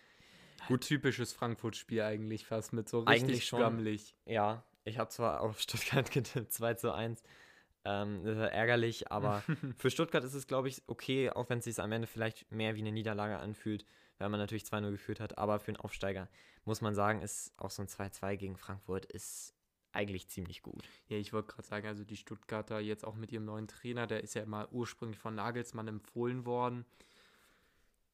Gut, 0.66 0.82
typisches 0.82 1.32
Frankfurt-Spiel 1.32 2.03
eigentlich 2.03 2.46
fast 2.46 2.72
mit 2.72 2.88
so 2.88 3.01
richtig 3.01 3.22
eigentlich 3.22 3.46
schon, 3.46 3.61
Ja, 4.26 4.62
ich 4.84 4.98
habe 4.98 5.11
zwar 5.11 5.40
auf 5.40 5.61
Stuttgart 5.61 6.11
getippt, 6.11 6.53
2 6.53 6.74
zu 6.74 6.92
1. 6.92 7.22
Ähm, 7.84 8.24
das 8.24 8.36
ist 8.36 8.42
ärgerlich, 8.42 9.11
aber 9.11 9.42
für 9.76 9.90
Stuttgart 9.90 10.24
ist 10.24 10.34
es, 10.34 10.46
glaube 10.46 10.68
ich, 10.68 10.82
okay, 10.86 11.30
auch 11.30 11.48
wenn 11.48 11.59
es 11.59 11.64
sich 11.64 11.78
am 11.78 11.92
Ende 11.92 12.07
vielleicht 12.07 12.51
mehr 12.51 12.74
wie 12.74 12.80
eine 12.80 12.92
Niederlage 12.92 13.38
anfühlt 13.38 13.84
weil 14.21 14.29
man 14.29 14.39
natürlich 14.39 14.64
2-0 14.64 14.91
geführt 14.93 15.18
hat. 15.18 15.39
Aber 15.39 15.59
für 15.59 15.68
einen 15.68 15.79
Aufsteiger 15.79 16.29
muss 16.64 16.81
man 16.81 16.95
sagen, 16.95 17.23
ist 17.23 17.53
auch 17.57 17.71
so 17.71 17.83
ein 17.83 17.89
2-2 17.89 18.37
gegen 18.37 18.57
Frankfurt 18.57 19.07
ist 19.07 19.55
eigentlich 19.93 20.29
ziemlich 20.29 20.62
gut. 20.62 20.85
Ja, 21.09 21.16
ich 21.16 21.33
wollte 21.33 21.49
gerade 21.49 21.66
sagen, 21.66 21.89
also 21.89 22.05
die 22.05 22.16
Stuttgarter 22.16 22.79
jetzt 22.79 23.05
auch 23.05 23.16
mit 23.16 23.33
ihrem 23.33 23.45
neuen 23.45 23.66
Trainer, 23.66 24.07
der 24.07 24.23
ist 24.23 24.35
ja 24.35 24.47
mal 24.47 24.68
ursprünglich 24.71 25.18
von 25.18 25.35
Nagelsmann 25.35 25.89
empfohlen 25.89 26.45
worden. 26.45 26.85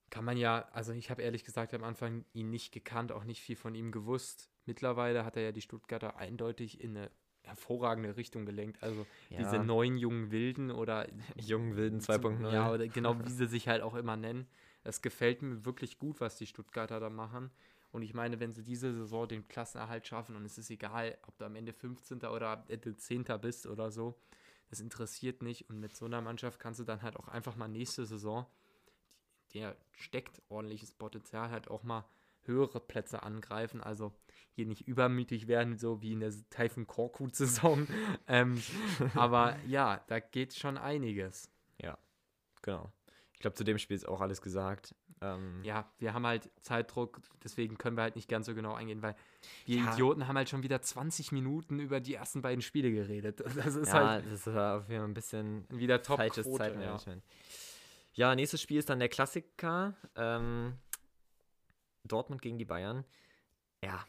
Kann 0.09 0.25
man 0.25 0.39
ja, 0.39 0.69
also 0.73 0.93
ich 0.93 1.11
habe 1.11 1.23
ehrlich 1.23 1.45
gesagt 1.45 1.75
am 1.75 1.85
Anfang 1.85 2.25
ihn 2.33 2.49
nicht 2.49 2.73
gekannt, 2.73 3.13
auch 3.13 3.25
nicht 3.25 3.43
viel 3.43 3.57
von 3.57 3.75
ihm 3.75 3.91
gewusst. 3.91 4.49
Mittlerweile 4.65 5.25
hat 5.25 5.37
er 5.37 5.43
ja 5.43 5.53
die 5.53 5.61
Stuttgarter 5.61 6.17
eindeutig 6.17 6.81
in 6.81 6.97
eine 6.97 7.11
hervorragende 7.43 8.17
Richtung 8.17 8.47
gelenkt. 8.47 8.83
Also 8.83 9.07
ja. 9.31 9.39
diese 9.39 9.59
neuen 9.59 9.99
jungen 9.99 10.31
Wilden 10.31 10.71
oder 10.71 11.07
jungen 11.37 11.77
Wilden 11.77 12.01
2.0. 12.01 12.51
Ja, 12.53 12.73
oder 12.73 12.89
genau 12.89 13.19
wie 13.25 13.31
sie 13.31 13.47
sich 13.47 13.69
halt 13.69 13.83
auch 13.83 13.95
immer 13.95 14.17
nennen. 14.17 14.47
Das 14.87 15.03
gefällt 15.03 15.43
mir 15.43 15.65
wirklich 15.65 15.99
gut, 15.99 16.21
was 16.21 16.37
die 16.37 16.47
Stuttgarter 16.47 17.01
da 17.01 17.11
machen. 17.11 17.51
Und 17.91 18.03
ich 18.03 18.15
meine, 18.15 18.39
wenn 18.39 18.53
sie 18.53 18.63
diese 18.63 18.95
Saison 18.95 19.27
den 19.27 19.49
Klassenerhalt 19.49 20.07
schaffen 20.07 20.37
und 20.37 20.45
es 20.45 20.59
ist 20.59 20.71
egal, 20.71 21.19
ob 21.27 21.37
du 21.39 21.45
am 21.45 21.57
Ende 21.57 21.73
15. 21.73 22.21
oder 22.21 22.65
10. 22.69 23.25
bist 23.43 23.67
oder 23.67 23.91
so, 23.91 24.15
das 24.71 24.79
interessiert 24.79 25.43
nicht. 25.43 25.69
Und 25.69 25.81
mit 25.81 25.97
so 25.97 26.05
einer 26.05 26.21
Mannschaft 26.21 26.61
kannst 26.61 26.79
du 26.79 26.85
dann 26.85 27.03
halt 27.03 27.17
auch 27.17 27.27
einfach 27.27 27.57
mal 27.57 27.67
nächste 27.67 28.07
Saison, 28.07 28.47
der 29.55 29.77
steckt 29.91 30.41
ordentliches 30.51 30.95
Potenzial, 30.95 31.51
halt 31.51 31.69
auch 31.69 31.83
mal 31.83 32.05
höhere 32.43 32.79
Plätze 32.79 33.25
angreifen. 33.25 33.81
Also 33.81 34.13
hier 34.53 34.67
nicht 34.67 34.87
übermütig 34.87 35.49
werden, 35.49 35.79
so 35.79 36.01
wie 36.01 36.13
in 36.13 36.21
der 36.21 36.33
Typhoon 36.51 36.87
Korkut-Saison. 36.87 37.89
ähm, 38.29 38.63
aber 39.17 39.59
ja, 39.67 40.05
da 40.07 40.21
geht 40.21 40.55
schon 40.55 40.79
einiges. 40.79 41.51
Ja, 41.83 41.99
genau. 42.63 42.93
Ich 43.37 43.41
glaube, 43.41 43.55
zu 43.55 43.65
dem 43.65 43.77
Spiel 43.77 43.95
ist 43.95 44.09
auch 44.09 44.23
alles 44.23 44.41
gesagt. 44.41 44.95
Ähm, 45.21 45.61
ja, 45.63 45.91
wir 45.99 46.15
haben 46.15 46.27
halt 46.27 46.51
Zeitdruck, 46.63 47.21
deswegen 47.45 47.77
können 47.77 47.97
wir 47.97 48.03
halt 48.03 48.17
nicht 48.17 48.29
ganz 48.31 48.47
so 48.47 48.55
genau 48.55 48.73
eingehen, 48.73 49.03
weil 49.03 49.15
wir 49.67 49.77
ja. 49.77 49.93
Idioten 49.93 50.27
haben 50.27 50.37
halt 50.37 50.49
schon 50.49 50.63
wieder 50.63 50.81
20 50.81 51.33
Minuten 51.33 51.79
über 51.79 52.01
die 52.01 52.15
ersten 52.15 52.41
beiden 52.41 52.63
Spiele 52.63 52.91
geredet. 52.91 53.43
Das 53.57 53.75
ist 53.77 53.89
ja, 53.89 54.09
halt 54.09 54.25
das 54.27 54.47
ist 54.47 54.49
auf 54.49 54.89
jeden 54.89 55.01
Fall 55.01 55.09
ein 55.09 55.15
bisschen 55.15 55.67
wieder 55.69 56.03
top 56.03 56.17
falsches 56.17 56.51
Zeitmanagement. 56.51 57.23
Ja. 58.15 58.31
ja, 58.31 58.35
nächstes 58.35 58.63
Spiel 58.63 58.79
ist 58.79 58.89
dann 58.89 58.99
der 58.99 59.11
Klassiker. 59.11 59.95
Ähm, 60.15 60.75
Dortmund 62.05 62.41
gegen 62.41 62.57
die 62.57 62.65
Bayern. 62.65 63.05
Ja. 63.85 64.05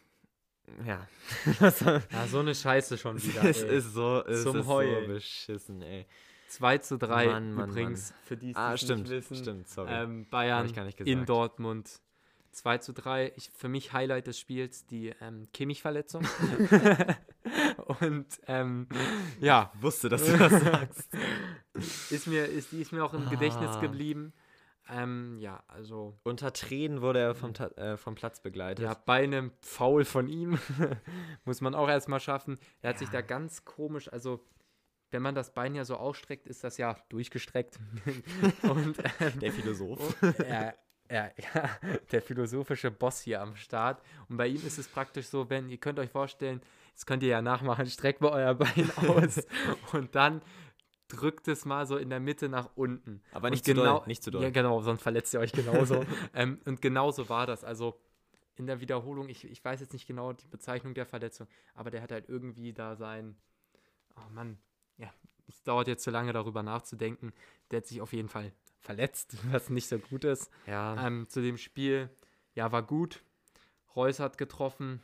Ja. 0.86 1.07
ja, 2.11 2.28
so 2.28 2.39
eine 2.39 2.53
Scheiße 2.55 2.97
schon 2.97 3.21
wieder. 3.21 3.43
es 3.43 3.63
ey. 3.63 3.78
ist 3.78 3.93
so, 3.93 4.23
es 4.25 4.43
Zum 4.43 4.59
ist 4.59 4.67
Heulen. 4.67 5.05
so 5.05 5.13
beschissen, 5.13 5.82
ey. 5.82 6.05
2 6.48 6.78
zu 6.80 6.98
3 6.98 7.26
Mann, 7.28 7.54
Mann, 7.54 7.70
übrigens, 7.70 8.12
Mann. 8.12 8.20
für 8.24 8.38
die 8.38 8.52
es 8.52 8.56
ah, 8.56 8.78
stimmt, 8.78 9.10
nicht 9.10 9.12
wissen. 9.12 9.36
Stimmt, 9.38 9.68
sorry. 9.68 9.89
Ähm, 9.91 10.28
Bayern 10.30 10.68
in 11.00 11.26
Dortmund 11.26 12.00
2 12.52 12.80
zu 12.80 12.93
3. 12.93 13.34
Ich, 13.36 13.52
für 13.52 13.70
mich 13.70 13.93
Highlight 13.93 14.28
des 14.28 14.39
Spiels 14.39 14.86
die 14.86 15.14
ähm, 15.22 15.48
Kimmich-Verletzung. 15.54 16.26
Und 18.00 18.26
ähm, 18.48 18.88
ja. 19.39 19.72
Ich 19.76 19.82
wusste, 19.82 20.10
dass 20.10 20.26
du 20.26 20.38
das 20.38 20.52
sagst. 20.64 21.10
ist 22.12 22.28
mir, 22.28 22.45
ist, 22.45 22.72
die 22.72 22.82
ist 22.82 22.91
mir 22.91 23.04
auch 23.04 23.14
im 23.14 23.28
ah. 23.28 23.30
Gedächtnis 23.30 23.80
geblieben. 23.80 24.34
Ähm, 24.89 25.38
ja, 25.39 25.64
also. 25.68 26.18
Unter 26.24 26.54
Tränen 26.54 27.02
wurde 27.02 27.20
er 27.20 27.36
vom, 27.36 27.54
äh, 27.54 27.98
vom 27.98 28.16
Platz 28.16 28.41
begleitet. 28.41 28.86
Ja, 28.86 28.95
bei 29.06 29.24
einem 29.24 29.52
Foul 29.62 30.06
von 30.06 30.28
ihm 30.28 30.58
muss 31.45 31.62
man 31.62 31.76
auch 31.76 31.89
erstmal 31.89 32.20
schaffen. 32.20 32.58
Er 32.82 32.89
hat 32.89 32.95
ja. 32.95 33.00
sich 33.00 33.10
da 33.10 33.22
ganz 33.22 33.66
komisch, 33.66 34.12
also 34.12 34.43
wenn 35.12 35.22
man 35.22 35.36
das 35.36 35.53
Bein 35.53 35.76
ja 35.76 35.86
so 35.86 35.95
ausstreckt, 35.95 36.47
ist 36.47 36.64
das 36.64 36.78
ja 36.78 36.97
durchgestreckt. 37.10 37.80
und, 38.64 38.97
ähm, 39.20 39.39
der 39.39 39.51
Philosoph. 39.51 40.16
ja, 40.39 40.74
ja, 41.10 41.32
ja, 41.38 41.70
der 42.12 42.22
philosophische 42.22 42.91
Boss 42.91 43.22
hier 43.22 43.41
am 43.41 43.55
Start. 43.55 44.01
Und 44.30 44.38
bei 44.38 44.47
ihm 44.47 44.66
ist 44.66 44.78
es 44.78 44.88
praktisch 44.88 45.28
so, 45.28 45.49
wenn, 45.49 45.70
ihr 45.70 45.78
könnt 45.78 45.99
euch 45.99 46.10
vorstellen, 46.10 46.62
das 46.93 47.05
könnt 47.05 47.24
ihr 47.24 47.30
ja 47.30 47.41
nachmachen, 47.41 47.86
streckt 47.86 48.22
mal 48.22 48.32
euer 48.32 48.55
Bein 48.55 48.91
aus 49.08 49.45
und 49.93 50.16
dann 50.16 50.41
drückt 51.08 51.47
es 51.47 51.64
mal 51.64 51.86
so 51.86 51.97
in 51.97 52.10
der 52.10 52.20
Mitte 52.20 52.49
nach 52.49 52.70
unten. 52.76 53.22
Aber 53.32 53.49
nicht 53.49 53.62
und 53.62 53.66
zu 53.66 53.74
genau, 53.82 53.99
doll, 53.99 54.08
nicht 54.08 54.24
zu 54.24 54.32
doll. 54.32 54.43
Ja, 54.43 54.49
genau, 54.49 54.82
sonst 54.82 55.01
verletzt 55.01 55.34
ihr 55.34 55.39
euch 55.39 55.53
genauso. 55.53 56.03
ähm, 56.34 56.60
und 56.66 56.82
genauso 56.82 57.30
war 57.30 57.45
das. 57.45 57.64
Also 57.64 58.01
in 58.55 58.68
der 58.68 58.82
Wiederholung, 58.82 59.30
ich, 59.30 59.45
ich 59.45 59.64
weiß 59.64 59.80
jetzt 59.80 59.93
nicht 59.93 60.08
genau 60.08 60.34
die 60.34 60.47
Bezeichnung 60.47 60.93
der 60.93 61.05
Verletzung, 61.05 61.47
aber 61.76 61.91
der 61.91 62.01
hat 62.01 62.12
halt 62.12 62.28
irgendwie 62.28 62.74
da 62.74 62.95
sein, 62.95 63.38
oh 64.16 64.30
Mann, 64.34 64.58
ja, 64.98 65.10
es 65.48 65.64
dauert 65.64 65.88
jetzt 65.88 66.04
zu 66.04 66.12
lange 66.12 66.34
darüber 66.34 66.64
nachzudenken. 66.64 67.34
Der 67.72 67.78
hat 67.78 67.88
sich 67.88 68.02
auf 68.02 68.14
jeden 68.14 68.30
Fall 68.30 68.52
verletzt, 68.80 69.38
was 69.52 69.70
nicht 69.70 69.88
so 69.88 70.00
gut 70.00 70.24
ist. 70.24 70.52
Ja. 70.66 71.06
Ähm, 71.06 71.28
zu 71.30 71.41
dem 71.41 71.58
Spiel, 71.58 72.10
ja, 72.54 72.72
war 72.72 72.84
gut. 72.84 73.24
Reus 73.95 74.20
hat 74.20 74.38
getroffen. 74.38 75.02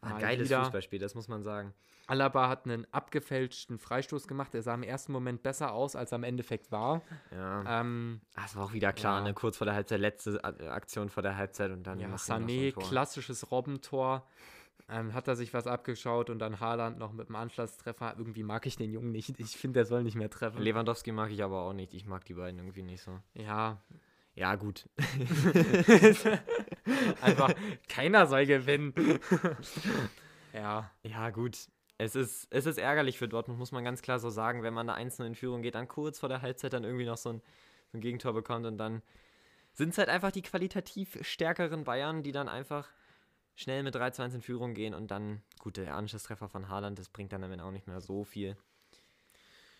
War 0.00 0.14
ein 0.14 0.20
geiles 0.20 0.48
wieder. 0.48 0.62
Fußballspiel, 0.64 0.98
das 0.98 1.14
muss 1.14 1.28
man 1.28 1.42
sagen. 1.42 1.74
Alaba 2.06 2.48
hat 2.48 2.66
einen 2.66 2.86
abgefälschten 2.92 3.78
Freistoß 3.78 4.28
gemacht. 4.28 4.52
Der 4.52 4.62
sah 4.62 4.74
im 4.74 4.82
ersten 4.82 5.12
Moment 5.12 5.42
besser 5.42 5.72
aus, 5.72 5.96
als 5.96 6.12
er 6.12 6.16
im 6.16 6.24
Endeffekt 6.24 6.70
war. 6.70 7.00
Ja. 7.30 7.80
Ähm, 7.80 8.20
das 8.34 8.56
war 8.56 8.66
auch 8.66 8.72
wieder 8.72 8.92
klar, 8.92 9.20
ja. 9.20 9.24
ne? 9.24 9.34
kurz 9.34 9.56
vor 9.56 9.64
der 9.64 9.74
Halbzeit, 9.74 10.00
letzte 10.00 10.42
Aktion 10.44 11.08
vor 11.08 11.22
der 11.22 11.36
Halbzeit 11.36 11.70
und 11.70 11.84
dann. 11.84 12.00
Ja, 12.00 12.08
Sané, 12.16 12.72
klassisches 12.72 13.50
Robbentor. 13.50 14.26
Ähm, 14.88 15.14
hat 15.14 15.26
er 15.28 15.36
sich 15.36 15.54
was 15.54 15.66
abgeschaut 15.66 16.28
und 16.28 16.38
dann 16.40 16.60
Haaland 16.60 16.98
noch 16.98 17.12
mit 17.12 17.28
dem 17.28 17.36
Anschlusstreffer. 17.36 18.16
Irgendwie 18.18 18.42
mag 18.42 18.66
ich 18.66 18.76
den 18.76 18.92
Jungen 18.92 19.12
nicht. 19.12 19.34
Ich 19.38 19.56
finde, 19.56 19.78
der 19.78 19.86
soll 19.86 20.02
nicht 20.02 20.16
mehr 20.16 20.28
treffen. 20.28 20.60
Lewandowski 20.60 21.10
mag 21.12 21.30
ich 21.30 21.42
aber 21.42 21.62
auch 21.62 21.72
nicht. 21.72 21.94
Ich 21.94 22.04
mag 22.04 22.24
die 22.26 22.34
beiden 22.34 22.58
irgendwie 22.58 22.82
nicht 22.82 23.02
so. 23.02 23.18
Ja. 23.34 23.80
Ja, 24.34 24.56
gut. 24.56 24.88
Einfach, 27.22 27.54
keiner 27.88 28.26
soll 28.26 28.46
gewinnen. 28.46 28.92
ja. 30.52 30.90
Ja, 31.02 31.30
gut. 31.30 31.68
Es 31.96 32.16
ist, 32.16 32.48
es 32.50 32.66
ist 32.66 32.78
ärgerlich 32.78 33.16
für 33.16 33.28
Dortmund, 33.28 33.58
muss 33.58 33.70
man 33.70 33.84
ganz 33.84 34.02
klar 34.02 34.18
so 34.18 34.28
sagen, 34.28 34.64
wenn 34.64 34.74
man 34.74 34.88
da 34.88 34.94
einzeln 34.94 35.28
in 35.28 35.34
Führung 35.36 35.62
geht, 35.62 35.76
dann 35.76 35.86
kurz 35.86 36.18
vor 36.18 36.28
der 36.28 36.42
Halbzeit 36.42 36.72
dann 36.72 36.82
irgendwie 36.82 37.06
noch 37.06 37.16
so 37.16 37.30
ein, 37.30 37.42
so 37.92 37.98
ein 37.98 38.00
Gegentor 38.00 38.34
bekommt 38.34 38.66
und 38.66 38.76
dann 38.76 39.02
sind 39.72 39.90
es 39.90 39.98
halt 39.98 40.08
einfach 40.08 40.32
die 40.32 40.42
qualitativ 40.42 41.18
stärkeren 41.22 41.84
Bayern, 41.84 42.24
die 42.24 42.32
dann 42.32 42.48
einfach 42.48 42.88
schnell 43.54 43.82
mit 43.82 43.94
3-2 43.94 44.34
in 44.34 44.42
Führung 44.42 44.74
gehen 44.74 44.94
und 44.94 45.10
dann, 45.10 45.42
gut, 45.58 45.76
der 45.76 45.94
Anschlusstreffer 45.94 46.48
von 46.48 46.68
Haaland, 46.68 46.98
das 46.98 47.08
bringt 47.08 47.32
dann 47.32 47.42
damit 47.42 47.60
auch 47.60 47.70
nicht 47.70 47.86
mehr 47.86 48.00
so 48.00 48.24
viel. 48.24 48.56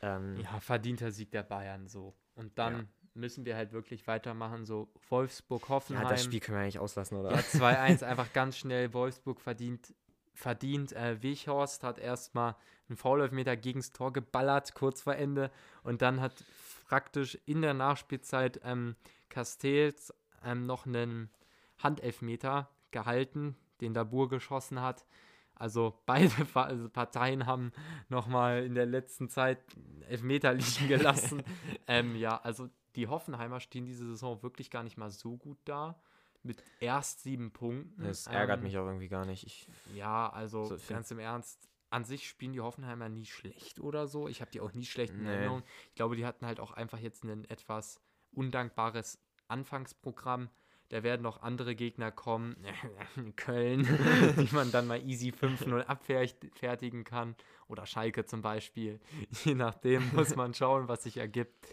Ähm, 0.03 0.39
ja, 0.41 0.61
verdienter 0.61 1.11
Sieg 1.11 1.31
der 1.31 1.43
Bayern 1.43 1.89
so. 1.89 2.15
Und 2.35 2.59
dann 2.59 2.75
ja. 2.75 2.85
müssen 3.15 3.45
wir 3.45 3.57
halt 3.57 3.73
wirklich 3.73 4.07
weitermachen, 4.07 4.65
so 4.65 4.93
Wolfsburg-Hoffenheim. 5.09 6.05
Ja, 6.05 6.11
das 6.11 6.25
Spiel 6.25 6.41
können 6.41 6.59
wir 6.59 6.63
eigentlich 6.63 6.79
auslassen, 6.79 7.19
oder? 7.19 7.33
Ja, 7.33 7.39
2-1 7.39 8.05
einfach 8.05 8.33
ganz 8.33 8.59
schnell. 8.59 8.93
Wolfsburg 8.93 9.41
verdient, 9.41 9.95
verdient. 10.35 10.93
Äh, 10.93 11.23
Wichhorst 11.23 11.83
hat 11.83 11.99
erstmal 11.99 12.57
einen 12.89 12.97
Foulelfmeter 12.97 13.57
gegens 13.57 13.91
Tor 13.91 14.13
geballert, 14.13 14.75
kurz 14.75 15.03
vor 15.03 15.17
Ende. 15.17 15.51
Und 15.83 16.03
dann 16.03 16.21
hat 16.21 16.45
praktisch 16.87 17.39
in 17.47 17.63
der 17.63 17.75
Nachspielzeit 17.75 18.61
ähm, 18.63 18.97
Castells 19.31 20.13
ähm, 20.45 20.67
noch 20.67 20.87
einen 20.87 21.31
Handelfmeter 21.79 22.71
gehalten, 22.91 23.57
den 23.85 23.95
Dabur 23.95 24.29
geschossen 24.29 24.81
hat. 24.81 25.07
Also 25.55 26.01
beide 26.07 26.31
also 26.55 26.89
Parteien 26.89 27.47
haben 27.47 27.73
nochmal 28.09 28.65
in 28.65 28.75
der 28.75 28.87
letzten 28.87 29.29
Zeit 29.29 29.61
Elfmeter 30.09 30.53
liegen 30.55 30.89
gelassen. 30.89 31.43
ähm, 31.87 32.17
ja, 32.17 32.41
also 32.41 32.69
die 32.97 33.09
Hoffenheimer 33.09 33.61
stehen 33.61 33.87
diese 33.87 34.07
Saison 34.07 34.43
wirklich 34.43 34.71
gar 34.71 34.83
nicht 34.83 34.97
mal 34.97 35.11
so 35.11 35.37
gut 35.37 35.59
da. 35.65 36.01
Mit 36.43 36.63
erst 36.79 37.23
sieben 37.23 37.53
Punkten. 37.53 38.03
Das 38.03 38.27
ärgert 38.27 38.59
ähm, 38.59 38.65
mich 38.65 38.77
auch 38.77 38.87
irgendwie 38.87 39.09
gar 39.09 39.25
nicht. 39.25 39.47
Ich, 39.47 39.67
ja, 39.95 40.29
also 40.29 40.65
so 40.65 40.77
ganz 40.89 41.11
im 41.11 41.19
Ernst, 41.19 41.71
an 41.89 42.05
sich 42.05 42.29
spielen 42.29 42.53
die 42.53 42.61
Hoffenheimer 42.61 43.09
nie 43.09 43.25
schlecht 43.25 43.81
oder 43.81 44.07
so. 44.07 44.29
Ich 44.29 44.43
habe 44.43 44.51
die 44.51 44.61
auch 44.61 44.75
nie 44.75 44.85
schlecht 44.85 45.15
in 45.15 45.23
nee. 45.23 45.31
Erinnerung. 45.31 45.63
Ich 45.89 45.95
glaube, 45.95 46.17
die 46.17 46.27
hatten 46.27 46.45
halt 46.45 46.61
auch 46.61 46.73
einfach 46.73 46.99
jetzt 46.99 47.25
ein 47.25 47.45
etwas 47.47 47.99
undankbares 48.33 49.19
Anfangsprogramm 49.49 50.51
da 50.95 51.03
werden 51.03 51.23
noch 51.23 51.43
andere 51.43 51.75
Gegner 51.75 52.13
kommen, 52.13 52.55
Köln, 53.35 53.83
die 54.39 54.55
man 54.55 54.71
dann 54.71 54.87
mal 54.87 55.03
easy 55.05 55.31
5-0 55.31 55.81
abfertigen 55.87 57.03
kann. 57.03 57.35
Oder 57.67 57.85
Schalke 57.85 58.27
zum 58.27 58.43
Beispiel. 58.43 59.01
Je 59.45 59.57
nachdem 59.57 60.09
muss 60.15 60.37
man 60.37 60.55
schauen, 60.55 60.87
was 60.87 61.03
sich 61.03 61.17
ergibt. 61.17 61.67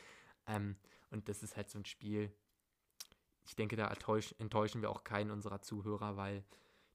Ähm, 0.48 0.76
und 1.12 1.30
das 1.30 1.44
ist 1.44 1.56
halt 1.56 1.70
so 1.70 1.78
ein 1.78 1.86
Spiel. 1.86 2.32
Ich 3.46 3.56
denke, 3.56 3.76
da 3.76 3.94
enttäuschen 4.40 4.82
wir 4.82 4.90
auch 4.90 5.04
keinen 5.04 5.30
unserer 5.30 5.62
Zuhörer, 5.62 6.18
weil 6.18 6.44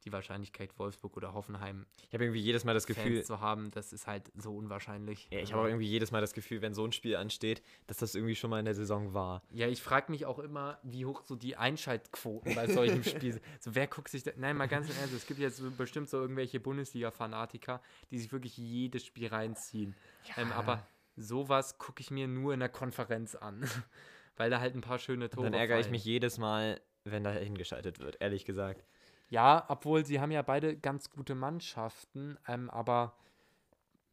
die 0.07 0.13
Wahrscheinlichkeit, 0.13 0.79
Wolfsburg 0.79 1.17
oder 1.17 1.35
Hoffenheim 1.35 1.87
ich 2.09 2.15
habe 2.15 2.25
irgendwie 2.25 2.41
jedes 2.41 2.65
Mal 2.65 2.75
das 2.75 2.87
Gefühl 2.87 3.17
Fans 3.17 3.27
zu 3.27 3.41
haben, 3.41 3.71
das 3.73 3.93
ist 3.93 4.07
halt 4.07 4.31
so 4.37 4.57
unwahrscheinlich. 4.57 5.29
Ja, 5.31 5.41
ich 5.41 5.53
habe 5.53 5.63
auch 5.63 5.67
irgendwie 5.67 5.87
jedes 5.87 6.13
Mal 6.13 6.21
das 6.21 6.33
Gefühl, 6.33 6.63
wenn 6.63 6.73
so 6.73 6.85
ein 6.85 6.93
Spiel 6.93 7.17
ansteht, 7.17 7.63
dass 7.89 7.97
das 7.99 8.15
irgendwie 8.15 8.37
schon 8.37 8.51
mal 8.51 8.61
in 8.61 8.65
der 8.65 8.75
Saison 8.75 9.13
war. 9.13 9.43
Ja, 9.51 9.67
ich 9.67 9.83
frage 9.83 10.13
mich 10.13 10.25
auch 10.25 10.39
immer, 10.39 10.79
wie 10.83 11.05
hoch 11.05 11.23
so 11.25 11.35
die 11.35 11.57
Einschaltquoten 11.57 12.55
bei 12.55 12.69
solchen 12.69 13.03
Spielen 13.05 13.33
sind. 13.33 13.45
So, 13.61 13.75
wer 13.75 13.89
guckt 13.89 14.09
sich 14.09 14.23
da. 14.23 14.31
Nein, 14.37 14.57
mal 14.57 14.69
ganz 14.69 14.89
im 14.89 14.97
Ernst, 14.99 15.15
es 15.15 15.27
gibt 15.27 15.41
jetzt 15.41 15.57
so 15.57 15.71
bestimmt 15.71 16.09
so 16.09 16.21
irgendwelche 16.21 16.61
Bundesliga-Fanatiker, 16.61 17.83
die 18.11 18.19
sich 18.19 18.31
wirklich 18.31 18.57
jedes 18.57 19.05
Spiel 19.05 19.29
reinziehen. 19.29 19.97
Ja. 20.29 20.43
Ähm, 20.43 20.53
aber 20.53 20.87
sowas 21.17 21.79
gucke 21.79 22.01
ich 22.01 22.11
mir 22.11 22.29
nur 22.29 22.55
in 22.55 22.61
der 22.61 22.69
Konferenz 22.69 23.35
an. 23.35 23.69
Weil 24.37 24.51
da 24.51 24.61
halt 24.61 24.75
ein 24.75 24.83
paar 24.83 24.99
schöne 24.99 25.31
Tore 25.31 25.47
Dann 25.47 25.55
ärgere 25.55 25.77
fallen. 25.77 25.87
ich 25.87 25.91
mich 25.91 26.05
jedes 26.05 26.37
Mal, 26.37 26.79
wenn 27.05 27.25
da 27.25 27.31
hingeschaltet 27.33 27.99
wird, 28.01 28.21
ehrlich 28.21 28.45
gesagt. 28.45 28.85
Ja, 29.29 29.65
obwohl 29.69 30.05
sie 30.05 30.21
haben 30.21 30.31
ja 30.31 30.43
beide 30.43 30.77
ganz 30.77 31.11
gute 31.11 31.35
Mannschaften, 31.35 32.39
ähm, 32.47 32.71
aber 32.71 33.17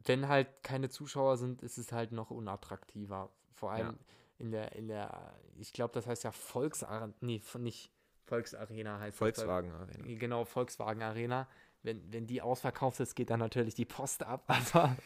wenn 0.04 0.28
halt 0.28 0.48
keine 0.62 0.88
Zuschauer 0.88 1.36
sind, 1.36 1.62
ist 1.62 1.78
es 1.78 1.92
halt 1.92 2.12
noch 2.12 2.30
unattraktiver. 2.30 3.30
Vor 3.54 3.72
allem 3.72 3.86
ja. 3.86 3.94
in 4.38 4.50
der, 4.50 4.72
in 4.72 4.88
der, 4.88 5.34
ich 5.56 5.72
glaube, 5.72 5.94
das 5.94 6.06
heißt 6.06 6.24
ja 6.24 6.32
Volksarena, 6.32 7.12
nee, 7.20 7.40
nicht 7.58 7.90
Volksarena 8.26 8.98
heißt 8.98 9.18
Volkswagen 9.18 9.72
Arena. 9.72 10.18
Genau, 10.18 10.44
Volkswagen 10.44 11.02
Arena. 11.02 11.46
Wenn, 11.82 12.10
wenn 12.10 12.26
die 12.26 12.40
ausverkauft 12.40 12.98
ist, 13.00 13.14
geht 13.14 13.28
dann 13.28 13.40
natürlich 13.40 13.74
die 13.74 13.84
Post 13.84 14.22
ab, 14.22 14.44
aber 14.72 14.96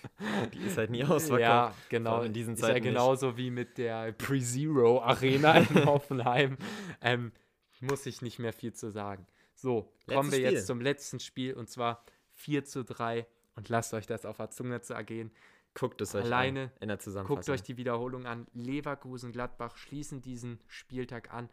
die 0.55 0.61
ist 0.61 0.79
halt 0.79 0.91
nie 0.91 1.05
ausverkauft. 1.05 1.41
Ja, 1.41 1.75
genau. 1.89 2.23
In 2.23 2.33
diesen 2.33 2.57
Zeiten 2.57 2.79
ist 2.79 2.85
ja 2.85 2.91
genauso 2.93 3.29
nicht. 3.29 3.37
wie 3.39 3.51
mit 3.51 3.79
der 3.79 4.13
Pre-Zero 4.13 5.03
Arena 5.03 5.59
in 5.59 5.85
Hoffenheim. 5.87 6.57
Ähm, 7.01 7.33
muss 7.81 8.07
ich 8.07 8.23
nicht 8.23 8.39
mehr 8.39 8.53
viel 8.53 8.73
zu 8.73 8.91
sagen. 8.91 9.27
So, 9.59 9.93
Letztes 10.07 10.15
kommen 10.15 10.31
wir 10.31 10.39
jetzt 10.39 10.67
zum 10.69 10.81
letzten 10.81 11.19
Spiel 11.19 11.55
und 11.55 11.69
zwar 11.69 12.05
4 12.35 12.65
zu 12.65 12.85
3 12.85 13.27
und 13.57 13.69
lasst 13.69 13.93
euch 13.93 14.07
das 14.07 14.25
auf 14.25 14.37
der 14.37 14.51
Zunge 14.51 14.83
zu 14.83 14.95
ergehen. 14.95 15.33
Guckt 15.75 16.01
es 16.01 16.15
euch 16.15 16.25
Alleine, 16.25 16.63
an 16.63 16.71
in 16.83 16.89
der 16.89 17.01
Zusammenfassung. 17.01 17.37
Guckt 17.37 17.49
euch 17.49 17.63
die 17.65 17.77
Wiederholung 17.77 18.25
an. 18.25 18.47
Leverkusen, 18.53 19.33
Gladbach 19.33 19.77
schließen 19.77 20.23
diesen 20.23 20.61
Spieltag 20.69 21.35
an 21.35 21.51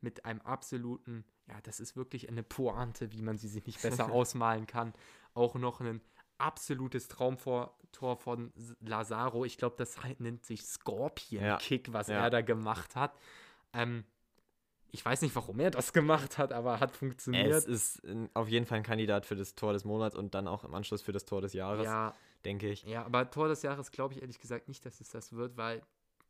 mit 0.00 0.24
einem 0.24 0.40
absoluten, 0.42 1.24
ja, 1.48 1.60
das 1.64 1.80
ist 1.80 1.96
wirklich 1.96 2.28
eine 2.28 2.44
Pointe, 2.44 3.10
wie 3.10 3.22
man 3.22 3.38
sie 3.38 3.48
sich 3.48 3.66
nicht 3.66 3.82
besser 3.82 4.08
ausmalen 4.12 4.68
kann. 4.68 4.92
Auch 5.34 5.56
noch 5.56 5.80
ein 5.80 6.00
absolutes 6.38 7.08
Traumtor 7.08 7.76
von 8.18 8.52
Lazaro. 8.78 9.44
Ich 9.44 9.58
glaube, 9.58 9.74
das 9.76 9.96
nennt 10.18 10.44
sich 10.44 10.62
Scorpion-Kick, 10.62 11.88
ja. 11.88 11.92
was 11.92 12.06
ja. 12.06 12.22
er 12.22 12.30
da 12.30 12.40
gemacht 12.42 12.94
hat. 12.94 13.18
Ähm, 13.72 14.04
ich 14.90 15.04
weiß 15.04 15.22
nicht, 15.22 15.34
warum 15.34 15.60
er 15.60 15.70
das 15.70 15.92
gemacht 15.92 16.38
hat, 16.38 16.52
aber 16.52 16.80
hat 16.80 16.92
funktioniert. 16.92 17.52
Es 17.52 17.66
ist 17.66 18.02
auf 18.34 18.48
jeden 18.48 18.66
Fall 18.66 18.78
ein 18.78 18.84
Kandidat 18.84 19.26
für 19.26 19.36
das 19.36 19.54
Tor 19.54 19.72
des 19.72 19.84
Monats 19.84 20.16
und 20.16 20.34
dann 20.34 20.48
auch 20.48 20.64
im 20.64 20.74
Anschluss 20.74 21.02
für 21.02 21.12
das 21.12 21.24
Tor 21.24 21.40
des 21.40 21.52
Jahres, 21.52 21.84
ja, 21.84 22.14
denke 22.44 22.70
ich. 22.70 22.84
Ja, 22.84 23.04
aber 23.04 23.30
Tor 23.30 23.48
des 23.48 23.62
Jahres 23.62 23.90
glaube 23.90 24.14
ich 24.14 24.22
ehrlich 24.22 24.40
gesagt 24.40 24.68
nicht, 24.68 24.84
dass 24.86 25.00
es 25.00 25.10
das 25.10 25.32
wird, 25.32 25.56
weil 25.56 25.82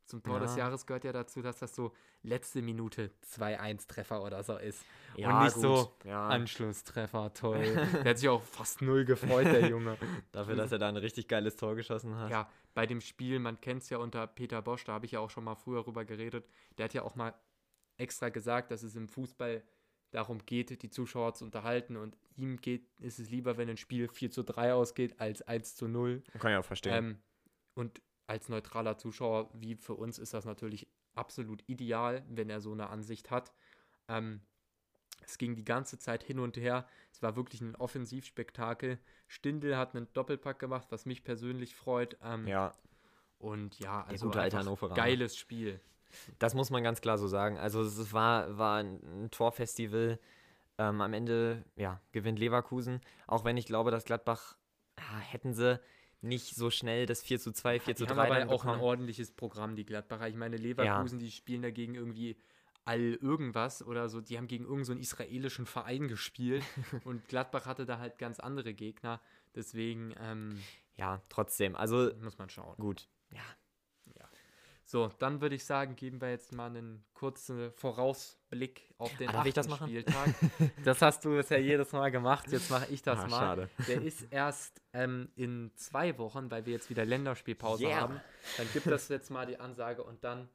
zum 0.09 0.23
Tor 0.23 0.35
ja. 0.35 0.39
des 0.41 0.55
Jahres 0.55 0.85
gehört 0.87 1.03
ja 1.03 1.13
dazu, 1.13 1.41
dass 1.41 1.59
das 1.59 1.75
so 1.75 1.93
letzte 2.23 2.63
Minute 2.63 3.11
2-1-Treffer 3.31 4.23
oder 4.23 4.43
so 4.43 4.57
ist. 4.57 4.83
Ja, 5.15 5.37
und 5.37 5.43
nicht 5.45 5.53
gut. 5.53 5.61
so 5.61 5.93
ja. 6.03 6.27
Anschlusstreffer, 6.27 7.31
toll. 7.33 7.63
der 8.03 8.09
hat 8.09 8.17
sich 8.17 8.27
auch 8.27 8.41
fast 8.41 8.81
null 8.81 9.05
gefreut, 9.05 9.45
der 9.45 9.69
Junge. 9.69 9.97
Dafür, 10.31 10.55
dass 10.55 10.71
er 10.71 10.79
da 10.79 10.89
ein 10.89 10.97
richtig 10.97 11.27
geiles 11.27 11.55
Tor 11.55 11.75
geschossen 11.75 12.15
hat. 12.17 12.31
Ja, 12.31 12.49
bei 12.73 12.87
dem 12.87 13.01
Spiel, 13.01 13.37
man 13.37 13.61
kennt 13.61 13.83
es 13.83 13.89
ja 13.89 13.99
unter 13.99 14.25
Peter 14.25 14.61
Bosch, 14.63 14.83
da 14.83 14.93
habe 14.93 15.05
ich 15.05 15.11
ja 15.11 15.19
auch 15.19 15.29
schon 15.29 15.43
mal 15.43 15.55
früher 15.55 15.83
drüber 15.83 16.05
geredet, 16.05 16.47
der 16.77 16.85
hat 16.85 16.93
ja 16.95 17.03
auch 17.03 17.15
mal 17.15 17.35
extra 17.99 18.29
gesagt, 18.29 18.71
dass 18.71 18.83
es 18.83 18.95
im 18.95 19.07
Fußball 19.07 19.63
darum 20.11 20.45
geht, 20.45 20.81
die 20.81 20.89
Zuschauer 20.89 21.33
zu 21.33 21.45
unterhalten 21.45 21.95
und 21.95 22.17
ihm 22.35 22.57
geht, 22.57 22.87
ist 22.99 23.19
es 23.19 23.29
lieber, 23.29 23.57
wenn 23.57 23.69
ein 23.69 23.77
Spiel 23.77 24.07
4 24.07 24.31
zu 24.31 24.43
3 24.43 24.73
ausgeht, 24.73 25.19
als 25.19 25.41
1 25.43 25.75
zu 25.75 25.87
0. 25.87 26.23
Kann 26.39 26.51
ich 26.51 26.57
auch 26.57 26.65
verstehen. 26.65 26.93
Ähm, 26.93 27.21
und 27.75 28.01
als 28.25 28.49
neutraler 28.49 28.97
Zuschauer, 28.97 29.49
wie 29.53 29.75
für 29.75 29.93
uns, 29.93 30.17
ist 30.19 30.33
das 30.33 30.45
natürlich 30.45 30.87
absolut 31.15 31.63
ideal, 31.67 32.23
wenn 32.29 32.49
er 32.49 32.61
so 32.61 32.71
eine 32.71 32.89
Ansicht 32.89 33.29
hat. 33.29 33.53
Ähm, 34.07 34.41
es 35.21 35.37
ging 35.37 35.55
die 35.55 35.65
ganze 35.65 35.99
Zeit 35.99 36.23
hin 36.23 36.39
und 36.39 36.57
her. 36.57 36.87
Es 37.11 37.21
war 37.21 37.35
wirklich 37.35 37.61
ein 37.61 37.75
Offensivspektakel. 37.75 38.99
Stindel 39.27 39.77
hat 39.77 39.95
einen 39.95 40.11
Doppelpack 40.13 40.59
gemacht, 40.59 40.87
was 40.89 41.05
mich 41.05 41.23
persönlich 41.23 41.75
freut. 41.75 42.17
Ähm, 42.23 42.47
ja. 42.47 42.71
Und 43.37 43.79
ja, 43.79 44.03
also 44.03 44.31
ja, 44.31 44.49
geiles 44.95 45.37
Spiel. 45.37 45.79
Das 46.39 46.53
muss 46.53 46.69
man 46.69 46.83
ganz 46.83 47.01
klar 47.01 47.17
so 47.17 47.27
sagen. 47.27 47.57
Also 47.57 47.81
es 47.81 48.13
war, 48.13 48.57
war 48.57 48.79
ein 48.79 49.29
Torfestival. 49.31 50.19
Ähm, 50.77 51.01
am 51.01 51.13
Ende 51.13 51.65
ja, 51.75 51.99
gewinnt 52.13 52.39
Leverkusen. 52.39 53.01
Auch 53.27 53.43
wenn 53.43 53.57
ich 53.57 53.65
glaube, 53.65 53.91
dass 53.91 54.05
Gladbach 54.05 54.55
ja, 54.97 55.19
hätten 55.19 55.53
sie 55.53 55.79
nicht 56.21 56.55
so 56.55 56.69
schnell 56.69 57.05
das 57.05 57.21
4 57.21 57.39
zu 57.39 57.51
2, 57.51 57.79
4 57.79 57.95
zu 57.95 58.05
3 58.05 58.15
haben 58.15 58.31
aber 58.43 58.53
auch 58.53 58.65
ein 58.65 58.79
ordentliches 58.79 59.31
Programm, 59.31 59.75
die 59.75 59.85
Gladbacher. 59.85 60.27
Ich 60.27 60.35
meine, 60.35 60.57
Leverkusen, 60.57 61.19
ja. 61.19 61.25
die 61.25 61.31
spielen 61.31 61.61
dagegen 61.61 61.95
irgendwie 61.95 62.37
all 62.85 63.13
irgendwas 63.15 63.85
oder 63.85 64.09
so. 64.09 64.21
Die 64.21 64.37
haben 64.37 64.47
gegen 64.47 64.63
irgendeinen 64.63 64.97
so 64.97 65.01
israelischen 65.01 65.65
Verein 65.65 66.07
gespielt 66.07 66.63
und 67.03 67.27
Gladbach 67.27 67.65
hatte 67.65 67.85
da 67.85 67.99
halt 67.99 68.17
ganz 68.17 68.39
andere 68.39 68.73
Gegner. 68.73 69.21
Deswegen, 69.55 70.13
ähm, 70.19 70.61
ja, 70.95 71.21
trotzdem. 71.29 71.75
Also 71.75 72.11
muss 72.21 72.37
man 72.37 72.49
schauen. 72.49 72.75
Gut, 72.77 73.07
ja. 73.31 73.41
So, 74.91 75.11
dann 75.19 75.39
würde 75.39 75.53
ich 75.53 75.65
sagen, 75.65 75.95
geben 75.95 76.19
wir 76.19 76.31
jetzt 76.31 76.51
mal 76.51 76.65
einen 76.65 77.05
kurzen 77.13 77.71
Vorausblick 77.73 78.91
auf 78.97 79.15
den 79.17 79.29
ah, 79.29 79.43
das 79.43 79.71
Spieltag. 79.71 80.33
das 80.83 80.99
hast 81.03 81.23
du 81.23 81.35
bisher 81.35 81.61
jedes 81.61 81.91
Mal 81.91 82.09
gemacht, 82.09 82.51
jetzt 82.51 82.71
mache 82.71 82.91
ich 82.91 83.03
das 83.03 83.19
ah, 83.19 83.27
mal. 83.27 83.39
Schade. 83.39 83.69
Der 83.87 84.01
ist 84.01 84.25
erst 84.31 84.81
ähm, 84.93 85.29
in 85.35 85.69
zwei 85.75 86.17
Wochen, 86.17 86.49
weil 86.49 86.65
wir 86.65 86.73
jetzt 86.73 86.89
wieder 86.89 87.05
Länderspielpause 87.05 87.83
yeah. 87.85 88.01
haben. 88.01 88.19
Dann 88.57 88.67
gibt 88.73 88.87
es 88.87 89.09
jetzt 89.09 89.29
mal 89.29 89.45
die 89.45 89.59
Ansage 89.59 90.03
und 90.03 90.23
dann 90.23 90.49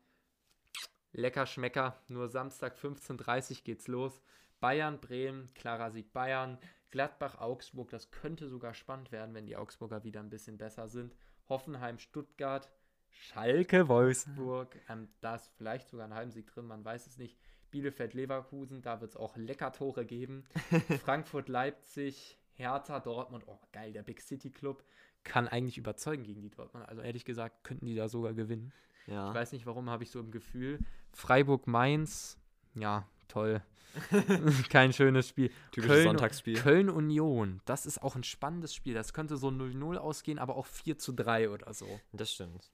lecker 1.13 1.47
Schmecker. 1.47 2.03
Nur 2.09 2.29
Samstag 2.29 2.77
15.30 2.77 3.51
Uhr 3.51 3.57
geht's 3.63 3.87
los. 3.87 4.21
Bayern, 4.59 5.01
Bremen, 5.01 5.55
klarer 5.55 5.93
Sieg 5.93 6.13
Bayern. 6.13 6.59
Gladbach, 6.91 7.41
Augsburg, 7.41 7.91
das 7.91 8.11
könnte 8.11 8.49
sogar 8.49 8.75
spannend 8.75 9.13
werden, 9.13 9.33
wenn 9.37 9.47
die 9.47 9.57
Augsburger 9.57 10.03
wieder 10.03 10.19
ein 10.19 10.31
bisschen 10.31 10.59
besser 10.59 10.89
sind. 10.89 11.15
Hoffenheim, 11.49 12.01
Stuttgart, 12.01 12.69
Schalke, 13.15 13.89
Wolfsburg. 13.89 14.77
Ähm, 14.89 15.09
da 15.21 15.37
ist 15.37 15.51
vielleicht 15.57 15.89
sogar 15.89 16.07
ein 16.07 16.15
Heimsieg 16.15 16.47
drin, 16.47 16.67
man 16.67 16.85
weiß 16.85 17.07
es 17.07 17.19
nicht. 17.19 17.39
Bielefeld, 17.71 18.15
Leverkusen, 18.15 18.83
da 18.83 19.01
wird 19.01 19.11
es 19.11 19.17
auch 19.17 19.37
lecker 19.37 19.73
Tore 19.73 20.05
geben. 20.05 20.45
Frankfurt, 21.05 21.49
Leipzig, 21.49 22.39
Hertha, 22.53 23.01
Dortmund. 23.01 23.45
Oh, 23.47 23.59
geil, 23.73 23.93
der 23.93 24.03
Big 24.03 24.21
City 24.21 24.51
Club 24.51 24.85
kann 25.25 25.49
eigentlich 25.49 25.79
überzeugen 25.79 26.23
gegen 26.23 26.43
die 26.43 26.51
Dortmund. 26.51 26.87
Also 26.89 27.03
ehrlich 27.03 27.25
gesagt, 27.25 27.65
könnten 27.65 27.87
die 27.87 27.95
da 27.95 28.09
sogar 28.09 28.35
gewinnen. 28.35 28.73
Ja. 29.07 29.29
Ich 29.29 29.35
weiß 29.35 29.53
nicht, 29.53 29.67
warum 29.67 29.91
habe 29.91 30.05
ich 30.05 30.11
so 30.11 30.21
im 30.21 30.31
Gefühl. 30.31 30.79
Freiburg, 31.13 31.67
Mainz, 31.67 32.39
ja, 32.75 33.09
toll. 33.29 33.63
Kein 34.71 34.93
schönes 34.93 35.29
Spiel. 35.29 35.51
Typisches 35.73 35.97
Köln, 35.97 36.05
Sonntagsspiel. 36.05 36.59
Köln 36.59 36.91
Union, 36.91 37.61
das 37.65 37.87
ist 37.87 38.03
auch 38.03 38.17
ein 38.17 38.25
spannendes 38.25 38.75
Spiel. 38.75 38.95
Das 38.95 39.13
könnte 39.13 39.37
so 39.37 39.49
0-0 39.49 39.97
ausgehen, 39.97 40.39
aber 40.39 40.57
auch 40.57 40.67
4 40.67 40.99
zu 40.99 41.13
3 41.13 41.51
oder 41.51 41.73
so. 41.73 41.87
Das 42.13 42.33
stimmt. 42.33 42.71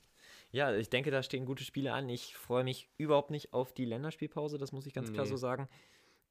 Ja, 0.53 0.75
ich 0.75 0.91
denke, 0.91 1.11
da 1.11 1.23
stehen 1.23 1.47
gute 1.47 1.65
Spiele 1.65 1.93
an. 1.93 2.09
Ich 2.09 2.37
freue 2.37 2.65
mich 2.65 2.89
überhaupt 2.99 3.31
nicht 3.31 3.53
auf 3.53 3.73
die 3.73 3.85
Länderspielpause, 3.85 4.59
das 4.59 4.73
muss 4.73 4.87
ich 4.87 4.95
ganz 4.95 5.09
nee. 5.09 5.15
klar 5.15 5.27
so 5.27 5.37
sagen. 5.37 5.69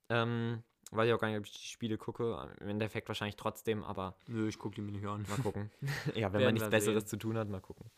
Ähm, 0.10 0.64
weiß 0.92 1.08
ich 1.08 1.14
auch 1.14 1.20
gar 1.20 1.30
nicht, 1.30 1.38
ob 1.38 1.46
ich 1.46 1.54
die 1.54 1.68
Spiele 1.68 1.98
gucke. 1.98 2.50
Im 2.60 2.70
Endeffekt 2.70 3.08
wahrscheinlich 3.08 3.36
trotzdem, 3.36 3.84
aber. 3.84 4.16
Nö, 4.28 4.48
ich 4.48 4.60
gucke 4.60 4.76
die 4.76 4.82
mir 4.82 4.92
nicht 4.92 5.06
an. 5.06 5.26
Mal 5.30 5.38
gucken. 5.38 5.72
ja, 6.16 6.34
wenn 6.34 6.44
man 6.44 6.54
nichts 6.54 6.70
Besseres 6.70 7.04
sehen. 7.04 7.10
zu 7.10 7.18
tun 7.18 7.38
hat, 7.38 7.48
mal 7.50 7.62
gucken. 7.62 7.90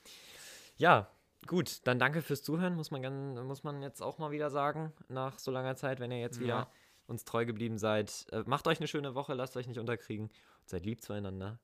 Ja, 0.78 1.10
gut, 1.48 1.86
dann 1.86 2.00
danke 2.00 2.22
fürs 2.22 2.44
Zuhören, 2.44 2.76
muss 2.76 2.92
man, 2.92 3.46
muss 3.48 3.64
man 3.64 3.82
jetzt 3.82 4.02
auch 4.02 4.20
mal 4.20 4.32
wieder 4.32 4.50
sagen, 4.50 4.94
nach 5.10 5.40
so 5.40 5.52
langer 5.52 5.76
Zeit, 5.76 6.00
wenn 6.00 6.12
ihr 6.12 6.20
jetzt 6.20 6.38
ja. 6.38 6.44
wieder 6.44 6.72
uns 7.08 7.26
treu 7.26 7.46
geblieben 7.46 7.78
seid. 7.78 8.28
Äh, 8.32 8.44
macht 8.46 8.68
euch 8.68 8.80
eine 8.80 8.88
schöne 8.88 9.16
Woche, 9.16 9.34
lasst 9.34 9.58
euch 9.58 9.68
nicht 9.68 9.80
unterkriegen 9.80 10.30
seid 10.66 10.86
lieb 10.86 11.02
zueinander. 11.02 11.60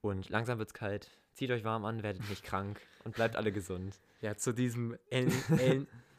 Und 0.00 0.28
langsam 0.28 0.58
wird's 0.58 0.74
kalt. 0.74 1.10
Zieht 1.32 1.50
euch 1.50 1.64
warm 1.64 1.84
an, 1.84 2.02
werdet 2.02 2.28
nicht 2.28 2.44
krank 2.44 2.80
und 3.04 3.14
bleibt 3.14 3.36
alle 3.36 3.52
gesund. 3.52 3.98
Ja, 4.20 4.36
zu 4.36 4.52
diesem 4.52 4.96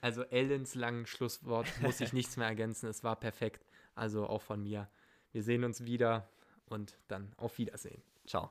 also 0.01 0.23
Ellens 0.23 0.75
langen 0.75 1.05
Schlusswort 1.05 1.67
muss 1.81 2.01
ich 2.01 2.13
nichts 2.13 2.35
mehr 2.35 2.47
ergänzen. 2.47 2.89
Es 2.89 3.03
war 3.03 3.15
perfekt. 3.15 3.65
Also 3.95 4.27
auch 4.27 4.41
von 4.41 4.61
mir. 4.61 4.89
Wir 5.31 5.43
sehen 5.43 5.63
uns 5.63 5.85
wieder 5.85 6.27
und 6.65 6.97
dann 7.07 7.31
auf 7.37 7.57
Wiedersehen. 7.57 8.01